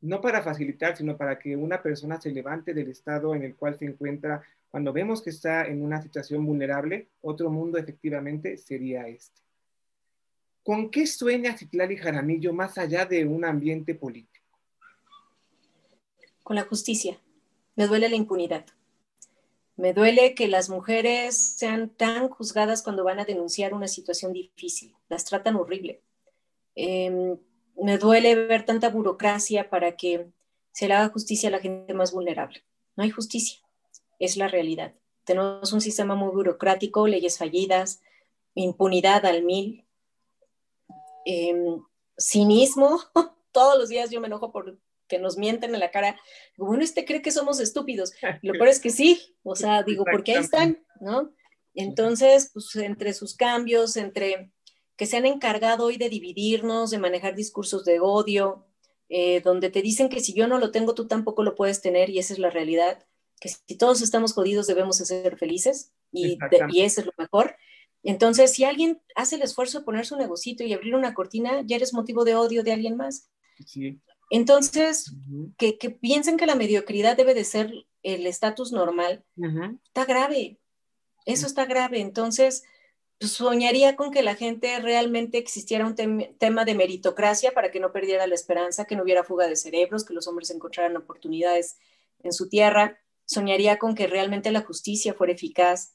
no 0.00 0.20
para 0.20 0.42
facilitar, 0.42 0.96
sino 0.96 1.16
para 1.16 1.38
que 1.38 1.56
una 1.56 1.82
persona 1.82 2.20
se 2.20 2.30
levante 2.30 2.72
del 2.72 2.88
estado 2.88 3.34
en 3.34 3.42
el 3.42 3.54
cual 3.56 3.78
se 3.78 3.84
encuentra, 3.84 4.42
cuando 4.74 4.92
vemos 4.92 5.22
que 5.22 5.30
está 5.30 5.68
en 5.68 5.84
una 5.84 6.02
situación 6.02 6.44
vulnerable, 6.44 7.06
otro 7.20 7.48
mundo 7.48 7.78
efectivamente 7.78 8.56
sería 8.56 9.06
este. 9.06 9.40
¿Con 10.64 10.90
qué 10.90 11.06
sueña 11.06 11.56
Citlali 11.56 11.96
Jaramillo 11.96 12.52
más 12.52 12.76
allá 12.76 13.06
de 13.06 13.24
un 13.24 13.44
ambiente 13.44 13.94
político? 13.94 14.58
Con 16.42 16.56
la 16.56 16.64
justicia. 16.64 17.20
Me 17.76 17.86
duele 17.86 18.08
la 18.08 18.16
impunidad. 18.16 18.66
Me 19.76 19.92
duele 19.92 20.34
que 20.34 20.48
las 20.48 20.68
mujeres 20.68 21.36
sean 21.36 21.90
tan 21.90 22.28
juzgadas 22.28 22.82
cuando 22.82 23.04
van 23.04 23.20
a 23.20 23.24
denunciar 23.24 23.74
una 23.74 23.86
situación 23.86 24.32
difícil. 24.32 24.96
Las 25.08 25.24
tratan 25.24 25.54
horrible. 25.54 26.02
Em, 26.74 27.38
me 27.80 27.96
duele 27.96 28.34
ver 28.34 28.64
tanta 28.64 28.88
burocracia 28.88 29.70
para 29.70 29.94
que 29.94 30.32
se 30.72 30.88
le 30.88 30.94
haga 30.94 31.10
justicia 31.10 31.48
a 31.48 31.52
la 31.52 31.60
gente 31.60 31.94
más 31.94 32.10
vulnerable. 32.10 32.64
No 32.96 33.04
hay 33.04 33.10
justicia. 33.10 33.63
Es 34.18 34.36
la 34.36 34.48
realidad. 34.48 34.94
Tenemos 35.24 35.72
un 35.72 35.80
sistema 35.80 36.14
muy 36.14 36.30
burocrático, 36.30 37.06
leyes 37.06 37.38
fallidas, 37.38 38.00
impunidad 38.54 39.24
al 39.26 39.42
mil, 39.42 39.84
em, 41.24 41.82
cinismo. 42.18 43.00
Todos 43.52 43.78
los 43.78 43.88
días 43.88 44.10
yo 44.10 44.20
me 44.20 44.26
enojo 44.26 44.52
por 44.52 44.78
que 45.06 45.18
nos 45.18 45.36
mienten 45.36 45.74
en 45.74 45.80
la 45.80 45.90
cara, 45.90 46.18
bueno, 46.56 46.82
este 46.82 47.04
cree 47.04 47.22
que 47.22 47.30
somos 47.30 47.60
estúpidos. 47.60 48.12
lo 48.42 48.52
peor 48.54 48.68
es 48.68 48.80
que 48.80 48.90
sí, 48.90 49.36
o 49.42 49.54
sea, 49.54 49.82
digo, 49.86 50.04
porque 50.10 50.32
ahí 50.32 50.44
están, 50.44 50.82
¿no? 51.00 51.32
Entonces, 51.74 52.50
pues 52.52 52.74
entre 52.76 53.12
sus 53.12 53.34
cambios, 53.34 53.96
entre 53.96 54.52
que 54.96 55.06
se 55.06 55.16
han 55.16 55.26
encargado 55.26 55.86
hoy 55.86 55.96
de 55.96 56.08
dividirnos, 56.08 56.90
de 56.90 56.98
manejar 56.98 57.34
discursos 57.34 57.84
de 57.84 57.98
odio, 58.00 58.66
eh, 59.08 59.40
donde 59.40 59.70
te 59.70 59.82
dicen 59.82 60.08
que 60.08 60.20
si 60.20 60.34
yo 60.34 60.46
no 60.46 60.58
lo 60.58 60.70
tengo, 60.70 60.94
tú 60.94 61.08
tampoco 61.08 61.42
lo 61.42 61.56
puedes 61.56 61.80
tener, 61.80 62.10
y 62.10 62.20
esa 62.20 62.32
es 62.32 62.38
la 62.38 62.50
realidad, 62.50 63.04
que 63.44 63.50
si 63.50 63.76
todos 63.76 64.00
estamos 64.00 64.32
jodidos 64.32 64.66
debemos 64.66 64.96
ser 64.96 65.36
felices, 65.36 65.92
y, 66.10 66.38
y 66.70 66.80
eso 66.80 67.02
es 67.02 67.06
lo 67.06 67.12
mejor. 67.18 67.56
Entonces, 68.02 68.52
si 68.52 68.64
alguien 68.64 69.02
hace 69.14 69.36
el 69.36 69.42
esfuerzo 69.42 69.80
de 69.80 69.84
poner 69.84 70.06
su 70.06 70.16
negocito 70.16 70.64
y 70.64 70.72
abrir 70.72 70.94
una 70.94 71.12
cortina, 71.12 71.60
ya 71.66 71.76
eres 71.76 71.92
motivo 71.92 72.24
de 72.24 72.36
odio 72.36 72.62
de 72.62 72.72
alguien 72.72 72.96
más. 72.96 73.28
Sí. 73.66 74.00
Entonces, 74.30 75.14
que, 75.58 75.74
piensen 76.00 76.38
que 76.38 76.46
la 76.46 76.54
mediocridad 76.54 77.18
debe 77.18 77.34
de 77.34 77.44
ser 77.44 77.70
el 78.02 78.26
estatus 78.26 78.72
normal, 78.72 79.22
está 79.84 80.06
grave, 80.06 80.58
eso 81.26 81.46
está 81.46 81.66
grave. 81.66 82.00
Entonces, 82.00 82.62
pues, 83.18 83.32
soñaría 83.32 83.94
con 83.94 84.10
que 84.10 84.22
la 84.22 84.36
gente 84.36 84.80
realmente 84.80 85.36
existiera 85.36 85.86
un 85.86 85.96
tema 86.38 86.64
de 86.64 86.74
meritocracia 86.74 87.52
para 87.52 87.70
que 87.70 87.80
no 87.80 87.92
perdiera 87.92 88.26
la 88.26 88.34
esperanza, 88.34 88.86
que 88.86 88.96
no 88.96 89.02
hubiera 89.02 89.22
fuga 89.22 89.48
de 89.48 89.56
cerebros, 89.56 90.06
que 90.06 90.14
los 90.14 90.28
hombres 90.28 90.50
encontraran 90.50 90.96
oportunidades 90.96 91.76
en 92.22 92.32
su 92.32 92.48
tierra. 92.48 93.03
Soñaría 93.26 93.78
con 93.78 93.94
que 93.94 94.06
realmente 94.06 94.52
la 94.52 94.62
justicia 94.62 95.14
fuera 95.14 95.32
eficaz, 95.32 95.94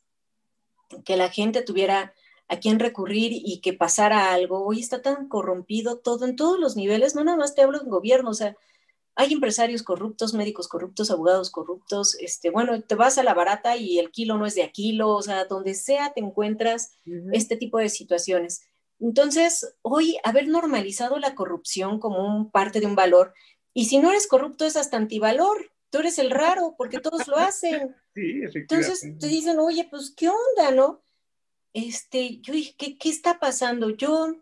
que 1.06 1.18
la 1.18 1.30
gente 1.30 1.62
tuviera 1.62 2.14
a 2.48 2.60
quién 2.60 2.80
recurrir 2.80 3.32
y 3.34 3.62
que 3.62 3.74
pasara 3.74 4.34
algo. 4.34 4.66
Hoy 4.66 4.80
está 4.80 5.02
tan 5.02 5.28
corrompido 5.28 6.00
todo 6.00 6.26
en 6.26 6.36
todos 6.36 6.60
los 6.60 6.76
niveles, 6.76 7.16
no 7.16 7.24
nada 7.24 7.38
más 7.38 7.54
te 7.54 7.62
hablo 7.62 7.82
en 7.82 7.90
gobierno, 7.90 8.32
o 8.32 8.34
sea, 8.34 8.58
hay 9.16 9.34
empresarios 9.34 9.84
corruptos, 9.84 10.34
médicos 10.34 10.68
corruptos, 10.68 11.12
abogados 11.12 11.52
corruptos, 11.52 12.16
este, 12.20 12.50
bueno, 12.50 12.82
te 12.82 12.96
vas 12.96 13.18
a 13.18 13.24
la 13.24 13.34
barata 13.34 13.76
y 13.76 14.00
el 14.00 14.12
kilo 14.12 14.38
no 14.38 14.46
es 14.46 14.56
de 14.56 14.64
a 14.64 14.72
kilo, 14.72 15.10
o 15.10 15.22
sea, 15.22 15.46
donde 15.46 15.74
sea 15.74 16.14
te 16.14 16.22
encuentras 16.22 16.94
este 17.34 17.58
tipo 17.58 17.80
de 17.80 17.90
situaciones. 17.90 18.62
Entonces, 19.00 19.76
hoy 19.82 20.18
haber 20.24 20.48
normalizado 20.48 21.20
la 21.20 21.36
corrupción 21.36 22.00
como 22.00 22.26
un 22.26 22.50
parte 22.50 22.80
de 22.80 22.86
un 22.86 22.96
valor, 22.96 23.34
y 23.74 23.86
si 23.86 24.00
no 24.00 24.10
eres 24.10 24.28
corrupto 24.28 24.66
es 24.66 24.76
hasta 24.76 24.98
antivalor, 24.98 25.72
tú 25.90 26.00
eres 26.00 26.20
el 26.20 26.32
raro 26.32 26.76
porque 26.78 27.00
todos 27.00 27.28
lo 27.28 27.38
hacen. 27.38 27.96
Sí, 28.16 28.42
Entonces 28.54 29.18
te 29.18 29.28
dicen, 29.28 29.60
oye, 29.60 29.88
pues, 29.90 30.14
¿qué 30.14 30.28
onda, 30.28 30.72
no? 30.72 31.02
este, 31.74 32.40
yo 32.42 32.54
dije, 32.54 32.76
¿qué, 32.78 33.10
está 33.10 33.40
pasando? 33.40 33.90
Yo, 33.92 34.36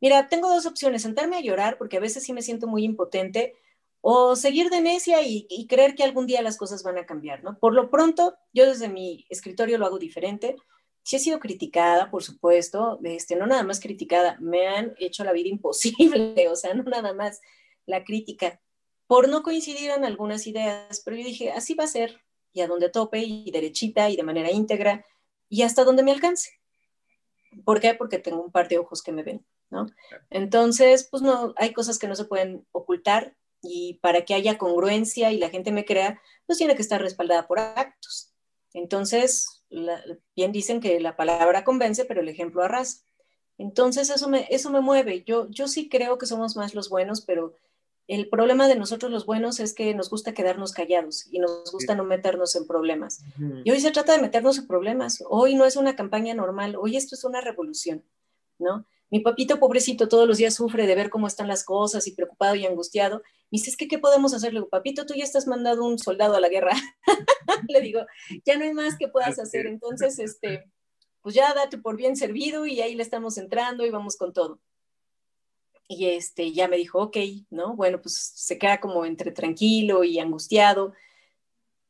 mira, 0.00 0.28
tengo 0.28 0.48
dos 0.48 0.66
opciones, 0.66 1.02
sentarme 1.02 1.36
a 1.36 1.40
llorar, 1.40 1.78
porque 1.78 1.96
a 1.96 2.00
veces 2.00 2.24
sí 2.24 2.32
me 2.32 2.42
siento 2.42 2.66
muy 2.66 2.84
impotente, 2.84 3.54
o 4.00 4.36
seguir 4.36 4.68
de 4.70 4.80
necia 4.80 5.22
y, 5.22 5.66
creer 5.66 5.94
que 5.94 6.04
algún 6.04 6.26
día 6.26 6.42
las 6.42 6.58
cosas 6.58 6.82
van 6.82 6.98
a 6.98 7.06
cambiar, 7.06 7.42
¿no? 7.42 7.58
Por 7.58 7.74
lo 7.74 7.90
pronto, 7.90 8.34
yo 8.52 8.66
desde 8.66 8.88
mi 8.88 9.26
escritorio 9.30 9.78
lo 9.78 9.86
hago 9.86 9.98
diferente. 9.98 10.56
Sí 11.02 11.16
he 11.16 11.18
sido 11.18 11.38
criticada, 11.38 12.10
por 12.10 12.22
supuesto, 12.22 12.98
este, 13.04 13.36
no 13.36 13.46
nada 13.46 13.62
más 13.62 13.80
criticada, 13.80 14.36
me 14.40 14.66
han 14.66 14.94
hecho 14.98 15.24
la 15.24 15.32
vida 15.32 15.48
imposible, 15.48 16.48
o 16.50 16.56
sea, 16.56 16.74
no 16.74 16.82
nada 16.84 17.14
más 17.14 17.40
la 17.86 18.04
crítica, 18.04 18.60
por 19.06 19.28
no 19.28 19.42
coincidir 19.42 19.90
en 19.90 20.04
algunas 20.04 20.46
ideas, 20.46 21.02
pero 21.04 21.16
yo 21.16 21.24
dije, 21.24 21.52
así 21.52 21.74
va 21.74 21.84
a 21.84 21.88
ser, 21.88 22.22
y 22.52 22.60
a 22.60 22.66
donde 22.66 22.88
tope, 22.88 23.20
y 23.20 23.50
derechita, 23.50 24.08
y 24.10 24.16
de 24.16 24.22
manera 24.22 24.50
íntegra, 24.50 25.04
y 25.48 25.62
hasta 25.62 25.84
donde 25.84 26.02
me 26.02 26.12
alcance. 26.12 26.50
¿Por 27.64 27.80
qué? 27.80 27.94
Porque 27.94 28.18
tengo 28.18 28.42
un 28.42 28.50
par 28.50 28.68
de 28.68 28.78
ojos 28.78 29.02
que 29.02 29.12
me 29.12 29.22
ven, 29.22 29.44
¿no? 29.70 29.86
Entonces, 30.30 31.08
pues 31.10 31.22
no, 31.22 31.54
hay 31.56 31.72
cosas 31.72 31.98
que 31.98 32.08
no 32.08 32.16
se 32.16 32.24
pueden 32.24 32.66
ocultar 32.72 33.36
y 33.62 33.94
para 34.02 34.24
que 34.24 34.34
haya 34.34 34.58
congruencia 34.58 35.32
y 35.32 35.38
la 35.38 35.50
gente 35.50 35.72
me 35.72 35.84
crea, 35.84 36.20
pues 36.46 36.58
tiene 36.58 36.74
que 36.74 36.82
estar 36.82 37.00
respaldada 37.00 37.46
por 37.46 37.58
actos. 37.58 38.32
Entonces, 38.72 39.64
bien 40.34 40.52
dicen 40.52 40.80
que 40.80 41.00
la 41.00 41.16
palabra 41.16 41.64
convence, 41.64 42.04
pero 42.04 42.20
el 42.20 42.28
ejemplo 42.28 42.62
arrasa. 42.62 43.04
Entonces, 43.56 44.10
eso 44.10 44.28
me, 44.28 44.46
eso 44.50 44.70
me 44.70 44.80
mueve. 44.80 45.22
Yo, 45.24 45.48
yo 45.48 45.68
sí 45.68 45.88
creo 45.88 46.18
que 46.18 46.26
somos 46.26 46.56
más 46.56 46.74
los 46.74 46.88
buenos, 46.88 47.20
pero 47.24 47.54
El 48.06 48.28
problema 48.28 48.68
de 48.68 48.76
nosotros 48.76 49.10
los 49.10 49.24
buenos 49.24 49.60
es 49.60 49.74
que 49.74 49.94
nos 49.94 50.10
gusta 50.10 50.34
quedarnos 50.34 50.72
callados 50.72 51.26
y 51.30 51.38
nos 51.38 51.72
gusta 51.72 51.94
no 51.94 52.04
meternos 52.04 52.54
en 52.54 52.66
problemas. 52.66 53.22
Y 53.64 53.70
hoy 53.70 53.80
se 53.80 53.90
trata 53.90 54.12
de 54.12 54.20
meternos 54.22 54.58
en 54.58 54.66
problemas. 54.66 55.22
Hoy 55.28 55.54
no 55.54 55.64
es 55.64 55.76
una 55.76 55.96
campaña 55.96 56.34
normal, 56.34 56.76
hoy 56.76 56.96
esto 56.96 57.14
es 57.14 57.24
una 57.24 57.40
revolución, 57.40 58.04
¿no? 58.58 58.86
Mi 59.10 59.20
papito 59.20 59.60
pobrecito 59.60 60.08
todos 60.08 60.26
los 60.26 60.38
días 60.38 60.54
sufre 60.54 60.86
de 60.86 60.94
ver 60.94 61.08
cómo 61.08 61.28
están 61.28 61.46
las 61.46 61.64
cosas 61.64 62.06
y 62.06 62.12
preocupado 62.12 62.56
y 62.56 62.66
angustiado. 62.66 63.18
Me 63.18 63.58
dice, 63.58 63.72
¿qué, 63.78 63.86
¿qué 63.86 63.98
podemos 63.98 64.34
hacer? 64.34 64.52
Le 64.52 64.58
digo, 64.58 64.68
papito, 64.68 65.06
tú 65.06 65.14
ya 65.14 65.24
estás 65.24 65.46
mandado 65.46 65.84
un 65.84 65.98
soldado 65.98 66.34
a 66.34 66.40
la 66.40 66.48
guerra. 66.48 66.72
Le 67.68 67.80
digo, 67.80 68.00
ya 68.44 68.58
no 68.58 68.64
hay 68.64 68.74
más 68.74 68.96
que 68.98 69.08
puedas 69.08 69.38
hacer. 69.38 69.66
Entonces, 69.66 70.18
este, 70.18 70.64
pues 71.22 71.34
ya 71.34 71.54
date 71.54 71.78
por 71.78 71.96
bien 71.96 72.16
servido 72.16 72.66
y 72.66 72.80
ahí 72.80 72.94
le 72.94 73.02
estamos 73.02 73.38
entrando 73.38 73.86
y 73.86 73.90
vamos 73.90 74.16
con 74.16 74.32
todo. 74.32 74.60
Y 75.88 76.06
este, 76.06 76.52
ya 76.52 76.68
me 76.68 76.76
dijo, 76.76 77.00
ok, 77.00 77.16
¿no? 77.50 77.76
Bueno, 77.76 78.00
pues 78.00 78.14
se 78.34 78.58
queda 78.58 78.80
como 78.80 79.04
entre 79.04 79.32
tranquilo 79.32 80.04
y 80.04 80.18
angustiado. 80.18 80.94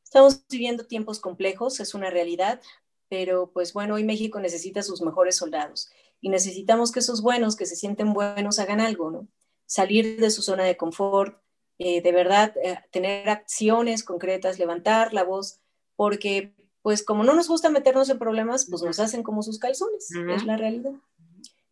Estamos 0.03 0.43
viviendo 0.49 0.85
tiempos 0.85 1.19
complejos, 1.19 1.79
es 1.79 1.93
una 1.93 2.09
realidad, 2.09 2.61
pero 3.09 3.51
pues 3.51 3.73
bueno, 3.73 3.95
hoy 3.95 4.03
México 4.03 4.39
necesita 4.39 4.81
sus 4.81 5.01
mejores 5.01 5.37
soldados 5.37 5.89
y 6.21 6.29
necesitamos 6.29 6.91
que 6.91 6.99
esos 6.99 7.21
buenos, 7.21 7.55
que 7.55 7.65
se 7.65 7.75
sienten 7.75 8.13
buenos, 8.13 8.59
hagan 8.59 8.81
algo, 8.81 9.11
¿no? 9.11 9.27
Salir 9.65 10.19
de 10.19 10.29
su 10.29 10.41
zona 10.41 10.63
de 10.63 10.77
confort, 10.77 11.37
eh, 11.77 12.01
de 12.01 12.11
verdad, 12.11 12.55
eh, 12.63 12.79
tener 12.91 13.29
acciones 13.29 14.03
concretas, 14.03 14.57
levantar 14.57 15.13
la 15.13 15.23
voz, 15.23 15.59
porque 15.95 16.53
pues 16.81 17.03
como 17.03 17.23
no 17.23 17.33
nos 17.33 17.47
gusta 17.47 17.69
meternos 17.69 18.09
en 18.09 18.19
problemas, 18.19 18.67
pues 18.69 18.83
nos 18.83 18.99
hacen 18.99 19.23
como 19.23 19.41
sus 19.41 19.59
calzones, 19.59 20.09
es 20.11 20.45
la 20.45 20.55
realidad. 20.55 20.93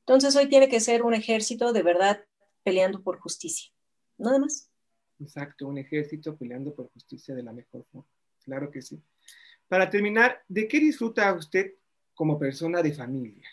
Entonces 0.06 0.36
hoy 0.36 0.50
tiene 0.50 0.68
que 0.68 0.82
ser 0.82 1.04
un 1.04 1.14
ejército 1.14 1.72
de 1.72 1.82
verdad 1.82 2.26
peleando 2.64 3.02
por 3.02 3.20
justicia, 3.20 3.72
nada 4.18 4.38
más. 4.40 4.70
Exacto, 5.20 5.68
un 5.68 5.78
ejército 5.78 6.36
peleando 6.36 6.76
por 6.76 6.92
justicia 6.92 7.34
de 7.34 7.44
la 7.44 7.54
mejor 7.54 7.86
forma. 7.92 8.08
Claro 8.44 8.70
que 8.70 8.82
sí. 8.82 9.02
Para 9.70 9.90
terminar, 9.90 10.44
¿de 10.48 10.68
qué 10.68 10.80
disfruta 10.80 11.34
usted 11.34 11.74
como 12.14 12.38
persona 12.38 12.82
de 12.82 12.94
familia? 12.94 13.48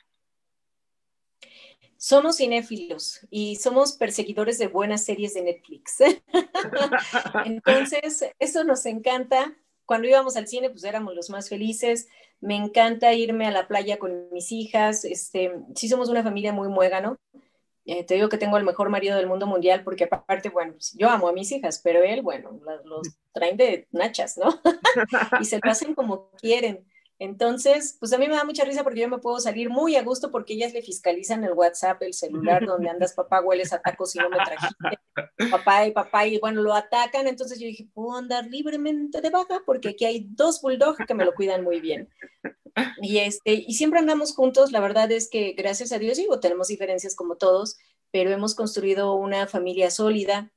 Somos 1.97 2.39
cinéfilos 2.39 3.27
y 3.31 3.57
somos 3.57 3.93
perseguidores 3.93 4.59
de 4.59 4.69
buenas 4.69 5.05
series 5.05 5.35
de 5.35 5.43
Netflix. 5.43 5.99
Entonces, 7.45 8.25
eso 8.39 8.65
nos 8.65 8.87
encanta. 8.87 9.55
Cuando 9.91 10.07
íbamos 10.07 10.37
al 10.37 10.47
cine, 10.47 10.71
pues 10.71 10.85
éramos 10.85 11.17
los 11.17 11.31
más 11.31 11.49
felices 11.49 12.07
me 12.41 12.57
encanta 12.57 13.13
irme 13.13 13.47
a 13.47 13.51
la 13.51 13.69
playa 13.69 13.99
con 13.99 14.31
mis 14.33 14.51
hijas, 14.53 15.05
este, 15.05 15.53
sí 15.75 15.89
somos 15.89 16.09
una 16.09 16.23
familia 16.23 16.53
muy 16.53 16.69
muégano. 16.69 17.19
Eh, 17.87 18.05
te 18.05 18.15
digo 18.15 18.29
que 18.29 18.39
tengo 18.39 18.57
el 18.57 18.65
mejor 18.65 18.89
marido 18.89 19.17
del 19.17 19.27
mundo 19.27 19.47
mundial 19.47 19.83
porque 19.85 20.05
aparte, 20.05 20.49
bueno, 20.49 20.73
pues, 20.73 20.95
yo 20.97 21.09
amo 21.09 21.29
a 21.29 21.33
mis 21.33 21.51
hijas, 21.51 21.81
pero 21.83 22.03
él, 22.03 22.23
bueno, 22.23 22.61
los, 22.85 23.09
traen 23.33 23.57
de 23.57 23.89
nachas, 23.91 24.39
¿no? 24.39 24.61
y 25.41 25.45
se 25.45 25.59
lo 25.63 25.71
hacen 25.71 25.95
como 25.95 26.31
quieren. 26.33 26.87
Entonces, 27.21 27.99
pues 28.01 28.15
a 28.15 28.19
mí 28.19 28.29
me 28.29 28.35
da 28.35 28.45
mucha 28.45 28.65
risa 28.65 28.83
porque 28.83 29.01
yo 29.01 29.09
me 29.09 29.19
puedo 29.19 29.39
salir 29.41 29.69
muy 29.69 29.95
a 29.95 30.03
gusto 30.03 30.31
porque 30.31 30.55
ellas 30.55 30.73
le 30.73 30.81
fiscalizan 30.81 31.45
el 31.45 31.53
WhatsApp, 31.53 32.03
el 32.03 32.15
celular, 32.15 32.65
donde 32.65 32.89
andas, 32.89 33.13
papá, 33.13 33.43
hueles 33.43 33.75
a 33.75 33.83
tacos 33.83 34.17
y 34.17 34.21
no 34.21 34.31
me 34.31 34.39
trajiste. 34.39 34.99
Papá 35.51 35.87
y 35.87 35.93
papá, 35.93 36.27
y 36.27 36.39
bueno, 36.39 36.63
lo 36.63 36.73
atacan. 36.73 37.27
Entonces 37.27 37.61
yo 37.61 37.67
dije, 37.67 37.87
puedo 37.93 38.17
andar 38.17 38.47
libremente 38.47 39.21
de 39.21 39.29
baja 39.29 39.61
porque 39.67 39.91
aquí 39.91 40.07
hay 40.07 40.29
dos 40.31 40.63
bulldogs 40.63 41.05
que 41.07 41.13
me 41.13 41.27
lo 41.27 41.35
cuidan 41.35 41.63
muy 41.63 41.79
bien. 41.83 42.09
Y, 43.03 43.19
este, 43.19 43.53
y 43.53 43.75
siempre 43.75 43.99
andamos 43.99 44.35
juntos. 44.35 44.73
La 44.73 44.81
verdad 44.81 45.13
es 45.13 45.29
que, 45.29 45.53
gracias 45.53 45.93
a 45.93 45.99
Dios, 45.99 46.17
digo, 46.17 46.41
tenemos 46.41 46.69
diferencias 46.69 47.15
como 47.15 47.37
todos, 47.37 47.77
pero 48.11 48.31
hemos 48.31 48.55
construido 48.55 49.15
una 49.15 49.47
familia 49.47 49.91
sólida 49.91 50.51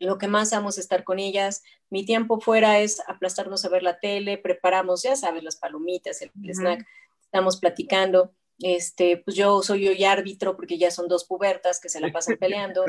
lo 0.00 0.18
que 0.18 0.28
más 0.28 0.52
amo 0.52 0.68
es 0.68 0.78
estar 0.78 1.04
con 1.04 1.18
ellas. 1.18 1.62
Mi 1.90 2.04
tiempo 2.04 2.40
fuera 2.40 2.80
es 2.80 3.02
aplastarnos 3.06 3.64
a 3.64 3.68
ver 3.68 3.82
la 3.82 3.98
tele, 3.98 4.38
preparamos, 4.38 5.02
ya 5.02 5.16
sabes, 5.16 5.42
las 5.42 5.56
palomitas, 5.56 6.22
el, 6.22 6.30
snack, 6.52 6.86
estamos 7.20 7.58
platicando. 7.58 8.32
Este, 8.60 9.18
pues 9.18 9.36
yo 9.36 9.62
soy 9.62 9.86
hoy 9.86 10.04
árbitro 10.04 10.56
porque 10.56 10.78
ya 10.78 10.90
son 10.90 11.06
dos 11.06 11.24
pubertas 11.24 11.80
que 11.80 11.88
se 11.88 12.00
la 12.00 12.10
pasan 12.10 12.36
peleando, 12.40 12.84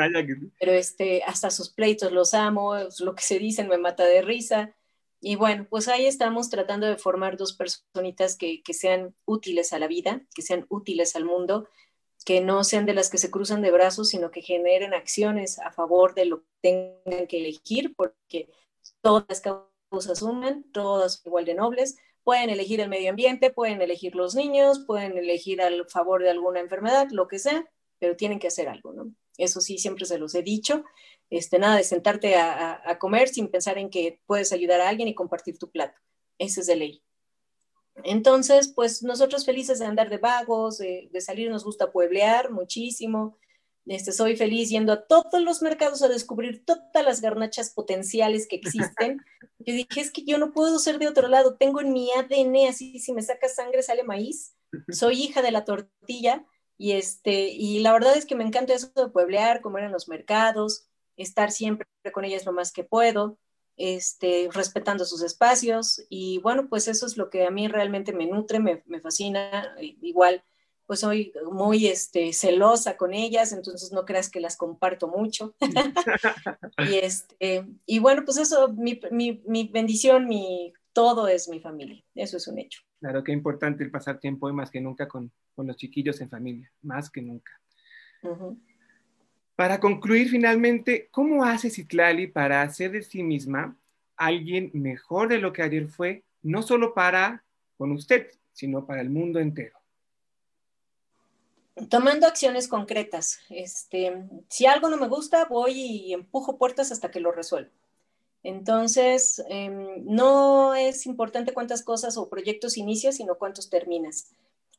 pero 0.60 0.72
este, 0.72 1.24
hasta 1.24 1.52
sus 1.52 1.70
pleitos 1.70 2.12
los 2.12 2.34
amo, 2.34 2.74
lo 3.00 3.16
que 3.16 3.24
se 3.24 3.38
dicen 3.38 3.68
me 3.68 3.78
mata 3.78 4.06
de 4.06 4.22
risa. 4.22 4.76
Y 5.22 5.36
bueno, 5.36 5.68
pues 5.70 5.88
ahí 5.90 6.06
estamos 6.06 6.50
tratando 6.50 6.88
de 6.88 6.96
formar 6.96 7.36
dos 7.36 7.54
personitas 7.54 8.38
que, 8.38 8.64
que 8.64 8.74
sean 8.74 9.14
útiles 9.26 9.74
a 9.74 9.80
la 9.80 9.88
vida, 9.88 10.22
que 10.34 10.42
sean 10.42 10.66
útiles 10.70 11.16
al 11.16 11.26
mundo 11.26 11.68
que 12.26 12.42
no 12.42 12.64
sean 12.64 12.86
de 12.86 12.94
las 12.94 13.10
que 13.10 13.18
se 13.18 13.32
cruzan 13.32 13.62
de 13.62 13.72
brazos, 13.72 14.10
sino 14.10 14.32
que 14.32 14.42
generen 14.42 14.94
acciones 14.94 15.60
a 15.60 15.72
favor 15.72 16.14
de 16.14 16.26
lo 16.26 16.42
que 16.42 16.48
tengan 16.62 17.28
que 17.28 17.38
elegir, 17.38 17.96
porque 17.96 18.50
todas 19.02 19.26
las 19.30 19.42
causas 19.42 20.20
suman, 20.20 20.64
todas 20.72 21.26
igual 21.26 21.46
de 21.46 21.56
nobles. 21.56 21.98
Pueden 22.24 22.50
elegir 22.50 22.82
el 22.82 22.90
medio 22.90 23.10
ambiente, 23.10 23.50
pueden 23.50 23.82
elegir 23.82 24.16
los 24.16 24.36
niños, 24.36 24.80
pueden 24.86 25.18
elegir 25.18 25.62
al 25.62 25.90
favor 25.90 26.22
de 26.22 26.30
alguna 26.30 26.60
enfermedad, 26.60 27.08
lo 27.12 27.28
que 27.28 27.40
sea, 27.40 27.66
pero 27.98 28.16
tienen 28.16 28.40
que 28.40 28.48
hacer 28.48 28.68
algo, 28.70 28.94
¿no? 28.94 29.14
Eso 29.38 29.62
sí, 29.62 29.78
siempre 29.78 30.06
se 30.06 30.20
los 30.20 30.36
he 30.36 30.44
dicho. 30.44 30.84
Este, 31.30 31.60
nada 31.60 31.78
de 31.78 31.84
sentarte 31.84 32.36
a, 32.36 32.82
a 32.84 33.00
comer 33.00 33.30
sin 33.30 33.48
pensar 33.48 33.78
en 33.78 33.90
que 33.90 34.20
puedes 34.26 34.52
ayudar 34.52 34.82
a 34.82 34.90
alguien 34.90 35.08
y 35.08 35.16
compartir 35.16 35.58
tu 35.58 35.72
plato. 35.72 35.98
Ese 36.38 36.62
es 36.62 36.68
de 36.68 36.76
ley. 36.76 37.04
Entonces, 38.04 38.72
pues 38.74 39.04
nosotros 39.04 39.46
felices 39.46 39.80
de 39.80 39.86
andar 39.86 40.10
de 40.10 40.18
vagos, 40.18 40.78
de, 40.78 41.10
salir, 41.20 41.50
nos 41.50 41.64
gusta 41.64 41.92
pueblear 41.92 42.52
muchísimo. 42.52 43.38
Este, 43.86 44.12
soy 44.12 44.36
feliz 44.36 44.70
yendo 44.70 44.94
a 44.94 45.08
todos 45.08 45.42
los 45.42 45.62
mercados 45.62 46.02
a 46.02 46.08
descubrir 46.08 46.64
todas 46.64 47.04
las 47.04 47.22
garnachas 47.22 47.72
potenciales 47.72 48.48
que 48.48 48.58
existen. 48.58 49.20
Yo 49.60 49.74
dije, 49.74 50.02
es 50.02 50.12
que 50.12 50.24
yo 50.24 50.38
no 50.38 50.54
puedo 50.54 50.80
ser 50.80 51.00
de 51.00 51.08
otro 51.10 51.28
lado, 51.28 51.58
tengo 51.58 51.82
en 51.82 51.92
mi 51.92 52.10
ADN, 52.14 52.70
así 52.70 52.98
si 53.00 53.12
me 53.12 53.22
saca 53.22 53.50
sangre 53.50 53.84
sale 53.84 54.04
maíz. 54.04 54.56
Soy 54.90 55.22
hija 55.22 55.42
de 55.42 55.52
la 55.52 55.66
tortilla 55.66 56.46
y, 56.78 56.94
este, 56.94 57.50
y 57.50 57.80
la 57.80 57.92
verdad 57.92 58.16
es 58.16 58.26
que 58.26 58.36
me 58.36 58.46
encanta 58.46 58.74
eso 58.74 58.90
de 58.96 59.10
pueblear, 59.10 59.62
comer 59.62 59.84
en 59.84 59.92
los 59.92 60.08
mercados, 60.08 60.88
estar 61.18 61.52
siempre 61.52 61.86
con 62.14 62.24
ellas 62.24 62.46
lo 62.46 62.54
más 62.54 62.72
que 62.72 62.86
puedo 62.86 63.38
este, 63.80 64.50
respetando 64.52 65.06
sus 65.06 65.24
espacios 65.24 66.06
y 66.10 66.40
bueno, 66.40 66.68
pues 66.68 66.90
eso 66.90 67.06
es 67.06 67.16
lo 67.16 67.30
que 67.30 67.46
a 67.46 67.50
mí 67.50 67.70
realmente 67.70 68.12
me 68.12 68.28
nutre, 68.28 68.60
me, 68.60 68.84
fascina, 69.02 69.74
igual 69.80 70.44
pues 70.86 71.00
soy 71.00 71.32
muy 71.50 71.88
este, 71.88 72.34
celosa 72.34 72.98
con 72.98 73.14
ellas, 73.14 73.54
entonces 73.54 73.94
no 73.94 74.06
creas 74.06 74.30
que 74.30 74.40
las 74.40 74.58
comparto 74.58 75.08
mucho. 75.08 75.56
y, 76.90 76.96
este, 76.96 77.64
y 77.86 78.00
bueno, 78.00 78.24
pues 78.26 78.38
eso, 78.38 78.74
mi, 78.74 79.00
bendición, 79.72 80.28
mi, 80.28 80.74
todo 80.92 81.28
es 81.28 81.48
mi 81.48 81.60
familia, 81.60 82.04
eso 82.16 82.38
es 82.38 82.48
un 82.48 82.58
hecho. 82.58 82.82
Claro, 83.00 83.24
que 83.24 83.32
importante 83.32 83.84
el 83.84 83.92
pasar 83.92 84.20
tiempo 84.20 84.48
hoy 84.48 84.54
más 84.54 84.72
que 84.72 84.82
nunca 84.82 85.08
con, 85.08 85.32
los 85.56 85.78
chiquillos 85.78 86.20
en 86.22 86.30
familia, 86.30 86.70
más 86.82 87.10
que 87.10 87.22
nunca. 87.22 87.52
Para 89.60 89.82
concluir 89.82 90.30
finalmente, 90.30 91.10
¿cómo 91.12 91.44
hace 91.44 91.70
Citlali 91.70 92.28
para 92.28 92.62
hacer 92.62 92.92
de 92.92 93.04
sí 93.04 93.24
misma 93.24 93.78
alguien 94.16 94.72
mejor 94.72 95.28
de 95.28 95.38
lo 95.38 95.52
que 95.52 95.62
ayer 95.62 95.90
fue, 95.90 96.24
no 96.42 96.62
solo 96.62 96.94
para 96.94 97.44
con 97.78 97.92
usted, 97.92 98.32
sino 98.54 98.86
para 98.86 99.02
el 99.02 99.10
mundo 99.10 99.38
entero? 99.38 99.78
Tomando 101.90 102.26
acciones 102.26 102.70
concretas. 102.70 103.42
Este, 103.50 104.30
si 104.48 104.66
algo 104.66 104.88
no 104.88 104.96
me 104.96 105.10
gusta, 105.10 105.44
voy 105.44 105.74
y 105.74 106.14
empujo 106.14 106.58
puertas 106.58 106.94
hasta 106.94 107.12
que 107.12 107.20
lo 107.20 107.34
resuelvo. 107.34 107.72
Entonces, 108.44 109.44
em, 109.50 110.06
no 110.06 110.74
es 110.74 111.06
importante 111.06 111.52
cuántas 111.52 111.84
cosas 111.84 112.16
o 112.16 112.30
proyectos 112.30 112.78
inicias, 112.78 113.18
sino 113.18 113.36
cuántos 113.36 113.70
terminas. 113.70 114.32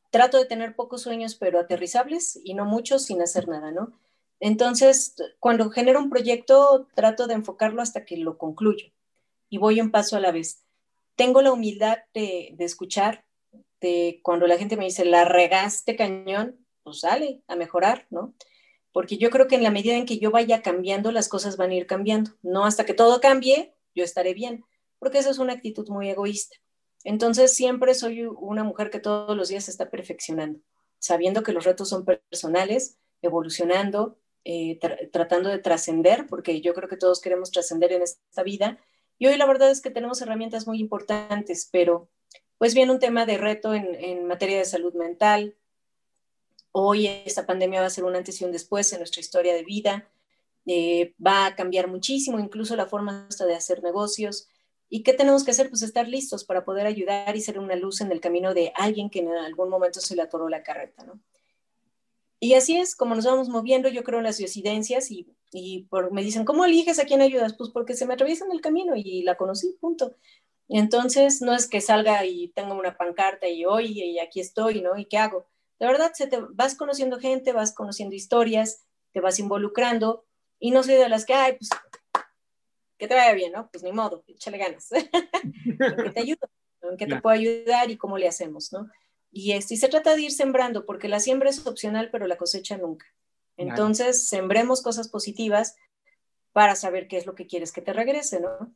Trato 0.09 0.39
de 0.39 0.45
tener 0.45 0.75
pocos 0.75 1.03
sueños, 1.03 1.35
pero 1.35 1.59
aterrizables 1.59 2.39
y 2.43 2.55
no 2.55 2.65
muchos 2.65 3.05
sin 3.05 3.21
hacer 3.21 3.47
nada, 3.47 3.69
¿no? 3.69 3.93
Entonces, 4.41 5.15
cuando 5.39 5.69
genero 5.69 5.99
un 5.99 6.09
proyecto, 6.09 6.87
trato 6.95 7.27
de 7.27 7.35
enfocarlo 7.35 7.79
hasta 7.79 8.05
que 8.05 8.17
lo 8.17 8.39
concluyo 8.39 8.87
y 9.49 9.59
voy 9.59 9.79
un 9.79 9.91
paso 9.91 10.17
a 10.17 10.19
la 10.19 10.31
vez. 10.31 10.65
Tengo 11.15 11.43
la 11.43 11.51
humildad 11.51 11.99
de, 12.15 12.55
escuchar, 12.57 13.23
cuando 14.23 14.47
la 14.47 14.57
gente 14.57 14.77
me 14.77 14.85
dice, 14.85 15.05
la 15.05 15.25
regaste 15.25 15.95
cañón, 15.95 16.65
pues 16.81 17.01
sale 17.01 17.43
a 17.47 17.55
mejorar, 17.55 18.07
¿no? 18.09 18.33
Porque 18.91 19.17
yo 19.17 19.29
creo 19.29 19.47
que 19.47 19.55
en 19.55 19.63
la 19.63 19.69
medida 19.69 19.95
en 19.95 20.07
que 20.07 20.17
yo 20.17 20.31
vaya 20.31 20.63
cambiando, 20.63 21.11
las 21.11 21.29
cosas 21.29 21.55
van 21.55 21.69
a 21.69 21.75
ir 21.75 21.85
cambiando. 21.85 22.31
No 22.41 22.65
hasta 22.65 22.83
que 22.83 22.95
todo 22.95 23.21
cambie, 23.21 23.75
yo 23.93 24.03
estaré 24.03 24.33
bien, 24.33 24.65
porque 24.97 25.19
esa 25.19 25.29
es 25.29 25.37
una 25.37 25.53
actitud 25.53 25.87
muy 25.89 26.09
egoísta. 26.09 26.55
Entonces, 27.03 27.53
siempre 27.53 27.93
soy 27.93 28.23
una 28.25 28.63
mujer 28.63 28.89
que 28.89 28.99
todos 28.99 29.37
los 29.37 29.49
días 29.49 29.69
está 29.69 29.91
perfeccionando, 29.91 30.61
sabiendo 30.97 31.43
que 31.43 31.53
los 31.53 31.63
retos 31.63 31.89
son 31.89 32.05
personales, 32.05 32.97
evolucionando, 33.21 34.17
eh, 34.43 34.79
tratando 35.11 35.49
de 35.49 35.59
trascender, 35.59 36.27
porque 36.27 36.61
yo 36.61 36.73
creo 36.73 36.89
que 36.89 36.97
todos 36.97 37.21
queremos 37.21 37.51
trascender 37.51 37.91
en 37.91 38.01
esta 38.01 38.43
vida. 38.43 38.79
Y 39.17 39.27
hoy 39.27 39.37
la 39.37 39.45
verdad 39.45 39.69
es 39.71 39.81
que 39.81 39.91
tenemos 39.91 40.21
herramientas 40.21 40.67
muy 40.67 40.79
importantes, 40.79 41.69
pero 41.71 42.09
pues 42.57 42.73
viene 42.73 42.91
un 42.91 42.99
tema 42.99 43.25
de 43.25 43.37
reto 43.37 43.73
en, 43.73 43.95
en 43.95 44.25
materia 44.25 44.57
de 44.57 44.65
salud 44.65 44.93
mental. 44.93 45.55
Hoy 46.71 47.07
esta 47.07 47.45
pandemia 47.45 47.81
va 47.81 47.87
a 47.87 47.89
ser 47.91 48.03
un 48.03 48.15
antes 48.15 48.41
y 48.41 48.45
un 48.45 48.51
después 48.51 48.91
en 48.93 48.99
nuestra 48.99 49.19
historia 49.19 49.53
de 49.53 49.63
vida. 49.63 50.09
eh, 50.65 51.13
va 51.25 51.47
a 51.47 51.55
cambiar 51.55 51.87
muchísimo, 51.87 52.39
incluso 52.39 52.75
la 52.75 52.85
forma 52.85 53.25
hasta 53.29 53.45
de 53.45 53.55
hacer 53.55 53.83
negocios. 53.83 54.47
¿Y 54.89 55.03
qué 55.03 55.13
tenemos 55.13 55.43
que 55.43 55.51
hacer? 55.51 55.69
Pues 55.69 55.81
estar 55.81 56.07
listos 56.07 56.43
para 56.43 56.65
poder 56.65 56.85
ayudar 56.85 57.35
y 57.35 57.41
ser 57.41 57.59
una 57.59 57.75
luz 57.75 58.01
en 58.01 58.11
el 58.11 58.19
camino 58.19 58.53
de 58.53 58.71
alguien 58.75 59.09
que 59.09 59.19
en 59.19 59.29
algún 59.29 59.69
momento 59.69 60.01
se 60.01 60.15
le 60.15 60.21
atoró 60.21 60.49
la 60.49 60.63
carreta, 60.63 61.03
¿no? 61.05 61.19
Y 62.43 62.55
así 62.55 62.75
es 62.75 62.95
como 62.95 63.13
nos 63.13 63.25
vamos 63.25 63.49
moviendo, 63.49 63.87
yo 63.87 64.03
creo, 64.03 64.17
en 64.17 64.25
las 64.25 64.37
diosidencias 64.37 65.11
y, 65.11 65.31
y 65.51 65.83
por, 65.83 66.11
me 66.11 66.23
dicen, 66.23 66.43
¿cómo 66.43 66.65
eliges 66.65 66.97
a 66.97 67.05
quién 67.05 67.21
ayudas? 67.21 67.53
Pues 67.55 67.69
porque 67.69 67.93
se 67.93 68.07
me 68.07 68.15
atraviesa 68.15 68.45
en 68.45 68.51
el 68.51 68.61
camino 68.61 68.93
y 68.95 69.21
la 69.21 69.37
conocí, 69.37 69.77
punto. 69.79 70.15
Entonces, 70.67 71.43
no 71.43 71.53
es 71.53 71.67
que 71.67 71.81
salga 71.81 72.25
y 72.25 72.47
tenga 72.47 72.73
una 72.73 72.97
pancarta 72.97 73.47
y 73.47 73.65
oye, 73.65 74.07
y 74.07 74.17
aquí 74.17 74.39
estoy, 74.39 74.81
¿no? 74.81 74.97
¿Y 74.97 75.05
qué 75.05 75.19
hago? 75.19 75.47
De 75.79 75.85
verdad, 75.85 76.13
se 76.15 76.25
te, 76.25 76.39
vas 76.39 76.73
conociendo 76.73 77.19
gente, 77.19 77.53
vas 77.53 77.75
conociendo 77.75 78.15
historias, 78.15 78.87
te 79.11 79.19
vas 79.19 79.37
involucrando 79.37 80.25
y 80.59 80.71
no 80.71 80.81
soy 80.81 80.95
de 80.95 81.09
las 81.09 81.25
que, 81.25 81.35
ay, 81.35 81.57
pues, 81.59 81.69
que 82.97 83.07
te 83.07 83.13
vaya 83.13 83.33
bien, 83.33 83.51
¿no? 83.51 83.69
Pues 83.69 83.83
ni 83.83 83.91
modo, 83.91 84.23
échale 84.25 84.57
ganas. 84.57 84.91
¿En 85.63 85.77
qué 85.77 86.09
te 86.11 86.19
ayudo? 86.21 86.49
¿En 86.81 86.97
qué 86.97 87.05
te 87.05 87.21
puedo 87.21 87.35
ayudar 87.35 87.91
y 87.91 87.97
cómo 87.97 88.17
le 88.17 88.27
hacemos, 88.27 88.73
¿no? 88.73 88.89
Y, 89.31 89.53
este, 89.53 89.75
y 89.75 89.77
se 89.77 89.87
trata 89.87 90.15
de 90.15 90.23
ir 90.23 90.31
sembrando, 90.31 90.85
porque 90.85 91.07
la 91.07 91.19
siembra 91.19 91.49
es 91.49 91.65
opcional, 91.65 92.09
pero 92.11 92.27
la 92.27 92.37
cosecha 92.37 92.77
nunca. 92.77 93.05
Entonces, 93.57 94.27
sembremos 94.27 94.81
cosas 94.81 95.07
positivas 95.07 95.75
para 96.51 96.75
saber 96.75 97.07
qué 97.07 97.17
es 97.17 97.25
lo 97.25 97.35
que 97.35 97.47
quieres 97.47 97.71
que 97.71 97.81
te 97.81 97.93
regrese, 97.93 98.39
¿no? 98.41 98.73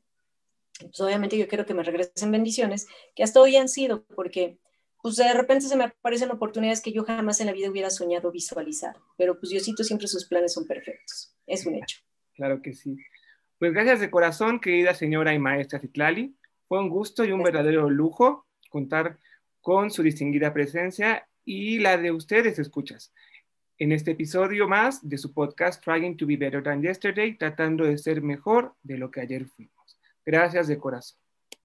Pues 0.79 0.99
obviamente 0.99 1.37
yo 1.37 1.47
quiero 1.47 1.65
que 1.65 1.73
me 1.73 1.83
regresen 1.83 2.31
bendiciones, 2.31 2.87
que 3.15 3.23
hasta 3.23 3.39
hoy 3.39 3.55
han 3.55 3.69
sido, 3.69 4.05
porque 4.15 4.59
pues 5.01 5.17
de 5.17 5.33
repente 5.33 5.67
se 5.67 5.75
me 5.75 5.85
aparecen 5.85 6.31
oportunidades 6.31 6.81
que 6.81 6.91
yo 6.91 7.03
jamás 7.03 7.39
en 7.39 7.45
la 7.45 7.53
vida 7.53 7.69
hubiera 7.69 7.89
soñado 7.89 8.31
visualizar, 8.31 8.95
pero 9.17 9.39
pues 9.39 9.51
Diosito 9.51 9.83
siempre 9.83 10.07
sus 10.07 10.25
planes 10.25 10.53
son 10.53 10.65
perfectos, 10.65 11.35
es 11.45 11.65
un 11.65 11.75
hecho. 11.75 11.99
Claro 12.35 12.61
que 12.61 12.73
sí. 12.73 12.97
Pues 13.59 13.71
gracias 13.71 14.01
de 14.01 14.11
corazón, 14.11 14.59
querida 14.59 14.93
señora 14.93 15.33
y 15.33 15.39
maestra 15.39 15.79
Citlali. 15.79 16.35
Fue 16.67 16.79
un 16.79 16.89
gusto 16.89 17.23
y 17.23 17.31
un 17.31 17.41
verdadero 17.41 17.89
lujo 17.89 18.45
contar 18.69 19.19
con 19.65 19.89
su 19.89 20.03
distinguida 20.03 20.53
presencia 20.53 21.27
y 21.43 21.79
la 21.79 21.97
de 21.97 22.11
ustedes, 22.11 22.59
escuchas, 22.59 23.11
en 23.79 23.93
este 23.93 24.11
episodio 24.11 24.67
más 24.67 25.09
de 25.09 25.17
su 25.17 25.33
podcast 25.33 25.83
Trying 25.83 26.17
to 26.17 26.27
be 26.27 26.37
Better 26.37 26.61
Than 26.61 26.83
Yesterday, 26.83 27.35
tratando 27.35 27.83
de 27.83 27.97
ser 27.97 28.21
mejor 28.21 28.75
de 28.83 28.99
lo 28.99 29.09
que 29.09 29.21
ayer 29.21 29.47
fuimos. 29.47 29.99
Gracias 30.23 30.67
de 30.67 30.77
corazón. 30.77 31.24